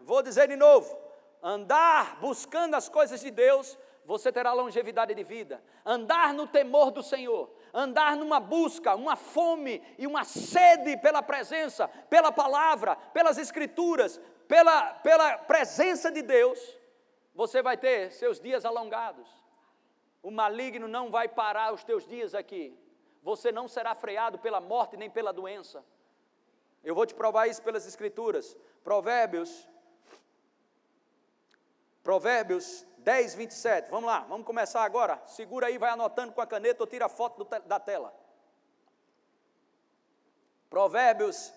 Vou 0.00 0.22
dizer 0.22 0.48
de 0.48 0.56
novo: 0.56 0.96
andar 1.42 2.20
buscando 2.20 2.74
as 2.74 2.88
coisas 2.88 3.20
de 3.20 3.30
Deus, 3.30 3.78
você 4.04 4.32
terá 4.32 4.52
longevidade 4.52 5.14
de 5.14 5.22
vida. 5.22 5.62
Andar 5.84 6.32
no 6.32 6.46
temor 6.46 6.90
do 6.90 7.02
Senhor, 7.02 7.50
andar 7.72 8.16
numa 8.16 8.40
busca, 8.40 8.94
uma 8.94 9.16
fome 9.16 9.82
e 9.98 10.06
uma 10.06 10.24
sede 10.24 10.96
pela 10.96 11.22
presença, 11.22 11.88
pela 11.88 12.32
palavra, 12.32 12.96
pelas 12.96 13.38
escrituras, 13.38 14.20
pela, 14.46 14.94
pela 14.94 15.38
presença 15.38 16.10
de 16.10 16.22
Deus, 16.22 16.78
você 17.34 17.62
vai 17.62 17.76
ter 17.76 18.10
seus 18.12 18.40
dias 18.40 18.64
alongados. 18.64 19.28
O 20.22 20.30
maligno 20.30 20.88
não 20.88 21.10
vai 21.10 21.28
parar 21.28 21.72
os 21.72 21.84
teus 21.84 22.06
dias 22.06 22.34
aqui. 22.34 22.76
Você 23.22 23.52
não 23.52 23.68
será 23.68 23.94
freado 23.94 24.38
pela 24.38 24.60
morte 24.60 24.96
nem 24.96 25.08
pela 25.08 25.32
doença. 25.32 25.84
Eu 26.82 26.94
vou 26.94 27.06
te 27.06 27.14
provar 27.14 27.46
isso 27.46 27.62
pelas 27.62 27.86
Escrituras. 27.86 28.56
Provérbios, 28.82 29.68
Provérbios 32.02 32.86
10, 33.08 33.36
27. 33.36 33.90
Vamos 33.90 34.04
lá, 34.04 34.26
vamos 34.28 34.46
começar 34.46 34.84
agora. 34.84 35.18
Segura 35.24 35.68
aí, 35.68 35.78
vai 35.78 35.88
anotando 35.88 36.30
com 36.34 36.42
a 36.42 36.46
caneta 36.46 36.82
ou 36.82 36.86
tira 36.86 37.06
a 37.06 37.08
foto 37.08 37.42
do, 37.42 37.60
da 37.60 37.80
tela. 37.80 38.14
Provérbios 40.68 41.50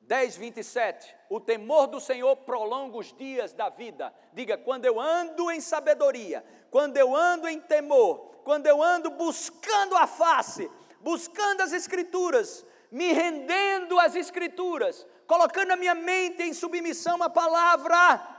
10, 0.00 0.38
27. 0.38 1.14
O 1.28 1.38
temor 1.38 1.88
do 1.88 2.00
Senhor 2.00 2.34
prolonga 2.36 2.96
os 2.96 3.12
dias 3.12 3.52
da 3.52 3.68
vida. 3.68 4.14
Diga, 4.32 4.56
quando 4.56 4.86
eu 4.86 4.98
ando 4.98 5.50
em 5.50 5.60
sabedoria, 5.60 6.42
quando 6.70 6.96
eu 6.96 7.14
ando 7.14 7.46
em 7.46 7.60
temor, 7.60 8.40
quando 8.44 8.66
eu 8.66 8.82
ando 8.82 9.10
buscando 9.10 9.94
a 9.94 10.06
face, 10.06 10.70
buscando 11.00 11.60
as 11.60 11.70
Escrituras, 11.74 12.64
me 12.90 13.12
rendendo 13.12 14.00
às 14.00 14.16
Escrituras, 14.16 15.06
colocando 15.26 15.72
a 15.72 15.76
minha 15.76 15.94
mente 15.94 16.42
em 16.42 16.54
submissão 16.54 17.22
à 17.22 17.28
palavra. 17.28 18.33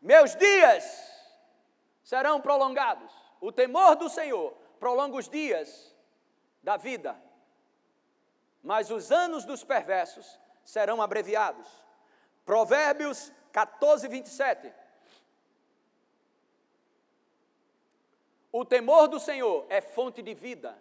Meus 0.00 0.34
dias 0.36 1.08
serão 2.02 2.40
prolongados. 2.40 3.12
O 3.40 3.52
temor 3.52 3.96
do 3.96 4.08
Senhor 4.08 4.52
prolonga 4.78 5.16
os 5.16 5.28
dias 5.28 5.94
da 6.62 6.76
vida, 6.76 7.20
mas 8.62 8.90
os 8.90 9.10
anos 9.10 9.44
dos 9.44 9.64
perversos 9.64 10.38
serão 10.64 11.00
abreviados. 11.00 11.68
Provérbios 12.44 13.32
14, 13.52 14.08
27. 14.08 14.72
O 18.50 18.64
temor 18.64 19.08
do 19.08 19.20
Senhor 19.20 19.66
é 19.68 19.80
fonte 19.80 20.22
de 20.22 20.34
vida 20.34 20.76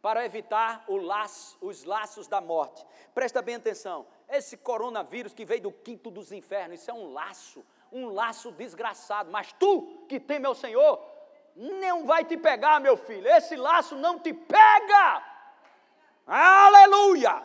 para 0.00 0.24
evitar 0.24 0.84
laço, 0.88 1.58
os 1.60 1.84
laços 1.84 2.28
da 2.28 2.40
morte. 2.40 2.86
Presta 3.14 3.42
bem 3.42 3.56
atenção: 3.56 4.06
esse 4.28 4.56
coronavírus 4.56 5.34
que 5.34 5.44
veio 5.44 5.62
do 5.62 5.72
quinto 5.72 6.10
dos 6.10 6.32
infernos, 6.32 6.80
isso 6.80 6.90
é 6.90 6.94
um 6.94 7.12
laço, 7.12 7.64
um 7.92 8.08
laço 8.08 8.50
desgraçado. 8.52 9.30
Mas 9.30 9.52
tu 9.52 10.04
que 10.08 10.20
teme 10.20 10.46
ao 10.46 10.54
Senhor, 10.54 11.00
não 11.56 12.06
vai 12.06 12.24
te 12.24 12.36
pegar, 12.36 12.80
meu 12.80 12.96
filho. 12.96 13.28
Esse 13.28 13.56
laço 13.56 13.96
não 13.96 14.18
te 14.18 14.32
pega. 14.32 15.22
Aleluia! 16.26 17.42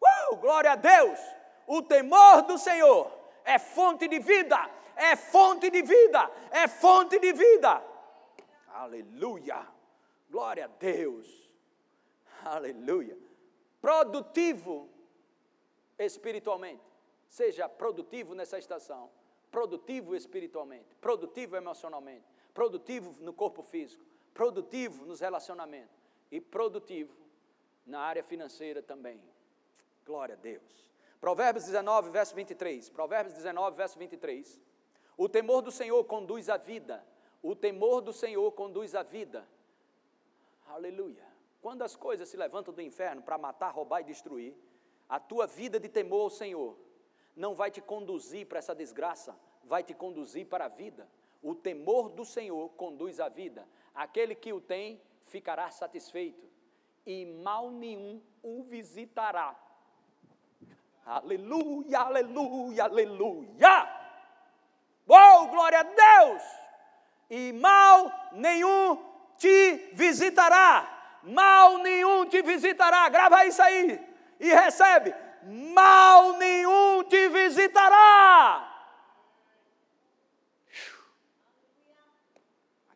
Uh, 0.00 0.36
glória 0.36 0.72
a 0.72 0.76
Deus! 0.76 1.18
O 1.66 1.82
temor 1.82 2.42
do 2.42 2.58
Senhor 2.58 3.10
é 3.44 3.58
fonte 3.58 4.06
de 4.06 4.18
vida, 4.18 4.70
é 4.94 5.16
fonte 5.16 5.70
de 5.70 5.82
vida, 5.82 6.30
é 6.50 6.68
fonte 6.68 7.18
de 7.18 7.32
vida. 7.32 7.82
Aleluia! 8.68 9.66
Glória 10.30 10.66
a 10.66 10.68
Deus! 10.68 11.50
Aleluia! 12.44 13.16
Produtivo 13.80 14.90
espiritualmente. 15.98 16.82
Seja 17.28 17.68
produtivo 17.68 18.34
nessa 18.34 18.58
estação, 18.58 19.10
produtivo 19.54 20.16
espiritualmente, 20.16 20.96
produtivo 21.00 21.54
emocionalmente, 21.54 22.24
produtivo 22.52 23.14
no 23.20 23.32
corpo 23.32 23.62
físico, 23.62 24.04
produtivo 24.34 25.06
nos 25.06 25.20
relacionamentos 25.20 25.96
e 26.28 26.40
produtivo 26.40 27.14
na 27.86 28.00
área 28.00 28.24
financeira 28.24 28.82
também. 28.82 29.22
Glória 30.04 30.34
a 30.34 30.38
Deus. 30.38 30.90
Provérbios 31.20 31.66
19, 31.66 32.10
verso 32.10 32.34
23. 32.34 32.90
Provérbios 32.90 33.36
19, 33.36 33.76
verso 33.76 33.96
23. 33.96 34.60
O 35.16 35.28
temor 35.28 35.62
do 35.62 35.70
Senhor 35.70 36.02
conduz 36.02 36.48
à 36.48 36.56
vida. 36.56 37.06
O 37.40 37.54
temor 37.54 38.00
do 38.00 38.12
Senhor 38.12 38.50
conduz 38.50 38.92
à 38.96 39.04
vida. 39.04 39.48
Aleluia. 40.66 41.24
Quando 41.62 41.82
as 41.82 41.94
coisas 41.94 42.28
se 42.28 42.36
levantam 42.36 42.74
do 42.74 42.82
inferno 42.82 43.22
para 43.22 43.38
matar, 43.38 43.70
roubar 43.70 44.00
e 44.00 44.04
destruir, 44.04 44.52
a 45.08 45.20
tua 45.20 45.46
vida 45.46 45.78
de 45.78 45.88
temor 45.88 46.22
ao 46.22 46.30
Senhor 46.30 46.76
não 47.36 47.54
vai 47.54 47.70
te 47.70 47.80
conduzir 47.80 48.46
para 48.46 48.58
essa 48.58 48.74
desgraça, 48.74 49.36
vai 49.64 49.82
te 49.82 49.94
conduzir 49.94 50.46
para 50.46 50.66
a 50.66 50.68
vida. 50.68 51.08
O 51.42 51.54
temor 51.54 52.08
do 52.08 52.24
Senhor 52.24 52.70
conduz 52.70 53.20
à 53.20 53.28
vida. 53.28 53.66
Aquele 53.94 54.34
que 54.34 54.52
o 54.52 54.60
tem 54.60 55.00
ficará 55.26 55.70
satisfeito, 55.70 56.48
e 57.06 57.26
mal 57.26 57.70
nenhum 57.70 58.22
o 58.42 58.62
visitará. 58.62 59.54
Aleluia, 61.04 61.98
aleluia, 61.98 62.84
aleluia. 62.84 64.04
Oh, 65.06 65.46
glória 65.48 65.80
a 65.80 65.82
Deus! 65.82 66.42
E 67.28 67.52
mal 67.52 68.10
nenhum 68.32 69.02
te 69.36 69.90
visitará. 69.92 71.20
Mal 71.22 71.78
nenhum 71.78 72.26
te 72.26 72.40
visitará. 72.42 73.08
Grava 73.08 73.44
isso 73.44 73.62
aí 73.62 74.00
e 74.40 74.48
recebe. 74.48 75.14
Mal 75.46 76.36
nenhum 76.36 77.04
te 77.04 77.28
visitará. 77.28 78.70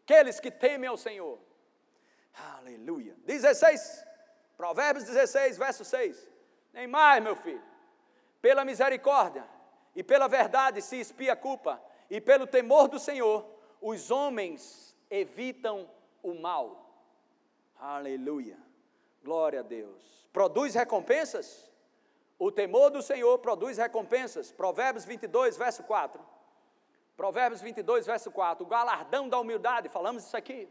Aqueles 0.03 0.41
que 0.41 0.51
temem 0.51 0.89
ao 0.89 0.97
Senhor. 0.97 1.39
Aleluia. 2.57 3.15
16, 3.25 4.05
Provérbios 4.57 5.05
16, 5.05 5.59
verso 5.59 5.85
6. 5.85 6.29
Nem 6.73 6.87
mais, 6.87 7.23
meu 7.23 7.37
filho. 7.37 7.63
Pela 8.41 8.65
misericórdia 8.65 9.45
e 9.95 10.03
pela 10.03 10.29
verdade 10.29 10.81
se 10.81 10.97
expia 10.97 11.33
a 11.33 11.37
culpa, 11.37 11.83
e 12.09 12.21
pelo 12.21 12.47
temor 12.47 12.89
do 12.89 12.99
Senhor, 12.99 13.45
os 13.81 14.11
homens 14.11 14.97
evitam 15.11 15.91
o 16.23 16.35
mal. 16.35 16.89
Aleluia. 17.79 18.57
Glória 19.23 19.61
a 19.61 19.63
Deus. 19.63 20.27
Produz 20.33 20.75
recompensas? 20.75 21.68
O 22.39 22.53
temor 22.53 22.91
do 22.91 23.03
Senhor 23.03 23.39
produz 23.39 23.79
recompensas. 23.79 24.53
Provérbios 24.53 25.05
22, 25.05 25.57
verso 25.57 25.83
4. 25.83 26.23
Provérbios 27.17 27.61
22, 27.61 28.07
verso 28.07 28.31
4. 28.31 28.65
O 28.65 28.69
galardão 28.69 29.29
da 29.29 29.39
humildade, 29.41 29.89
falamos 29.89 30.25
isso 30.25 30.37
aqui. 30.37 30.69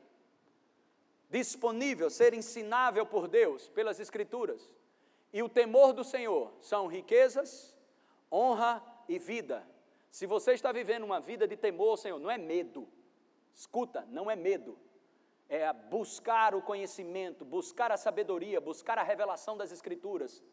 Disponível, 1.30 2.10
ser 2.10 2.34
ensinável 2.34 3.06
por 3.06 3.28
Deus, 3.28 3.68
pelas 3.70 4.00
Escrituras 4.00 4.72
e 5.32 5.44
o 5.44 5.50
temor 5.50 5.94
do 5.94 6.04
Senhor 6.04 6.52
são 6.62 6.88
riquezas, 6.88 7.76
honra 8.32 8.84
e 9.08 9.20
vida. 9.20 9.68
Se 10.10 10.26
você 10.26 10.54
está 10.54 10.72
vivendo 10.72 11.04
uma 11.04 11.20
vida 11.20 11.48
de 11.48 11.56
temor 11.56 11.90
ao 11.90 11.98
Senhor, 11.98 12.20
não 12.20 12.32
é 12.32 12.38
medo. 12.38 12.88
Escuta, 13.54 14.06
não 14.10 14.32
é 14.32 14.36
medo. 14.36 14.78
É 15.50 15.72
buscar 15.72 16.56
o 16.56 16.62
conhecimento, 16.62 17.46
buscar 17.46 17.92
a 17.92 17.98
sabedoria, 17.98 18.60
buscar 18.60 18.98
a 18.98 19.04
revelação 19.04 19.56
das 19.56 19.72
Escrituras, 19.72 20.44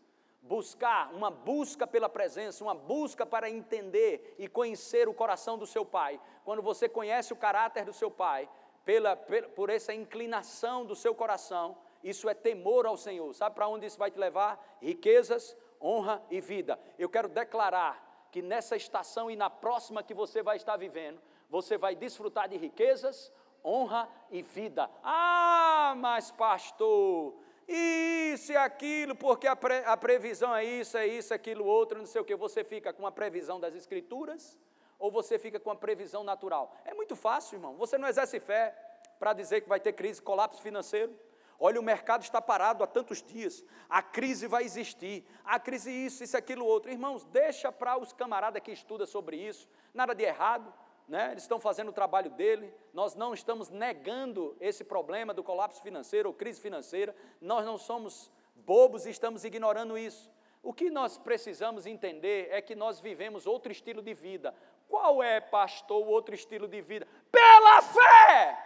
buscar 0.45 1.13
uma 1.13 1.31
busca 1.31 1.87
pela 1.87 2.09
presença, 2.09 2.63
uma 2.63 2.75
busca 2.75 3.25
para 3.25 3.51
entender 3.51 4.35
e 4.39 4.47
conhecer 4.47 5.09
o 5.09 5.15
coração 5.15 5.57
do 5.59 5.67
seu 5.67 5.85
pai. 5.85 6.21
Quando 6.45 6.63
você 6.63 6.89
conhece 6.89 7.33
o 7.33 7.37
caráter 7.37 7.85
do 7.85 7.93
seu 7.93 8.11
pai, 8.11 8.49
pela, 8.85 9.17
por 9.17 9.71
essa 9.71 9.95
inclinação 9.95 10.85
do 10.85 10.95
seu 10.95 11.15
coração, 11.15 11.77
isso 12.03 12.29
é 12.29 12.35
temor 12.35 12.85
ao 12.85 12.97
Senhor. 12.97 13.33
Sabe 13.33 13.55
para 13.55 13.67
onde 13.67 13.87
isso 13.87 13.99
vai 13.99 14.11
te 14.11 14.19
levar? 14.19 14.79
Riquezas, 14.83 15.57
honra 15.81 16.23
e 16.31 16.41
vida. 16.41 16.79
Eu 16.99 17.09
quero 17.09 17.29
declarar 17.29 18.29
que 18.31 18.43
nessa 18.43 18.77
estação 18.77 19.31
e 19.31 19.37
na 19.37 19.49
próxima 19.49 20.03
que 20.03 20.13
você 20.13 20.43
vai 20.43 20.57
estar 20.57 20.77
vivendo, 20.77 21.21
você 21.49 21.79
vai 21.79 21.95
desfrutar 21.95 22.49
de 22.49 22.59
riquezas, 22.59 23.33
honra 23.65 24.09
e 24.31 24.43
vida. 24.43 24.91
Ah, 25.03 25.95
mas 25.97 26.31
pastor, 26.31 27.35
isso 27.67 28.53
e 28.53 28.57
aquilo, 28.57 29.15
porque 29.15 29.47
a, 29.47 29.57
pre, 29.57 29.85
a 29.85 29.97
previsão 29.97 30.55
é 30.55 30.65
isso, 30.65 30.97
é 30.97 31.07
isso, 31.07 31.33
aquilo, 31.33 31.65
outro, 31.65 31.99
não 31.99 32.07
sei 32.07 32.21
o 32.21 32.25
que. 32.25 32.35
Você 32.37 32.63
fica 32.63 32.93
com 32.93 33.07
a 33.07 33.13
previsão 33.13 33.59
das 33.59 33.75
Escrituras 33.75 34.59
ou 34.99 35.11
você 35.11 35.39
fica 35.39 35.59
com 35.59 35.71
a 35.71 35.77
previsão 35.77 36.25
natural? 36.25 36.77
É 36.85 36.95
muito 36.95 37.17
fácil, 37.17 37.57
irmão. 37.57 37.77
Você 37.77 37.97
não 37.99 38.09
exerce 38.09 38.39
fé 38.41 38.75
para 39.19 39.33
dizer 39.33 39.63
que 39.63 39.69
vai 39.69 39.81
ter 39.81 39.93
crise, 39.93 40.21
colapso 40.21 40.61
financeiro. 40.63 41.15
Olha, 41.59 41.81
o 41.81 41.83
mercado 41.83 42.23
está 42.23 42.43
parado 42.43 42.83
há 42.83 42.87
tantos 42.87 43.23
dias, 43.23 43.65
a 43.89 44.03
crise 44.03 44.47
vai 44.47 44.65
existir, 44.65 45.25
a 45.45 45.59
crise 45.59 45.91
isso, 45.91 46.25
isso, 46.25 46.37
aquilo, 46.37 46.65
outro. 46.65 46.91
Irmãos, 46.91 47.25
deixa 47.27 47.71
para 47.71 47.97
os 47.97 48.13
camaradas 48.13 48.61
que 48.63 48.73
estudam 48.73 49.07
sobre 49.07 49.37
isso, 49.37 49.69
nada 49.95 50.15
de 50.15 50.25
errado, 50.25 50.73
né? 51.09 51.31
eles 51.33 51.43
estão 51.43 51.61
fazendo 51.61 51.89
o 51.89 51.93
trabalho 51.93 52.31
dele, 52.31 52.73
nós 52.93 53.15
não 53.15 53.35
estamos 53.35 53.71
negando 53.71 54.57
esse 54.61 54.85
problema 54.85 55.35
do 55.35 55.43
colapso 55.43 55.83
financeiro 55.83 56.29
ou 56.29 56.35
crise 56.35 56.61
financeira, 56.61 57.15
nós 57.41 57.65
não 57.65 57.79
somos 57.79 58.31
bobos 58.55 59.07
e 59.07 59.11
estamos 59.11 59.45
ignorando 59.45 59.99
isso. 59.99 60.33
O 60.63 60.73
que 60.73 60.91
nós 60.91 61.19
precisamos 61.19 61.85
entender 61.87 62.49
é 62.51 62.63
que 62.63 62.75
nós 62.75 62.99
vivemos 63.01 63.47
outro 63.47 63.71
estilo 63.71 64.01
de 64.01 64.15
vida. 64.15 64.55
Qual 64.89 65.23
é, 65.23 65.41
pastor, 65.41 66.03
o 66.03 66.09
outro 66.09 66.35
estilo 66.35 66.67
de 66.67 66.81
vida? 66.81 67.07
Pela 67.31 67.83
fé! 67.83 68.65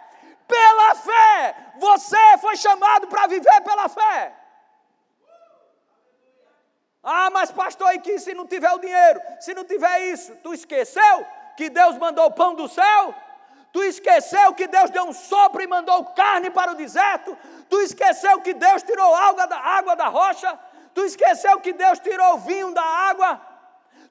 pela 0.49 0.95
fé. 0.95 1.55
Você 1.77 2.37
foi 2.41 2.57
chamado 2.57 3.07
para 3.07 3.27
viver 3.27 3.61
pela 3.61 3.87
fé. 3.87 4.35
Ah, 7.01 7.29
mas 7.29 7.51
pastor, 7.51 7.93
e 7.93 7.99
que 7.99 8.19
se 8.19 8.33
não 8.33 8.45
tiver 8.45 8.71
o 8.71 8.79
dinheiro, 8.79 9.21
se 9.39 9.53
não 9.53 9.63
tiver 9.63 10.11
isso, 10.11 10.35
tu 10.43 10.53
esqueceu 10.53 11.25
que 11.59 11.69
Deus 11.69 11.97
mandou 11.97 12.27
o 12.27 12.31
pão 12.31 12.55
do 12.55 12.69
céu? 12.69 13.13
Tu 13.73 13.83
esqueceu 13.83 14.53
que 14.53 14.65
Deus 14.65 14.89
deu 14.91 15.03
um 15.03 15.11
sopro 15.11 15.61
e 15.61 15.67
mandou 15.67 16.05
carne 16.21 16.49
para 16.49 16.71
o 16.71 16.75
deserto? 16.75 17.37
Tu 17.69 17.81
esqueceu 17.81 18.39
que 18.39 18.53
Deus 18.53 18.81
tirou 18.81 19.13
água 19.13 19.45
da, 19.45 19.57
água 19.57 19.93
da 19.93 20.07
rocha? 20.07 20.57
Tu 20.93 21.01
esqueceu 21.03 21.59
que 21.59 21.73
Deus 21.73 21.99
tirou 21.99 22.37
vinho 22.37 22.73
da 22.73 22.81
água? 22.81 23.41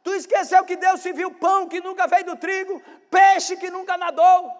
Tu 0.04 0.12
esqueceu 0.12 0.62
que 0.62 0.76
Deus 0.76 1.00
se 1.00 1.10
viu 1.10 1.30
pão 1.30 1.66
que 1.66 1.80
nunca 1.80 2.06
veio 2.06 2.26
do 2.26 2.36
trigo, 2.36 2.82
peixe 3.10 3.56
que 3.56 3.70
nunca 3.70 3.96
nadou? 3.96 4.52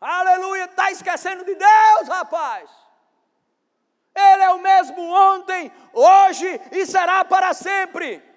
Aleluia, 0.00 0.66
está 0.66 0.88
esquecendo 0.92 1.44
de 1.44 1.56
Deus, 1.56 2.08
rapaz. 2.08 2.70
Ele 4.14 4.42
é 4.44 4.50
o 4.50 4.60
mesmo 4.60 5.02
ontem, 5.32 5.72
hoje 5.92 6.60
e 6.70 6.86
será 6.86 7.24
para 7.24 7.52
sempre. 7.52 8.33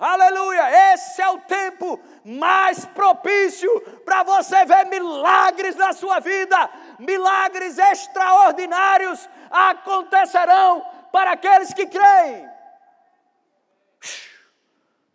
Aleluia, 0.00 0.94
esse 0.94 1.20
é 1.20 1.28
o 1.28 1.40
tempo 1.42 2.00
mais 2.24 2.86
propício 2.86 3.70
para 4.04 4.22
você 4.22 4.64
ver 4.64 4.86
milagres 4.86 5.76
na 5.76 5.92
sua 5.92 6.18
vida, 6.20 6.70
milagres 6.98 7.76
extraordinários 7.78 9.28
acontecerão 9.50 10.80
para 11.12 11.32
aqueles 11.32 11.74
que 11.74 11.86
creem. 11.86 12.50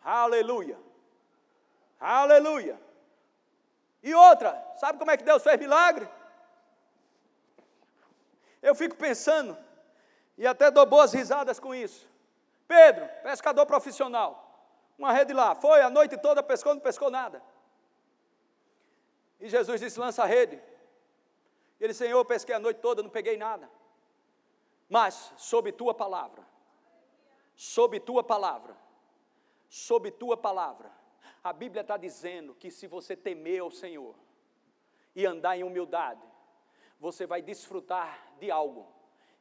Aleluia, 0.04 0.78
aleluia. 2.00 2.80
E 4.04 4.14
outra, 4.14 4.56
sabe 4.78 5.00
como 5.00 5.10
é 5.10 5.18
que 5.18 5.24
Deus 5.24 5.42
fez 5.42 5.60
milagre? 5.60 6.08
eu 8.66 8.74
fico 8.74 8.96
pensando, 8.96 9.56
e 10.36 10.48
até 10.48 10.72
dou 10.72 10.88
boas 10.88 11.14
risadas 11.14 11.60
com 11.60 11.74
isso. 11.74 12.10
Pedro, 12.68 13.08
pescador 13.22 13.64
profissional, 13.68 14.45
uma 14.98 15.12
rede 15.12 15.34
lá, 15.34 15.54
foi 15.56 15.82
a 15.82 15.90
noite 15.90 16.18
toda 16.18 16.42
pescou, 16.42 16.74
não 16.74 16.82
pescou 16.82 17.12
nada. 17.12 17.44
E 19.40 19.50
Jesus 19.50 19.82
disse: 19.82 20.00
lança 20.00 20.24
a 20.24 20.26
rede. 20.26 20.62
E 21.80 21.84
ele, 21.84 21.94
Senhor, 21.94 22.18
eu 22.18 22.26
pesquei 22.26 22.56
a 22.56 22.60
noite 22.60 22.80
toda, 22.80 23.04
não 23.04 23.10
peguei 23.10 23.38
nada. 23.38 23.70
Mas, 24.88 25.34
sob 25.36 25.72
tua 25.72 25.94
palavra, 25.94 26.46
sob 27.56 28.00
tua 28.00 28.24
palavra, 28.24 28.78
sob 29.68 30.10
tua 30.12 30.38
palavra, 30.38 30.92
a 31.44 31.52
Bíblia 31.52 31.82
está 31.82 31.98
dizendo 31.98 32.56
que 32.56 32.72
se 32.72 32.88
você 32.88 33.16
temer 33.16 33.62
ao 33.62 33.72
Senhor 33.72 34.16
e 35.14 35.26
andar 35.26 35.58
em 35.58 35.64
humildade, 35.64 36.24
você 37.00 37.26
vai 37.26 37.42
desfrutar 37.42 38.34
de 38.40 38.50
algo: 38.50 38.88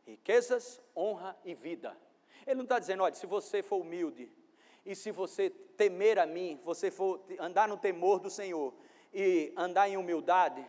riquezas, 0.04 0.82
honra 0.96 1.38
e 1.44 1.54
vida. 1.54 1.96
Ele 2.44 2.56
não 2.56 2.64
está 2.64 2.78
dizendo, 2.78 3.04
olha, 3.04 3.14
se 3.14 3.26
você 3.26 3.62
for 3.62 3.80
humilde 3.80 4.30
e 4.84 4.94
se 4.94 5.10
você 5.10 5.50
temer 5.50 6.18
a 6.18 6.26
mim, 6.26 6.60
você 6.64 6.90
for 6.90 7.20
andar 7.38 7.68
no 7.68 7.76
temor 7.76 8.20
do 8.20 8.30
Senhor 8.30 8.74
e 9.12 9.52
andar 9.56 9.88
em 9.88 9.96
humildade, 9.96 10.64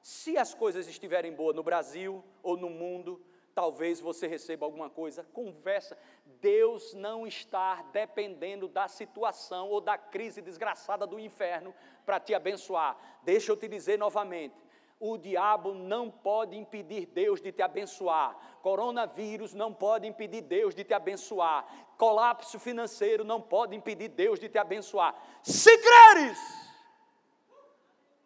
se 0.00 0.36
as 0.38 0.54
coisas 0.54 0.88
estiverem 0.88 1.32
boas 1.32 1.54
no 1.54 1.62
Brasil 1.62 2.24
ou 2.42 2.56
no 2.56 2.70
mundo, 2.70 3.20
talvez 3.54 4.00
você 4.00 4.26
receba 4.26 4.64
alguma 4.64 4.88
coisa. 4.88 5.24
Conversa. 5.32 5.98
Deus 6.40 6.94
não 6.94 7.26
está 7.26 7.82
dependendo 7.92 8.68
da 8.68 8.86
situação 8.86 9.68
ou 9.68 9.80
da 9.80 9.98
crise 9.98 10.40
desgraçada 10.40 11.06
do 11.06 11.18
inferno 11.18 11.74
para 12.06 12.20
te 12.20 12.32
abençoar. 12.34 12.96
Deixa 13.24 13.50
eu 13.50 13.56
te 13.56 13.66
dizer 13.66 13.98
novamente. 13.98 14.54
O 15.00 15.16
diabo 15.16 15.74
não 15.74 16.10
pode 16.10 16.56
impedir 16.56 17.06
Deus 17.06 17.40
de 17.40 17.52
te 17.52 17.62
abençoar. 17.62 18.36
Coronavírus 18.62 19.54
não 19.54 19.72
pode 19.72 20.06
impedir 20.08 20.40
Deus 20.40 20.74
de 20.74 20.82
te 20.82 20.92
abençoar. 20.92 21.64
Colapso 21.96 22.58
financeiro 22.58 23.22
não 23.22 23.40
pode 23.40 23.76
impedir 23.76 24.08
Deus 24.08 24.40
de 24.40 24.48
te 24.48 24.58
abençoar. 24.58 25.14
Se 25.42 25.70
creres, 25.78 26.38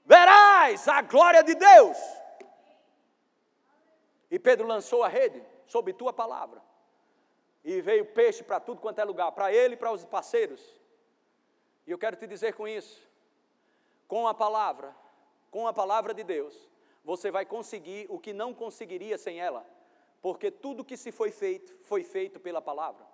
verás 0.05 0.89
a 0.89 1.03
glória 1.03 1.43
de 1.43 1.55
Deus. 1.55 1.99
E 4.31 4.39
Pedro 4.39 4.67
lançou 4.67 5.03
a 5.03 5.09
rede 5.09 5.45
sob 5.67 5.93
tua 5.93 6.13
palavra. 6.13 6.63
E 7.63 7.83
veio 7.83 8.07
peixe 8.07 8.43
para 8.43 8.59
tudo 8.59 8.81
quanto 8.81 8.99
é 8.99 9.05
lugar, 9.05 9.31
para 9.33 9.53
ele 9.53 9.75
e 9.75 9.77
para 9.77 9.93
os 9.93 10.07
parceiros. 10.07 10.61
E 11.87 11.91
eu 11.91 11.99
quero 11.99 12.17
te 12.17 12.27
dizer 12.27 12.55
com 12.55 12.67
isso, 12.67 13.07
com 14.09 14.27
a 14.27 14.33
palavra, 14.33 14.97
com 15.53 15.69
a 15.69 15.73
palavra 15.73 16.15
de 16.15 16.25
Deus, 16.25 16.69
você 17.05 17.31
vai 17.31 17.45
conseguir 17.45 18.07
o 18.09 18.19
que 18.19 18.33
não 18.33 18.55
conseguiria 18.55 19.19
sem 19.19 19.39
ela, 19.39 19.65
porque 20.23 20.51
tudo 20.51 20.85
que 20.85 20.97
se 20.97 21.13
foi 21.13 21.31
feito, 21.31 21.77
foi 21.85 22.03
feito 22.03 22.41
pela 22.41 22.63
palavra. 22.63 23.07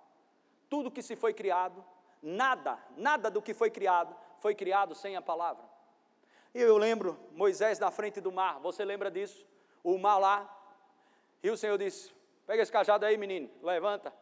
Tudo 0.69 0.89
que 0.89 1.01
se 1.01 1.17
foi 1.17 1.33
criado, 1.33 1.83
nada, 2.23 2.79
nada 2.95 3.29
do 3.29 3.41
que 3.41 3.53
foi 3.53 3.69
criado, 3.69 4.15
foi 4.39 4.55
criado 4.55 4.95
sem 4.95 5.17
a 5.17 5.21
palavra. 5.21 5.63
E 6.55 6.61
eu 6.61 6.77
lembro 6.77 7.19
Moisés 7.33 7.77
na 7.77 7.91
frente 7.91 8.21
do 8.21 8.31
mar, 8.31 8.57
você 8.59 8.85
lembra 8.85 9.11
disso? 9.11 9.45
O 9.83 9.97
mar 9.97 10.17
lá, 10.17 10.57
e 11.43 11.49
o 11.49 11.57
Senhor 11.57 11.77
disse: 11.77 12.13
Pega 12.47 12.63
esse 12.63 12.71
cajado 12.71 13.05
aí, 13.05 13.17
menino, 13.17 13.49
levanta. 13.61 14.13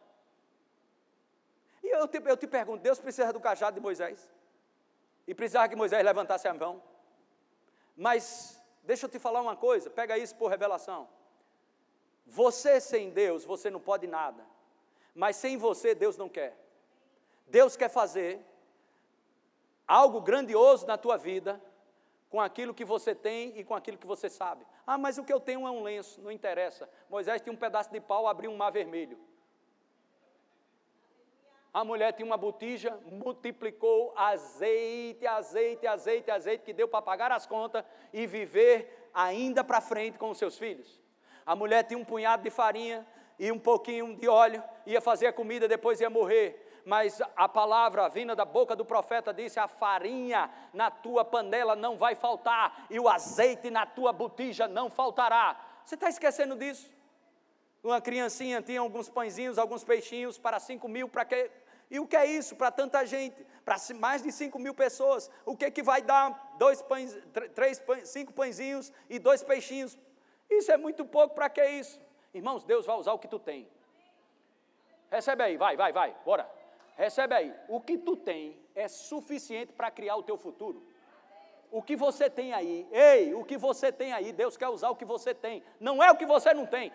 E 1.84 1.86
eu 1.86 2.08
te, 2.08 2.20
eu 2.24 2.36
te 2.36 2.48
pergunto: 2.48 2.82
Deus 2.82 2.98
precisa 2.98 3.32
do 3.32 3.40
cajado 3.40 3.76
de 3.76 3.80
Moisés? 3.80 4.28
E 5.24 5.32
precisava 5.34 5.68
que 5.68 5.76
Moisés 5.76 6.04
levantasse 6.04 6.48
a 6.48 6.54
mão? 6.54 6.82
Mas 7.98 8.62
deixa 8.84 9.06
eu 9.06 9.10
te 9.10 9.18
falar 9.18 9.40
uma 9.42 9.56
coisa, 9.56 9.90
pega 9.90 10.16
isso 10.16 10.36
por 10.36 10.48
revelação. 10.48 11.08
Você 12.24 12.80
sem 12.80 13.10
Deus, 13.10 13.44
você 13.44 13.68
não 13.68 13.80
pode 13.80 14.06
nada. 14.06 14.46
Mas 15.12 15.34
sem 15.34 15.56
você, 15.56 15.96
Deus 15.96 16.16
não 16.16 16.28
quer. 16.28 16.56
Deus 17.48 17.76
quer 17.76 17.88
fazer 17.88 18.40
algo 19.84 20.20
grandioso 20.20 20.86
na 20.86 20.96
tua 20.96 21.16
vida 21.16 21.60
com 22.30 22.40
aquilo 22.40 22.72
que 22.72 22.84
você 22.84 23.16
tem 23.16 23.58
e 23.58 23.64
com 23.64 23.74
aquilo 23.74 23.98
que 23.98 24.06
você 24.06 24.30
sabe. 24.30 24.64
Ah, 24.86 24.96
mas 24.96 25.18
o 25.18 25.24
que 25.24 25.32
eu 25.32 25.40
tenho 25.40 25.66
é 25.66 25.70
um 25.70 25.82
lenço, 25.82 26.20
não 26.20 26.30
interessa. 26.30 26.88
Moisés 27.10 27.42
tinha 27.42 27.52
um 27.52 27.56
pedaço 27.56 27.90
de 27.90 28.00
pau, 28.00 28.28
abriu 28.28 28.52
um 28.52 28.56
mar 28.56 28.70
vermelho. 28.70 29.18
A 31.78 31.84
mulher 31.84 32.12
tinha 32.12 32.26
uma 32.26 32.36
botija, 32.36 32.98
multiplicou 33.06 34.12
azeite, 34.16 35.24
azeite, 35.24 35.86
azeite, 35.86 36.28
azeite, 36.28 36.64
que 36.64 36.72
deu 36.72 36.88
para 36.88 37.00
pagar 37.00 37.30
as 37.30 37.46
contas 37.46 37.84
e 38.12 38.26
viver 38.26 39.08
ainda 39.14 39.62
para 39.62 39.80
frente 39.80 40.18
com 40.18 40.28
os 40.28 40.38
seus 40.38 40.58
filhos. 40.58 41.00
A 41.46 41.54
mulher 41.54 41.84
tinha 41.84 41.96
um 41.96 42.04
punhado 42.04 42.42
de 42.42 42.50
farinha 42.50 43.06
e 43.38 43.52
um 43.52 43.60
pouquinho 43.60 44.16
de 44.16 44.26
óleo, 44.26 44.60
ia 44.84 45.00
fazer 45.00 45.28
a 45.28 45.32
comida, 45.32 45.68
depois 45.68 46.00
ia 46.00 46.10
morrer 46.10 46.64
mas 46.84 47.20
a 47.36 47.48
palavra 47.48 48.08
vinda 48.08 48.34
da 48.34 48.46
boca 48.46 48.74
do 48.74 48.84
profeta 48.84 49.32
disse: 49.32 49.60
a 49.60 49.68
farinha 49.68 50.50
na 50.72 50.90
tua 50.90 51.24
panela 51.24 51.76
não 51.76 51.96
vai 51.96 52.16
faltar, 52.16 52.86
e 52.90 52.98
o 52.98 53.08
azeite 53.08 53.70
na 53.70 53.86
tua 53.86 54.10
botija 54.10 54.66
não 54.66 54.90
faltará. 54.90 55.60
Você 55.84 55.94
está 55.94 56.08
esquecendo 56.08 56.56
disso? 56.56 56.90
Uma 57.84 58.00
criancinha 58.00 58.60
tinha 58.60 58.80
alguns 58.80 59.08
pãezinhos, 59.08 59.58
alguns 59.58 59.84
peixinhos 59.84 60.38
para 60.38 60.58
cinco 60.58 60.88
mil, 60.88 61.08
para 61.08 61.24
quê? 61.24 61.50
E 61.90 61.98
o 61.98 62.06
que 62.06 62.16
é 62.16 62.26
isso 62.26 62.54
para 62.56 62.70
tanta 62.70 63.04
gente? 63.04 63.46
Para 63.64 63.76
mais 63.96 64.22
de 64.22 64.32
cinco 64.32 64.58
mil 64.58 64.74
pessoas, 64.74 65.30
o 65.44 65.56
que, 65.56 65.70
que 65.70 65.82
vai 65.82 66.02
dar 66.02 66.56
dois 66.58 66.80
pães, 66.82 67.16
três 67.54 67.78
pães, 67.78 68.08
cinco 68.08 68.32
pãezinhos 68.32 68.92
e 69.08 69.18
dois 69.18 69.42
peixinhos? 69.42 69.98
Isso 70.50 70.72
é 70.72 70.76
muito 70.76 71.04
pouco 71.04 71.34
para 71.34 71.48
que 71.48 71.64
isso? 71.64 72.00
Irmãos, 72.32 72.64
Deus 72.64 72.86
vai 72.86 72.96
usar 72.96 73.12
o 73.12 73.18
que 73.18 73.28
tu 73.28 73.38
tem. 73.38 73.68
Recebe 75.10 75.42
aí, 75.42 75.56
vai, 75.56 75.76
vai, 75.76 75.92
vai, 75.92 76.16
bora. 76.24 76.48
Recebe 76.96 77.34
aí. 77.34 77.54
O 77.68 77.80
que 77.80 77.96
tu 77.96 78.16
tem 78.16 78.58
é 78.74 78.88
suficiente 78.88 79.72
para 79.72 79.90
criar 79.90 80.16
o 80.16 80.22
teu 80.22 80.36
futuro. 80.36 80.86
O 81.70 81.82
que 81.82 81.96
você 81.96 82.30
tem 82.30 82.54
aí, 82.54 82.88
ei, 82.90 83.34
o 83.34 83.44
que 83.44 83.58
você 83.58 83.92
tem 83.92 84.12
aí, 84.12 84.32
Deus 84.32 84.56
quer 84.56 84.68
usar 84.68 84.88
o 84.88 84.96
que 84.96 85.04
você 85.04 85.34
tem. 85.34 85.62
Não 85.78 86.02
é 86.02 86.10
o 86.10 86.16
que 86.16 86.24
você 86.24 86.54
não 86.54 86.64
tem. 86.64 86.90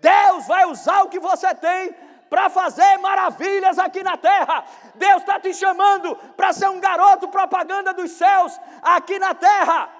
Deus 0.00 0.46
vai 0.46 0.66
usar 0.66 1.02
o 1.02 1.08
que 1.08 1.18
você 1.18 1.54
tem 1.54 1.94
para 2.28 2.50
fazer 2.50 2.98
maravilhas 2.98 3.78
aqui 3.78 4.02
na 4.02 4.16
terra. 4.16 4.64
Deus 4.94 5.22
está 5.22 5.40
te 5.40 5.52
chamando 5.54 6.16
para 6.36 6.52
ser 6.52 6.68
um 6.68 6.80
garoto 6.80 7.28
propaganda 7.28 7.92
dos 7.92 8.10
céus 8.12 8.58
aqui 8.82 9.18
na 9.18 9.34
terra. 9.34 9.90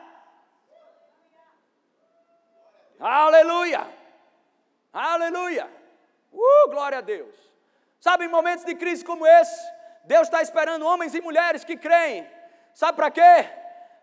Aleluia! 3.01 3.87
Aleluia! 4.93 5.71
Uh, 6.33 6.71
glória 6.71 6.99
a 6.99 7.01
Deus! 7.01 7.35
Sabe, 8.01 8.25
em 8.25 8.29
momentos 8.29 8.65
de 8.65 8.75
crise 8.75 9.05
como 9.05 9.27
esse, 9.27 9.73
Deus 10.05 10.29
está 10.29 10.41
esperando 10.43 10.87
homens 10.87 11.15
e 11.15 11.21
mulheres 11.21 11.65
que 11.65 11.77
creem. 11.77 12.29
Sabe 12.75 12.97
para 12.97 13.11
quê? 13.11 13.51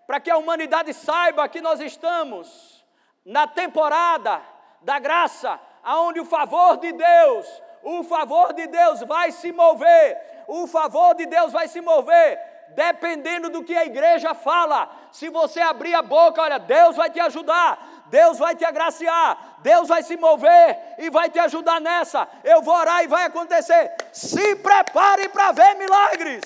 Para 0.06 0.20
que 0.20 0.30
a 0.30 0.38
humanidade 0.38 0.94
saiba 0.94 1.48
que 1.48 1.62
nós 1.62 1.80
estamos 1.80 2.86
na 3.26 3.48
temporada 3.48 4.42
da 4.82 5.00
graça, 5.00 5.60
aonde 5.84 6.20
o 6.20 6.26
favor 6.26 6.78
de 6.78 6.92
Deus, 6.92 7.62
o 7.86 8.04
favor 8.04 8.52
de 8.54 8.66
Deus 8.68 9.02
vai 9.02 9.32
se 9.32 9.52
mover, 9.52 10.44
o 10.48 10.66
favor 10.66 11.14
de 11.14 11.26
Deus 11.28 11.52
vai 11.52 11.68
se 11.68 11.80
mover, 11.80 12.40
dependendo 12.70 13.50
do 13.50 13.64
que 13.64 13.78
a 13.78 13.86
igreja 13.86 14.34
fala. 14.34 14.90
Se 15.12 15.30
você 15.30 15.62
abrir 15.62 15.94
a 15.94 16.02
boca, 16.02 16.42
olha, 16.42 16.58
Deus 16.58 16.96
vai 16.96 17.10
te 17.10 17.20
ajudar. 17.20 17.94
Deus 18.08 18.38
vai 18.38 18.56
te 18.56 18.64
agraciar, 18.64 19.58
Deus 19.62 19.88
vai 19.88 20.04
se 20.04 20.16
mover 20.16 20.96
e 21.00 21.10
vai 21.10 21.28
te 21.28 21.40
ajudar 21.40 21.82
nessa. 21.82 22.28
Eu 22.44 22.62
vou 22.62 22.76
orar 22.76 23.04
e 23.04 23.08
vai 23.08 23.26
acontecer. 23.26 23.96
Se 24.14 24.56
prepare 24.58 25.28
para 25.30 25.52
ver 25.52 25.76
milagres. 25.76 26.44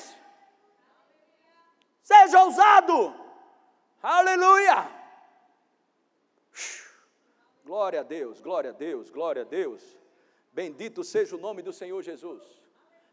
Seja 2.01 2.41
ousado. 2.43 3.13
Aleluia. 4.01 4.87
Glória 7.65 7.99
a 7.99 8.03
Deus, 8.03 8.39
glória 8.39 8.69
a 8.69 8.73
Deus, 8.73 9.09
glória 9.09 9.41
a 9.41 9.45
Deus. 9.45 9.98
Bendito 10.51 11.03
seja 11.03 11.35
o 11.35 11.39
nome 11.39 11.61
do 11.61 11.71
Senhor 11.71 12.01
Jesus. 12.01 12.43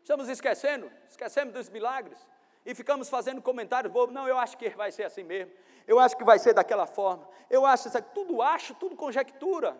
Estamos 0.01 0.29
esquecendo, 0.29 0.91
esquecemos 1.09 1.53
dos 1.53 1.69
milagres 1.69 2.19
e 2.65 2.75
ficamos 2.75 3.09
fazendo 3.09 3.43
comentários 3.43 3.93
bobos. 3.93 4.15
Não, 4.15 4.27
eu 4.27 4.39
acho 4.39 4.57
que 4.57 4.71
vai 4.71 4.91
ser 4.91 5.05
assim 5.05 5.23
mesmo 5.23 5.53
eu 5.87 6.01
acho 6.01 6.17
que 6.17 6.25
vai 6.25 6.39
ser 6.39 6.53
daquela 6.53 6.87
forma, 6.87 7.29
eu 7.49 7.65
acho 7.65 7.89
isso, 7.89 8.03
tudo 8.15 8.43
acho, 8.43 8.75
tudo 8.75 8.97
conjectura. 8.97 9.77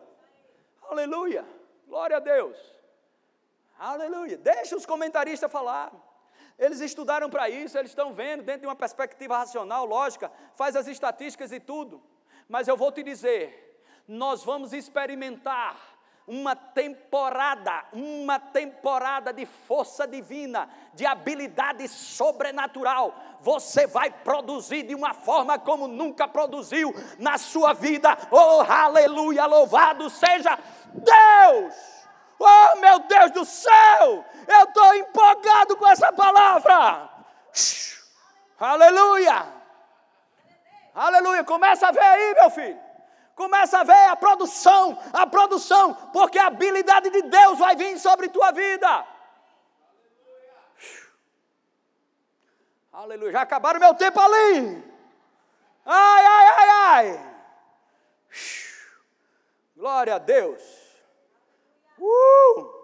Aleluia, 0.89 1.45
glória 1.87 2.17
a 2.17 2.21
Deus. 2.21 2.57
Aleluia, 3.79 4.39
deixa 4.39 4.77
os 4.77 4.87
comentaristas 4.87 5.51
falar. 5.51 5.93
Eles 6.59 6.81
estudaram 6.81 7.29
para 7.29 7.51
isso, 7.51 7.77
eles 7.77 7.91
estão 7.91 8.15
vendo 8.15 8.43
dentro 8.43 8.63
de 8.63 8.67
uma 8.67 8.77
perspectiva 8.77 9.37
racional, 9.37 9.85
lógica, 9.85 10.31
faz 10.55 10.77
as 10.77 10.87
estatísticas 10.87 11.53
e 11.53 11.61
tudo. 11.61 12.03
Mas 12.49 12.69
eu 12.69 12.77
vou 12.77 12.93
te 12.93 13.03
dizer, 13.03 13.83
nós 14.07 14.45
vamos 14.45 14.73
experimentar 14.73 15.96
uma 16.27 16.57
temporada, 16.57 17.85
uma 17.93 18.41
temporada 18.41 19.33
de 19.33 19.47
força 19.47 20.09
divina, 20.09 20.69
de 20.93 21.07
habilidade 21.07 21.87
sobrenatural. 21.87 23.15
Você 23.41 23.87
vai 23.87 24.11
produzir 24.11 24.83
de 24.83 24.95
uma 24.95 25.15
forma 25.15 25.57
como 25.57 25.87
nunca 25.87 26.27
produziu 26.27 26.93
na 27.19 27.39
sua 27.39 27.73
vida. 27.73 28.17
Oh, 28.31 28.61
aleluia! 28.61 29.47
Louvado 29.47 30.11
seja 30.11 30.59
Deus! 30.93 31.75
Oh, 32.39 32.79
meu 32.81 32.99
Deus 33.01 33.31
do 33.31 33.45
céu! 33.45 34.25
Eu 34.49 34.65
estou 34.65 34.95
empolgado 34.95 35.77
com 35.77 35.87
essa 35.87 36.13
palavra! 36.13 37.09
Aleluia! 38.59 39.47
Aleluia! 40.93 41.45
Começa 41.45 41.87
a 41.87 41.93
ver 41.93 42.01
aí, 42.01 42.35
meu 42.35 42.51
filho. 42.51 42.86
Começa 43.37 43.81
a 43.81 43.85
ver 43.85 44.09
a 44.09 44.17
produção, 44.17 44.99
a 45.13 45.27
produção, 45.27 45.95
porque 46.11 46.39
a 46.39 46.47
habilidade 46.47 47.11
de 47.11 47.21
Deus 47.21 47.59
vai 47.59 47.77
vir 47.77 47.99
sobre 47.99 48.31
tua 48.31 48.51
vida. 48.51 49.07
Aleluia. 52.91 53.33
Já 53.33 53.43
acabaram 53.43 53.79
meu 53.79 53.95
tempo 53.95 54.19
ali. 54.19 54.83
Ai, 55.85 56.27
ai, 56.27 56.47
ai, 56.47 56.69
ai. 56.71 57.37
Glória 59.77 60.15
a 60.15 60.19
Deus. 60.19 60.63
Uh! 61.99 62.75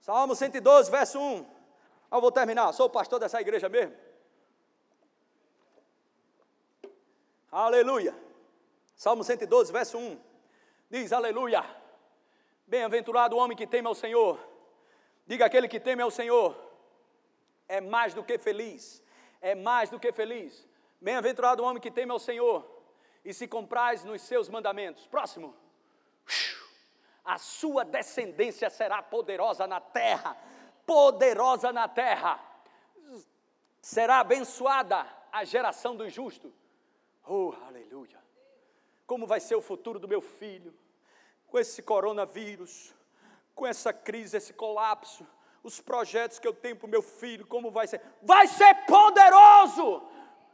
Salmo 0.00 0.34
112, 0.34 0.90
verso 0.90 1.20
1. 1.20 1.46
Eu 2.10 2.20
vou 2.20 2.32
terminar, 2.32 2.72
sou 2.72 2.86
o 2.86 2.90
pastor 2.90 3.20
dessa 3.20 3.40
igreja 3.40 3.68
mesmo. 3.68 3.94
Aleluia. 7.52 8.25
Salmo 8.96 9.22
112, 9.22 9.70
verso 9.70 9.98
1. 9.98 10.18
Diz: 10.90 11.12
Aleluia. 11.12 11.62
Bem-aventurado 12.66 13.36
o 13.36 13.38
homem 13.38 13.56
que 13.56 13.66
teme 13.66 13.86
ao 13.86 13.94
Senhor. 13.94 14.40
Diga 15.26 15.44
aquele 15.44 15.68
que 15.68 15.78
teme 15.78 16.02
ao 16.02 16.10
Senhor. 16.10 16.56
É 17.68 17.80
mais 17.80 18.14
do 18.14 18.24
que 18.24 18.38
feliz. 18.38 19.04
É 19.40 19.54
mais 19.54 19.90
do 19.90 20.00
que 20.00 20.10
feliz. 20.12 20.66
Bem-aventurado 20.98 21.62
o 21.62 21.66
homem 21.66 21.80
que 21.80 21.90
teme 21.90 22.10
ao 22.10 22.18
Senhor 22.18 22.66
e 23.22 23.34
se 23.34 23.46
compraz 23.46 24.02
nos 24.02 24.22
seus 24.22 24.48
mandamentos. 24.48 25.06
Próximo. 25.06 25.54
A 27.22 27.38
sua 27.38 27.84
descendência 27.84 28.70
será 28.70 29.02
poderosa 29.02 29.66
na 29.66 29.80
terra. 29.80 30.36
Poderosa 30.86 31.70
na 31.70 31.86
terra. 31.86 32.40
Será 33.82 34.20
abençoada 34.20 35.06
a 35.30 35.44
geração 35.44 35.94
do 35.94 36.08
justo. 36.08 36.52
Oh, 37.26 37.52
aleluia. 37.66 38.25
Como 39.06 39.26
vai 39.26 39.40
ser 39.40 39.54
o 39.54 39.62
futuro 39.62 39.98
do 39.98 40.08
meu 40.08 40.20
filho? 40.20 40.74
Com 41.46 41.58
esse 41.58 41.82
coronavírus, 41.82 42.94
com 43.54 43.66
essa 43.66 43.92
crise, 43.92 44.36
esse 44.36 44.52
colapso, 44.52 45.26
os 45.62 45.80
projetos 45.80 46.38
que 46.38 46.46
eu 46.46 46.52
tenho 46.52 46.76
para 46.76 46.86
o 46.86 46.90
meu 46.90 47.02
filho, 47.02 47.46
como 47.46 47.70
vai 47.70 47.86
ser? 47.86 48.02
Vai 48.22 48.46
ser 48.48 48.74
poderoso! 48.86 50.02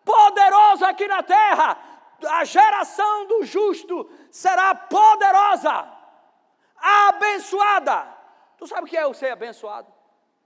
Poderoso 0.05 0.85
aqui 0.85 1.09
na 1.09 1.23
terra! 1.23 1.79
A 2.29 2.45
geração 2.45 3.27
do 3.27 3.43
justo 3.43 4.09
será 4.31 4.75
poderosa, 4.75 5.91
abençoada. 6.77 8.17
Tu 8.57 8.67
sabe 8.67 8.87
o 8.87 8.91
que 8.91 8.97
é 8.97 9.13
ser 9.13 9.31
abençoado? 9.31 9.93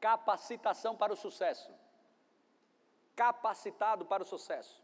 Capacitação 0.00 0.96
para 0.96 1.12
o 1.12 1.16
sucesso. 1.16 1.70
Capacitado 3.14 4.06
para 4.06 4.22
o 4.22 4.26
sucesso. 4.26 4.82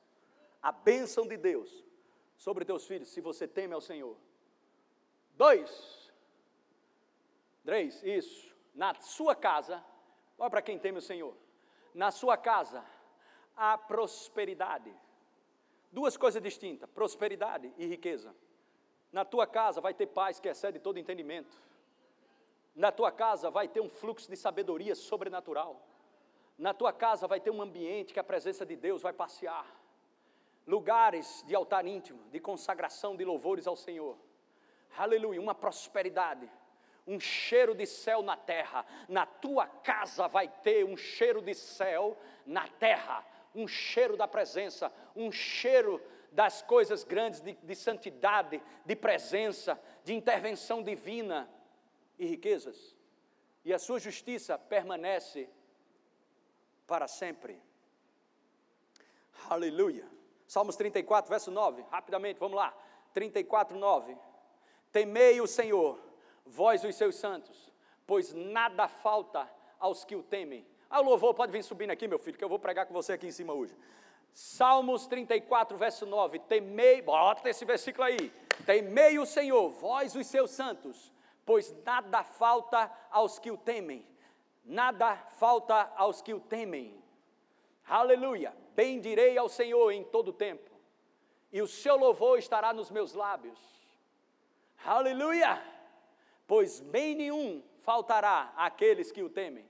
A 0.60 0.70
bênção 0.70 1.26
de 1.26 1.38
Deus 1.38 1.82
sobre 2.42 2.64
teus 2.64 2.84
filhos, 2.88 3.08
se 3.08 3.20
você 3.20 3.46
teme 3.46 3.72
ao 3.72 3.80
Senhor. 3.80 4.16
Dois, 5.36 6.12
três, 7.64 8.02
isso. 8.02 8.52
Na 8.74 8.92
sua 9.00 9.36
casa, 9.36 9.84
olha 10.36 10.50
para 10.50 10.60
quem 10.60 10.76
teme 10.76 10.98
o 10.98 11.08
Senhor. 11.10 11.36
Na 11.94 12.10
sua 12.10 12.36
casa, 12.36 12.84
há 13.56 13.78
prosperidade. 13.78 14.92
Duas 15.92 16.16
coisas 16.16 16.42
distintas: 16.42 16.90
prosperidade 16.90 17.72
e 17.76 17.86
riqueza. 17.86 18.34
Na 19.12 19.24
tua 19.24 19.46
casa 19.46 19.80
vai 19.80 19.94
ter 19.94 20.08
paz 20.08 20.40
que 20.40 20.48
excede 20.48 20.80
todo 20.80 20.98
entendimento. 20.98 21.56
Na 22.74 22.90
tua 22.90 23.12
casa 23.12 23.50
vai 23.50 23.68
ter 23.68 23.80
um 23.80 23.88
fluxo 23.88 24.28
de 24.28 24.36
sabedoria 24.36 24.96
sobrenatural. 24.96 25.80
Na 26.58 26.74
tua 26.74 26.92
casa 26.92 27.28
vai 27.28 27.38
ter 27.38 27.52
um 27.52 27.62
ambiente 27.62 28.12
que 28.12 28.18
a 28.18 28.24
presença 28.24 28.66
de 28.66 28.74
Deus 28.74 29.00
vai 29.00 29.12
passear 29.12 29.81
lugares 30.66 31.42
de 31.46 31.54
altar 31.54 31.86
íntimo, 31.86 32.22
de 32.30 32.40
consagração 32.40 33.16
de 33.16 33.24
louvores 33.24 33.66
ao 33.66 33.76
Senhor. 33.76 34.16
Aleluia, 34.96 35.40
uma 35.40 35.54
prosperidade, 35.54 36.50
um 37.06 37.18
cheiro 37.18 37.74
de 37.74 37.86
céu 37.86 38.22
na 38.22 38.36
terra. 38.36 38.84
Na 39.08 39.26
tua 39.26 39.66
casa 39.66 40.28
vai 40.28 40.48
ter 40.48 40.84
um 40.84 40.96
cheiro 40.96 41.40
de 41.40 41.54
céu 41.54 42.16
na 42.46 42.68
terra, 42.68 43.24
um 43.54 43.66
cheiro 43.66 44.16
da 44.16 44.28
presença, 44.28 44.92
um 45.16 45.32
cheiro 45.32 46.00
das 46.30 46.62
coisas 46.62 47.04
grandes 47.04 47.40
de, 47.40 47.52
de 47.54 47.74
santidade, 47.74 48.62
de 48.84 48.96
presença, 48.96 49.80
de 50.04 50.14
intervenção 50.14 50.82
divina 50.82 51.50
e 52.18 52.26
riquezas. 52.26 52.96
E 53.64 53.72
a 53.72 53.78
sua 53.78 54.00
justiça 54.00 54.58
permanece 54.58 55.48
para 56.86 57.06
sempre. 57.06 57.60
Aleluia. 59.48 60.21
Salmos 60.52 60.76
34, 60.76 61.30
verso 61.30 61.50
9, 61.50 61.82
rapidamente, 61.90 62.38
vamos 62.38 62.58
lá. 62.58 62.76
34, 63.14 63.78
9. 63.78 64.14
Temei 64.92 65.40
o 65.40 65.46
Senhor, 65.46 65.98
vós 66.44 66.84
os 66.84 66.94
seus 66.94 67.14
santos, 67.14 67.72
pois 68.06 68.34
nada 68.34 68.86
falta 68.86 69.50
aos 69.80 70.04
que 70.04 70.14
o 70.14 70.22
temem. 70.22 70.66
Ah, 70.90 71.00
o 71.00 71.04
louvor 71.04 71.32
pode 71.32 71.50
vir 71.50 71.64
subindo 71.64 71.90
aqui, 71.90 72.06
meu 72.06 72.18
filho, 72.18 72.36
que 72.36 72.44
eu 72.44 72.50
vou 72.50 72.58
pregar 72.58 72.84
com 72.84 72.92
você 72.92 73.14
aqui 73.14 73.26
em 73.28 73.30
cima 73.30 73.54
hoje. 73.54 73.74
Salmos 74.34 75.06
34, 75.06 75.74
verso 75.78 76.04
9. 76.04 76.38
Temei, 76.40 77.00
bota 77.00 77.48
esse 77.48 77.64
versículo 77.64 78.04
aí. 78.04 78.30
Temei 78.66 79.18
o 79.18 79.24
Senhor, 79.24 79.70
vós 79.70 80.14
os 80.14 80.26
seus 80.26 80.50
santos, 80.50 81.10
pois 81.46 81.74
nada 81.82 82.22
falta 82.22 82.92
aos 83.10 83.38
que 83.38 83.50
o 83.50 83.56
temem. 83.56 84.06
Nada 84.62 85.16
falta 85.16 85.90
aos 85.96 86.20
que 86.20 86.34
o 86.34 86.40
temem. 86.40 87.02
Aleluia. 87.88 88.60
Bendirei 88.74 89.36
ao 89.36 89.48
Senhor 89.48 89.90
em 89.90 90.02
todo 90.02 90.32
tempo, 90.32 90.70
e 91.52 91.60
o 91.60 91.66
seu 91.66 91.96
louvor 91.96 92.38
estará 92.38 92.72
nos 92.72 92.90
meus 92.90 93.12
lábios. 93.12 93.58
Aleluia! 94.84 95.62
Pois 96.46 96.80
bem 96.80 97.14
nenhum 97.14 97.62
faltará 97.80 98.52
àqueles 98.56 99.12
que 99.12 99.22
o 99.22 99.28
temem. 99.28 99.68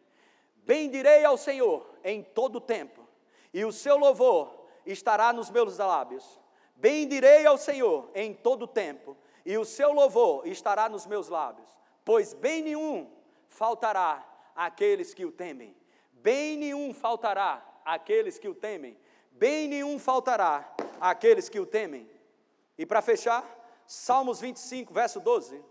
Bendirei 0.57 1.25
ao 1.25 1.37
Senhor 1.37 1.87
em 2.05 2.23
todo 2.23 2.61
tempo, 2.61 3.07
e 3.53 3.65
o 3.65 3.73
seu 3.73 3.97
louvor 3.97 4.67
estará 4.87 5.33
nos 5.33 5.51
meus 5.51 5.79
lábios. 5.79 6.41
Bendirei 6.77 7.45
ao 7.47 7.59
Senhor 7.59 8.11
em 8.15 8.33
todo 8.33 8.67
tempo, 8.67 9.17
e 9.45 9.59
o 9.59 9.65
seu 9.65 9.93
louvor 9.93 10.47
estará 10.47 10.89
nos 10.89 11.07
meus 11.07 11.29
lábios. 11.29 11.69
Pois 12.05 12.33
bem 12.33 12.63
nenhum 12.63 13.11
faltará 13.49 14.25
àqueles 14.55 15.13
que 15.13 15.25
o 15.25 15.33
temem. 15.33 15.77
Bem 16.13 16.57
nenhum 16.57 16.95
faltará 16.95 17.72
àqueles 17.85 18.39
que 18.39 18.49
o 18.49 18.55
temem, 18.55 18.97
bem 19.33 19.69
nenhum 19.69 19.99
faltará 19.99 20.75
àqueles 21.01 21.49
que 21.49 21.61
o 21.61 21.67
temem. 21.67 22.09
E 22.79 22.87
para 22.87 23.03
fechar, 23.03 23.45
Salmos 23.87 24.41
25, 24.41 24.93
verso 24.93 25.21
12. 25.21 25.63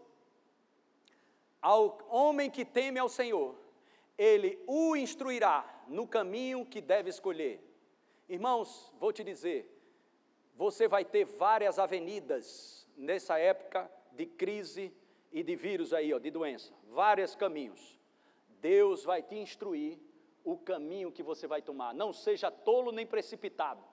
Ao 1.61 1.97
homem 2.09 2.49
que 2.49 2.65
teme 2.65 2.99
ao 2.99 3.09
Senhor, 3.09 3.55
ele 4.17 4.61
o 4.67 4.95
instruirá 4.95 5.65
no 5.87 6.07
caminho 6.07 6.65
que 6.65 6.81
deve 6.81 7.09
escolher. 7.09 7.59
Irmãos, 8.27 8.91
vou 8.99 9.11
te 9.11 9.23
dizer, 9.23 9.67
você 10.55 10.87
vai 10.87 11.03
ter 11.03 11.25
várias 11.25 11.79
avenidas 11.79 12.87
nessa 12.95 13.37
época 13.37 13.91
de 14.11 14.25
crise 14.25 14.93
e 15.31 15.43
de 15.43 15.55
vírus 15.55 15.93
aí, 15.93 16.13
ó, 16.13 16.19
de 16.19 16.29
doença, 16.29 16.73
vários 16.89 17.35
caminhos. 17.35 17.99
Deus 18.61 19.03
vai 19.03 19.23
te 19.23 19.35
instruir 19.35 19.97
o 20.43 20.57
caminho 20.57 21.11
que 21.11 21.23
você 21.23 21.47
vai 21.47 21.61
tomar. 21.61 21.93
Não 21.93 22.11
seja 22.11 22.49
tolo 22.49 22.91
nem 22.91 23.05
precipitado. 23.05 23.83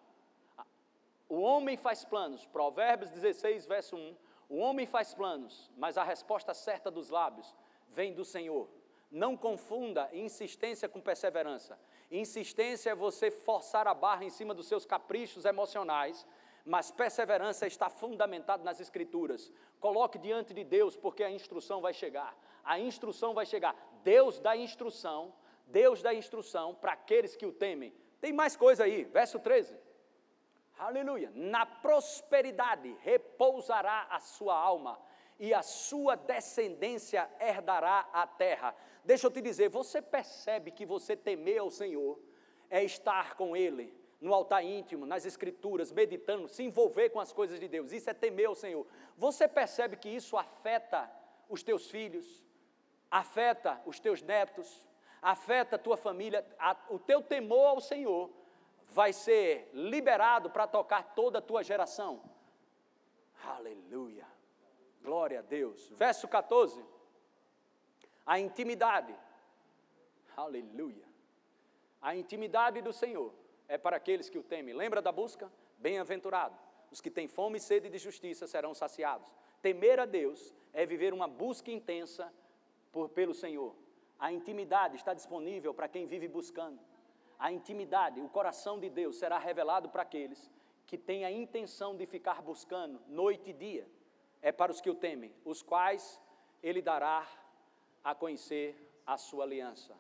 O 1.29 1.41
homem 1.41 1.77
faz 1.77 2.05
planos, 2.05 2.47
Provérbios 2.47 3.11
16, 3.11 3.67
verso 3.67 3.97
1. 3.97 4.17
O 4.49 4.57
homem 4.57 4.87
faz 4.87 5.13
planos, 5.13 5.71
mas 5.77 5.99
a 5.99 6.03
resposta 6.03 6.55
certa 6.55 6.91
dos 6.91 7.11
lábios 7.11 7.55
vem 7.91 8.15
do 8.15 8.25
Senhor. 8.25 8.69
Não 9.11 9.37
confunda 9.37 10.09
insistência 10.13 10.89
com 10.89 11.01
perseverança. 11.01 11.79
Insistência 12.11 12.91
é 12.91 12.95
você 12.95 13.31
forçar 13.31 13.87
a 13.87 13.93
barra 13.93 14.25
em 14.25 14.31
cima 14.31 14.55
dos 14.55 14.67
seus 14.67 14.87
caprichos 14.87 15.45
emocionais, 15.45 16.27
mas 16.65 16.91
perseverança 16.91 17.67
está 17.67 17.91
fundamentada 17.91 18.63
nas 18.65 18.81
Escrituras. 18.81 19.53
Coloque 19.81 20.19
diante 20.19 20.55
de 20.55 20.65
Deus, 20.65 20.97
porque 20.97 21.23
a 21.23 21.31
instrução 21.31 21.81
vai 21.81 21.93
chegar. 21.93 22.37
A 22.65 22.79
instrução 22.79 23.35
vai 23.35 23.47
chegar. 23.47 23.75
Deus 24.03 24.39
dá 24.39 24.57
instrução, 24.57 25.33
Deus 25.69 26.03
dá 26.03 26.13
instrução 26.13 26.75
para 26.75 26.93
aqueles 26.93 27.37
que 27.37 27.47
o 27.47 27.53
temem. 27.53 27.95
Tem 28.21 28.33
mais 28.33 28.57
coisa 28.57 28.85
aí, 28.85 29.05
verso 29.05 29.39
13. 29.39 29.77
Aleluia. 30.79 31.31
Na 31.35 31.67
prosperidade 31.67 32.97
repousará 33.01 34.07
a 34.11 34.21
sua 34.21 34.57
alma, 34.57 35.01
e 35.39 35.55
a 35.55 35.63
sua 35.63 36.17
descendência 36.17 37.31
herdará 37.41 38.09
a 38.13 38.27
terra. 38.27 38.75
Deixa 39.05 39.27
eu 39.27 39.31
te 39.31 39.41
dizer, 39.41 39.69
você 39.69 40.03
percebe 40.03 40.73
que 40.73 40.85
você 40.85 41.17
temer 41.17 41.59
ao 41.59 41.71
Senhor 41.71 42.19
é 42.69 42.83
estar 42.83 43.35
com 43.37 43.57
Ele 43.57 43.97
no 44.21 44.35
altar 44.35 44.65
íntimo, 44.65 45.07
nas 45.07 45.25
Escrituras, 45.25 45.93
meditando, 45.93 46.49
se 46.49 46.65
envolver 46.65 47.11
com 47.11 47.21
as 47.21 47.33
coisas 47.33 47.61
de 47.61 47.69
Deus. 47.69 47.93
Isso 47.93 48.11
é 48.11 48.15
temer 48.15 48.47
ao 48.47 48.55
Senhor. 48.55 48.85
Você 49.17 49.47
percebe 49.47 49.97
que 49.97 50.09
isso 50.09 50.37
afeta 50.37 51.09
os 51.49 51.63
teus 51.63 51.89
filhos, 51.89 52.45
afeta 53.09 53.81
os 53.87 54.01
teus 54.01 54.21
netos, 54.21 54.88
afeta 55.21 55.77
a 55.77 55.79
tua 55.79 55.97
família, 55.97 56.47
a, 56.59 56.77
o 56.89 56.99
teu 56.99 57.23
temor 57.23 57.67
ao 57.67 57.81
Senhor 57.81 58.31
vai 58.89 59.13
ser 59.13 59.71
liberado 59.73 60.51
para 60.51 60.67
tocar 60.67 61.15
toda 61.15 61.39
a 61.39 61.43
tua 61.43 61.63
geração. 61.63 62.23
Aleluia. 63.45 64.27
Glória 65.03 65.41
a 65.41 65.43
Deus. 65.43 65.89
Verso 65.91 66.27
14. 66.27 66.85
A 68.27 68.39
intimidade. 68.39 69.15
Aleluia. 70.37 71.07
A 72.01 72.15
intimidade 72.15 72.81
do 72.81 72.93
Senhor 72.93 73.33
é 73.67 73.77
para 73.77 73.97
aqueles 73.97 74.29
que 74.29 74.39
o 74.39 74.43
temem. 74.43 74.75
Lembra 74.75 75.03
da 75.03 75.13
busca? 75.13 75.51
Bem-aventurado. 75.79 76.57
Os 76.91 77.01
que 77.01 77.11
têm 77.11 77.29
fome 77.29 77.59
e 77.59 77.61
sede 77.61 77.89
de 77.89 77.99
justiça 77.99 78.47
serão 78.47 78.75
saciados. 78.75 79.33
Temer 79.61 80.01
a 80.01 80.07
Deus 80.07 80.55
é 80.73 80.87
viver 80.87 81.13
uma 81.13 81.29
busca 81.29 81.71
intensa 81.71 82.33
por, 82.93 83.09
pelo 83.11 83.35
Senhor. 83.35 83.75
A 84.19 84.33
intimidade 84.33 84.97
está 84.97 85.15
disponível 85.15 85.73
para 85.73 85.89
quem 85.89 86.07
vive 86.07 86.27
buscando. 86.27 86.81
A 87.39 87.53
intimidade, 87.53 88.21
o 88.21 88.29
coração 88.29 88.81
de 88.81 88.91
Deus 88.91 89.17
será 89.17 89.39
revelado 89.39 89.89
para 89.89 90.03
aqueles 90.03 90.51
que 90.87 90.99
têm 90.99 91.25
a 91.25 91.31
intenção 91.31 91.97
de 91.97 92.07
ficar 92.07 92.43
buscando 92.43 93.01
noite 93.07 93.51
e 93.51 93.53
dia. 93.53 93.87
É 94.43 94.51
para 94.51 94.73
os 94.73 94.81
que 94.81 94.91
o 94.91 94.95
temem, 94.95 95.33
os 95.45 95.63
quais 95.63 96.21
Ele 96.63 96.83
dará 96.83 97.27
a 98.03 98.15
conhecer 98.15 98.75
a 99.07 99.17
sua 99.17 99.45
aliança. 99.45 99.95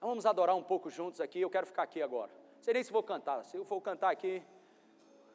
Vamos 0.00 0.24
adorar 0.24 0.54
um 0.54 0.62
pouco 0.62 0.88
juntos 0.88 1.20
aqui. 1.20 1.40
Eu 1.40 1.50
quero 1.50 1.66
ficar 1.66 1.82
aqui 1.82 2.00
agora. 2.00 2.30
Nem 2.66 2.82
se 2.82 2.92
vou 2.92 3.02
cantar. 3.02 3.44
Se 3.44 3.56
eu 3.56 3.64
for 3.64 3.80
cantar 3.80 4.10
aqui, 4.10 4.42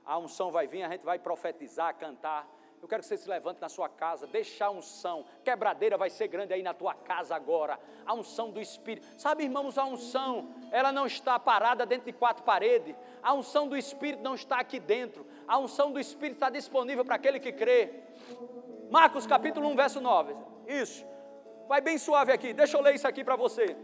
a 0.06 0.18
unção 0.18 0.52
vai 0.52 0.68
vir, 0.68 0.84
a 0.84 0.90
gente 0.90 1.04
vai 1.04 1.20
profetizar, 1.20 1.96
cantar. 1.98 2.48
Eu 2.84 2.88
quero 2.90 3.02
que 3.02 3.08
você 3.08 3.16
se 3.16 3.30
levante 3.30 3.62
na 3.62 3.70
sua 3.70 3.88
casa, 3.88 4.28
deixa 4.28 4.66
a 4.66 4.70
unção. 4.70 5.24
Quebradeira 5.42 5.98
vai 5.98 6.10
ser 6.10 6.28
grande 6.28 6.54
aí 6.54 6.62
na 6.62 6.74
tua 6.74 6.94
casa 6.94 7.34
agora. 7.34 7.80
A 8.06 8.14
unção 8.14 8.52
do 8.52 8.60
Espírito. 8.60 9.08
Sabe, 9.18 9.46
irmãos, 9.46 9.78
a 9.78 9.86
unção, 9.86 10.50
ela 10.70 10.92
não 10.92 11.08
está 11.08 11.40
parada 11.40 11.86
dentro 11.86 12.08
de 12.08 12.12
quatro 12.12 12.44
paredes. 12.44 12.94
A 13.24 13.34
unção 13.34 13.70
do 13.70 13.78
Espírito 13.78 14.22
não 14.22 14.36
está 14.36 14.60
aqui 14.60 14.82
dentro. 14.82 15.26
A 15.48 15.58
unção 15.58 15.94
do 15.94 16.00
Espírito 16.00 16.34
está 16.34 16.50
disponível 16.50 17.06
para 17.06 17.16
aquele 17.16 17.40
que 17.40 17.54
crê. 17.54 18.02
Marcos 18.92 19.26
capítulo 19.26 19.70
1, 19.70 19.76
verso 19.78 20.02
9. 20.02 20.36
Isso. 20.68 21.06
Vai 21.70 21.80
bem 21.80 21.98
suave 21.98 22.34
aqui. 22.34 22.52
Deixa 22.52 22.76
eu 22.76 22.82
ler 22.82 22.96
isso 22.96 23.08
aqui 23.08 23.24
para 23.24 23.38
você. 23.38 23.78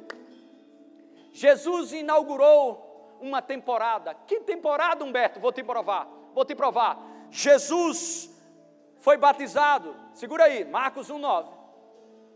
Jesus 1.31 1.93
inaugurou 1.93 3.17
uma 3.21 3.41
temporada. 3.41 4.13
Que 4.13 4.41
temporada, 4.41 5.05
Humberto? 5.05 5.39
Vou 5.39 5.53
te 5.53 5.63
provar. 5.63 6.05
Vou 6.33 6.43
te 6.43 6.53
provar. 6.53 6.99
Jesus 7.31 8.37
foi 8.99 9.17
batizado. 9.17 9.95
Segura 10.13 10.45
aí, 10.45 10.63
Marcos 10.63 11.09
1:9. 11.09 11.49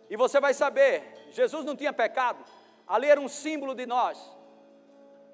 E 0.09 0.17
você 0.17 0.39
vai 0.39 0.53
saber, 0.53 1.27
Jesus 1.31 1.65
não 1.65 1.75
tinha 1.75 1.93
pecado. 1.93 2.43
Ali 2.87 3.07
era 3.07 3.19
um 3.19 3.27
símbolo 3.27 3.73
de 3.73 3.85
nós. 3.85 4.17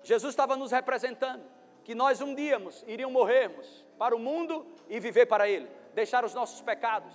Jesus 0.04 0.34
estava 0.34 0.56
nos 0.56 0.72
representando 0.72 1.44
que 1.84 1.96
nós 1.96 2.22
um 2.22 2.36
dia 2.36 2.62
iríamos 2.88 3.14
morrermos 3.14 3.86
para 3.98 4.16
o 4.16 4.20
mundo 4.20 4.66
e 4.88 5.00
viver 5.00 5.26
para 5.26 5.50
ele, 5.50 5.68
deixar 5.94 6.24
os 6.24 6.34
nossos 6.34 6.62
pecados. 6.62 7.12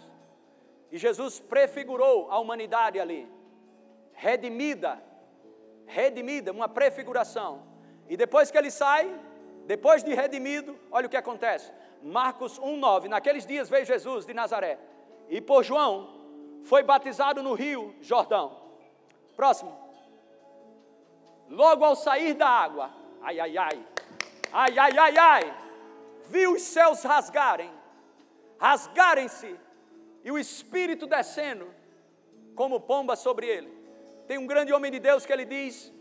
E 0.90 0.98
Jesus 0.98 1.40
prefigurou 1.40 2.30
a 2.30 2.38
humanidade 2.38 3.00
ali, 3.00 3.28
redimida, 4.12 5.02
redimida, 5.86 6.52
uma 6.52 6.68
prefiguração. 6.68 7.62
E 8.08 8.16
depois 8.16 8.50
que 8.50 8.58
ele 8.58 8.70
sai, 8.70 9.12
depois 9.66 10.02
de 10.02 10.14
redimido, 10.14 10.78
olha 10.90 11.06
o 11.06 11.10
que 11.10 11.16
acontece. 11.16 11.72
Marcos 12.02 12.60
1,9: 12.60 13.06
Naqueles 13.08 13.46
dias 13.46 13.68
veio 13.68 13.86
Jesus 13.86 14.26
de 14.26 14.34
Nazaré 14.34 14.78
e 15.28 15.40
por 15.40 15.62
João 15.62 16.62
foi 16.64 16.82
batizado 16.82 17.42
no 17.42 17.54
rio 17.54 17.94
Jordão. 18.00 18.60
Próximo. 19.36 19.76
Logo 21.48 21.84
ao 21.84 21.96
sair 21.96 22.34
da 22.34 22.48
água, 22.48 22.90
ai, 23.22 23.38
ai, 23.40 23.56
ai, 23.56 23.86
ai, 24.52 24.78
ai, 24.78 24.98
ai, 24.98 25.18
ai, 25.18 25.56
viu 26.26 26.52
os 26.52 26.62
céus 26.62 27.02
rasgarem, 27.02 27.70
rasgarem-se, 28.58 29.54
e 30.22 30.32
o 30.32 30.38
Espírito 30.38 31.06
descendo 31.06 31.68
como 32.54 32.80
pomba 32.80 33.14
sobre 33.14 33.46
ele. 33.46 33.70
Tem 34.26 34.38
um 34.38 34.46
grande 34.46 34.72
homem 34.72 34.90
de 34.90 34.98
Deus 34.98 35.26
que 35.26 35.32
ele 35.32 35.44
diz: 35.44 35.92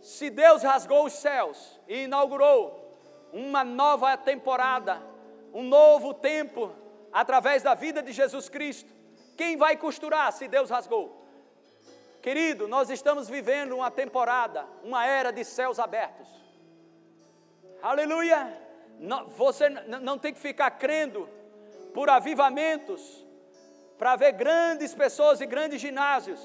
se 0.00 0.28
Deus 0.30 0.62
rasgou 0.62 1.04
os 1.04 1.12
céus 1.12 1.80
e 1.86 2.04
inaugurou 2.04 2.79
uma 3.32 3.64
nova 3.64 4.16
temporada, 4.16 5.02
um 5.52 5.62
novo 5.62 6.14
tempo 6.14 6.72
através 7.12 7.62
da 7.62 7.74
vida 7.74 8.02
de 8.02 8.12
Jesus 8.12 8.48
Cristo. 8.48 8.92
Quem 9.36 9.56
vai 9.56 9.76
costurar 9.76 10.32
se 10.32 10.48
Deus 10.48 10.70
rasgou? 10.70 11.24
Querido, 12.22 12.68
nós 12.68 12.90
estamos 12.90 13.28
vivendo 13.28 13.74
uma 13.76 13.90
temporada, 13.90 14.66
uma 14.84 15.06
era 15.06 15.32
de 15.32 15.44
céus 15.44 15.78
abertos. 15.78 16.28
Aleluia! 17.82 18.68
você 19.36 19.70
não 19.70 20.18
tem 20.18 20.32
que 20.32 20.38
ficar 20.38 20.70
crendo 20.72 21.26
por 21.94 22.10
avivamentos 22.10 23.26
para 23.98 24.16
ver 24.16 24.32
grandes 24.32 24.94
pessoas 24.94 25.40
e 25.40 25.46
grandes 25.46 25.80
ginásios. 25.80 26.40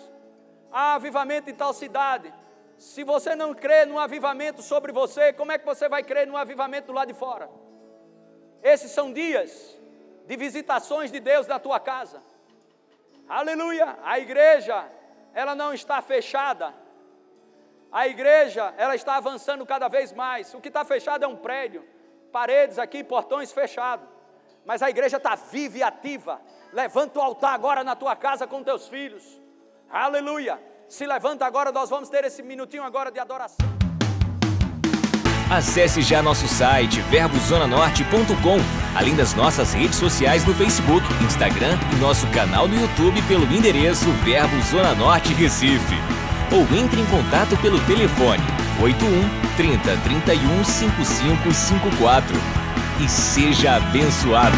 Há 0.71 0.95
avivamento 0.95 1.49
em 1.49 1.53
tal 1.53 1.73
cidade. 1.73 2.33
Se 2.77 3.03
você 3.03 3.35
não 3.35 3.53
crê 3.53 3.85
num 3.85 3.97
avivamento 3.97 4.61
sobre 4.61 4.91
você, 4.91 5.31
como 5.31 5.51
é 5.51 5.57
que 5.57 5.65
você 5.65 5.87
vai 5.87 6.03
crer 6.03 6.27
num 6.27 6.37
avivamento 6.37 6.87
do 6.87 6.93
lado 6.93 7.07
de 7.07 7.13
fora? 7.13 7.49
Esses 8.61 8.91
são 8.91 9.13
dias 9.13 9.79
de 10.25 10.35
visitações 10.35 11.11
de 11.11 11.19
Deus 11.19 11.47
na 11.47 11.59
tua 11.59 11.79
casa. 11.79 12.21
Aleluia! 13.27 13.97
A 14.03 14.19
igreja, 14.19 14.87
ela 15.33 15.55
não 15.55 15.73
está 15.73 16.01
fechada. 16.01 16.73
A 17.91 18.07
igreja, 18.07 18.73
ela 18.77 18.95
está 18.95 19.15
avançando 19.15 19.65
cada 19.65 19.87
vez 19.87 20.11
mais. 20.11 20.53
O 20.53 20.59
que 20.59 20.67
está 20.67 20.83
fechado 20.83 21.23
é 21.23 21.27
um 21.27 21.37
prédio, 21.37 21.87
paredes 22.31 22.77
aqui, 22.77 23.03
portões 23.03 23.53
fechados. 23.53 24.07
Mas 24.65 24.81
a 24.81 24.89
igreja 24.89 25.17
está 25.17 25.35
viva 25.35 25.77
e 25.77 25.83
ativa. 25.83 26.41
Levanta 26.73 27.19
o 27.19 27.21
altar 27.21 27.53
agora 27.53 27.83
na 27.83 27.95
tua 27.95 28.15
casa 28.15 28.45
com 28.45 28.63
teus 28.63 28.87
filhos. 28.87 29.41
Aleluia! 29.89 30.74
Se 30.87 31.05
levanta 31.05 31.45
agora, 31.45 31.71
nós 31.71 31.89
vamos 31.89 32.09
ter 32.09 32.23
esse 32.23 32.43
minutinho 32.43 32.83
agora 32.83 33.11
de 33.11 33.19
adoração. 33.19 33.65
Acesse 35.49 36.01
já 36.01 36.23
nosso 36.23 36.47
site 36.47 37.01
verbozonanorte.com, 37.01 38.57
além 38.95 39.15
das 39.15 39.33
nossas 39.35 39.73
redes 39.73 39.97
sociais 39.97 40.45
no 40.45 40.53
Facebook, 40.55 41.05
Instagram 41.23 41.77
e 41.93 41.95
nosso 41.97 42.25
canal 42.27 42.67
no 42.67 42.79
YouTube 42.79 43.21
pelo 43.23 43.45
endereço 43.53 44.09
Verbo 44.23 44.59
Zona 44.63 44.95
Norte 44.95 45.33
Recife. 45.33 45.95
Ou 46.51 46.61
entre 46.77 47.01
em 47.01 47.05
contato 47.05 47.55
pelo 47.61 47.79
telefone 47.85 48.43
81 48.81 49.55
30 49.55 49.97
31 49.97 50.63
5554 50.63 52.35
e 53.03 53.09
seja 53.09 53.75
abençoado. 53.75 54.57